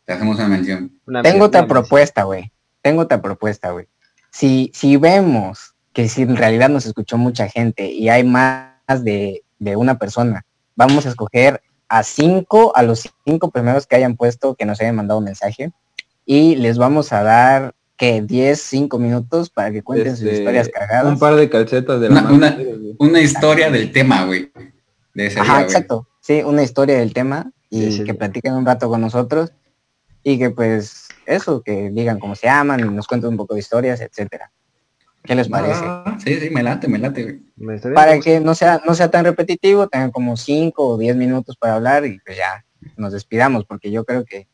[0.04, 0.92] te hacemos una mención.
[1.06, 2.52] una Tengo otra propuesta, güey.
[2.82, 3.86] Tengo otra propuesta, güey.
[4.30, 8.70] Si, si vemos que si en realidad nos escuchó mucha gente y hay más
[9.02, 10.44] de, de una persona,
[10.76, 14.96] vamos a escoger a cinco, a los cinco primeros que hayan puesto, que nos hayan
[14.96, 15.72] mandado un mensaje,
[16.24, 20.70] y les vamos a dar que 10, 5 minutos para que cuenten sus Este, historias
[20.70, 21.12] cagadas.
[21.12, 22.64] Un par de calcetas de la Una- mano.
[22.98, 24.50] una- historia del tema, güey.
[25.12, 25.64] De ese Ajá, día, güey.
[25.66, 26.08] exacto.
[26.22, 28.18] Sí, una historia del tema y Sí, sí, que sí.
[28.18, 29.52] platiquen un rato con nosotros
[30.22, 33.60] y que pues eso, que digan cómo se llaman y nos cuenten un poco de
[33.60, 34.50] historias, etcétera.
[35.22, 35.82] ¿Qué les parece?
[35.84, 37.42] Ah, sí, sí, me late, me late.
[37.56, 41.16] Me bien, para que no sea, no sea tan repetitivo, tengan como 5 o 10
[41.16, 42.64] minutos para hablar y pues ya
[42.96, 44.48] nos despidamos, porque yo creo que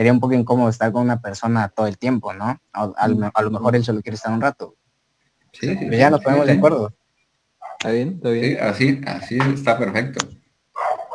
[0.00, 2.58] sería un poco incómodo estar con una persona todo el tiempo, ¿no?
[2.72, 4.74] A, a lo- a lo mejor él solo quiere estar un rato.
[5.52, 6.52] Sí, sí, Pues ya nos sí, ponemos sí.
[6.52, 6.94] de acuerdo.
[7.78, 8.08] ¿Está bien?
[8.14, 8.44] ¿Está bien?
[8.46, 10.26] Sí, así, así está perfecto.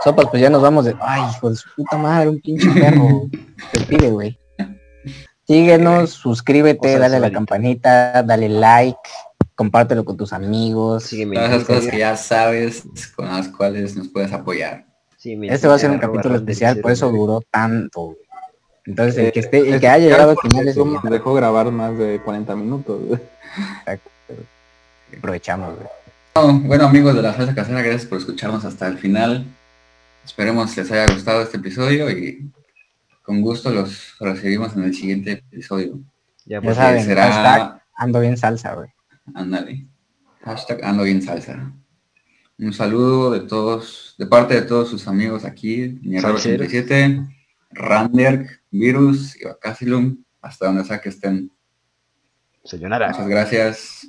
[0.03, 0.95] Sopas, pues ya nos vamos de.
[1.01, 3.23] Ay, hijo de su puta madre, un pinche perro.
[3.73, 4.37] Te pide, güey.
[5.47, 8.99] Síguenos, suscríbete, dale a la campanita, dale like,
[9.55, 11.05] compártelo con tus amigos.
[11.05, 12.83] Sígueme Todas esas cosas que ya sabes
[13.15, 14.85] con las cuales nos puedes apoyar.
[15.23, 18.15] En Este va a ser un capítulo especial, por eso duró tanto.
[18.85, 20.75] Entonces, el que esté, el que haya llegado al final es
[21.09, 23.01] dejó grabar más de 40 minutos.
[23.07, 23.19] güey.
[25.17, 25.87] aprovechamos, güey.
[26.35, 29.45] No, bueno amigos de la salsa casera, gracias por escucharnos hasta el final.
[30.25, 32.51] Esperemos les haya gustado este episodio y
[33.21, 35.99] con gusto los recibimos en el siguiente episodio.
[36.45, 38.89] Ya Ya pues, saben, será- hashtag ando bien salsa, güey.
[39.33, 39.85] Ándale.
[40.43, 41.71] Hashtag ando bien salsa.
[42.57, 46.41] Un saludo de todos, de parte de todos sus amigos aquí, Salseros.
[46.45, 47.21] 87,
[47.71, 51.51] Randerg, Virus y Vacasilum, hasta donde sea que estén.
[52.63, 53.09] sayonara.
[53.09, 54.07] Muchas gracias.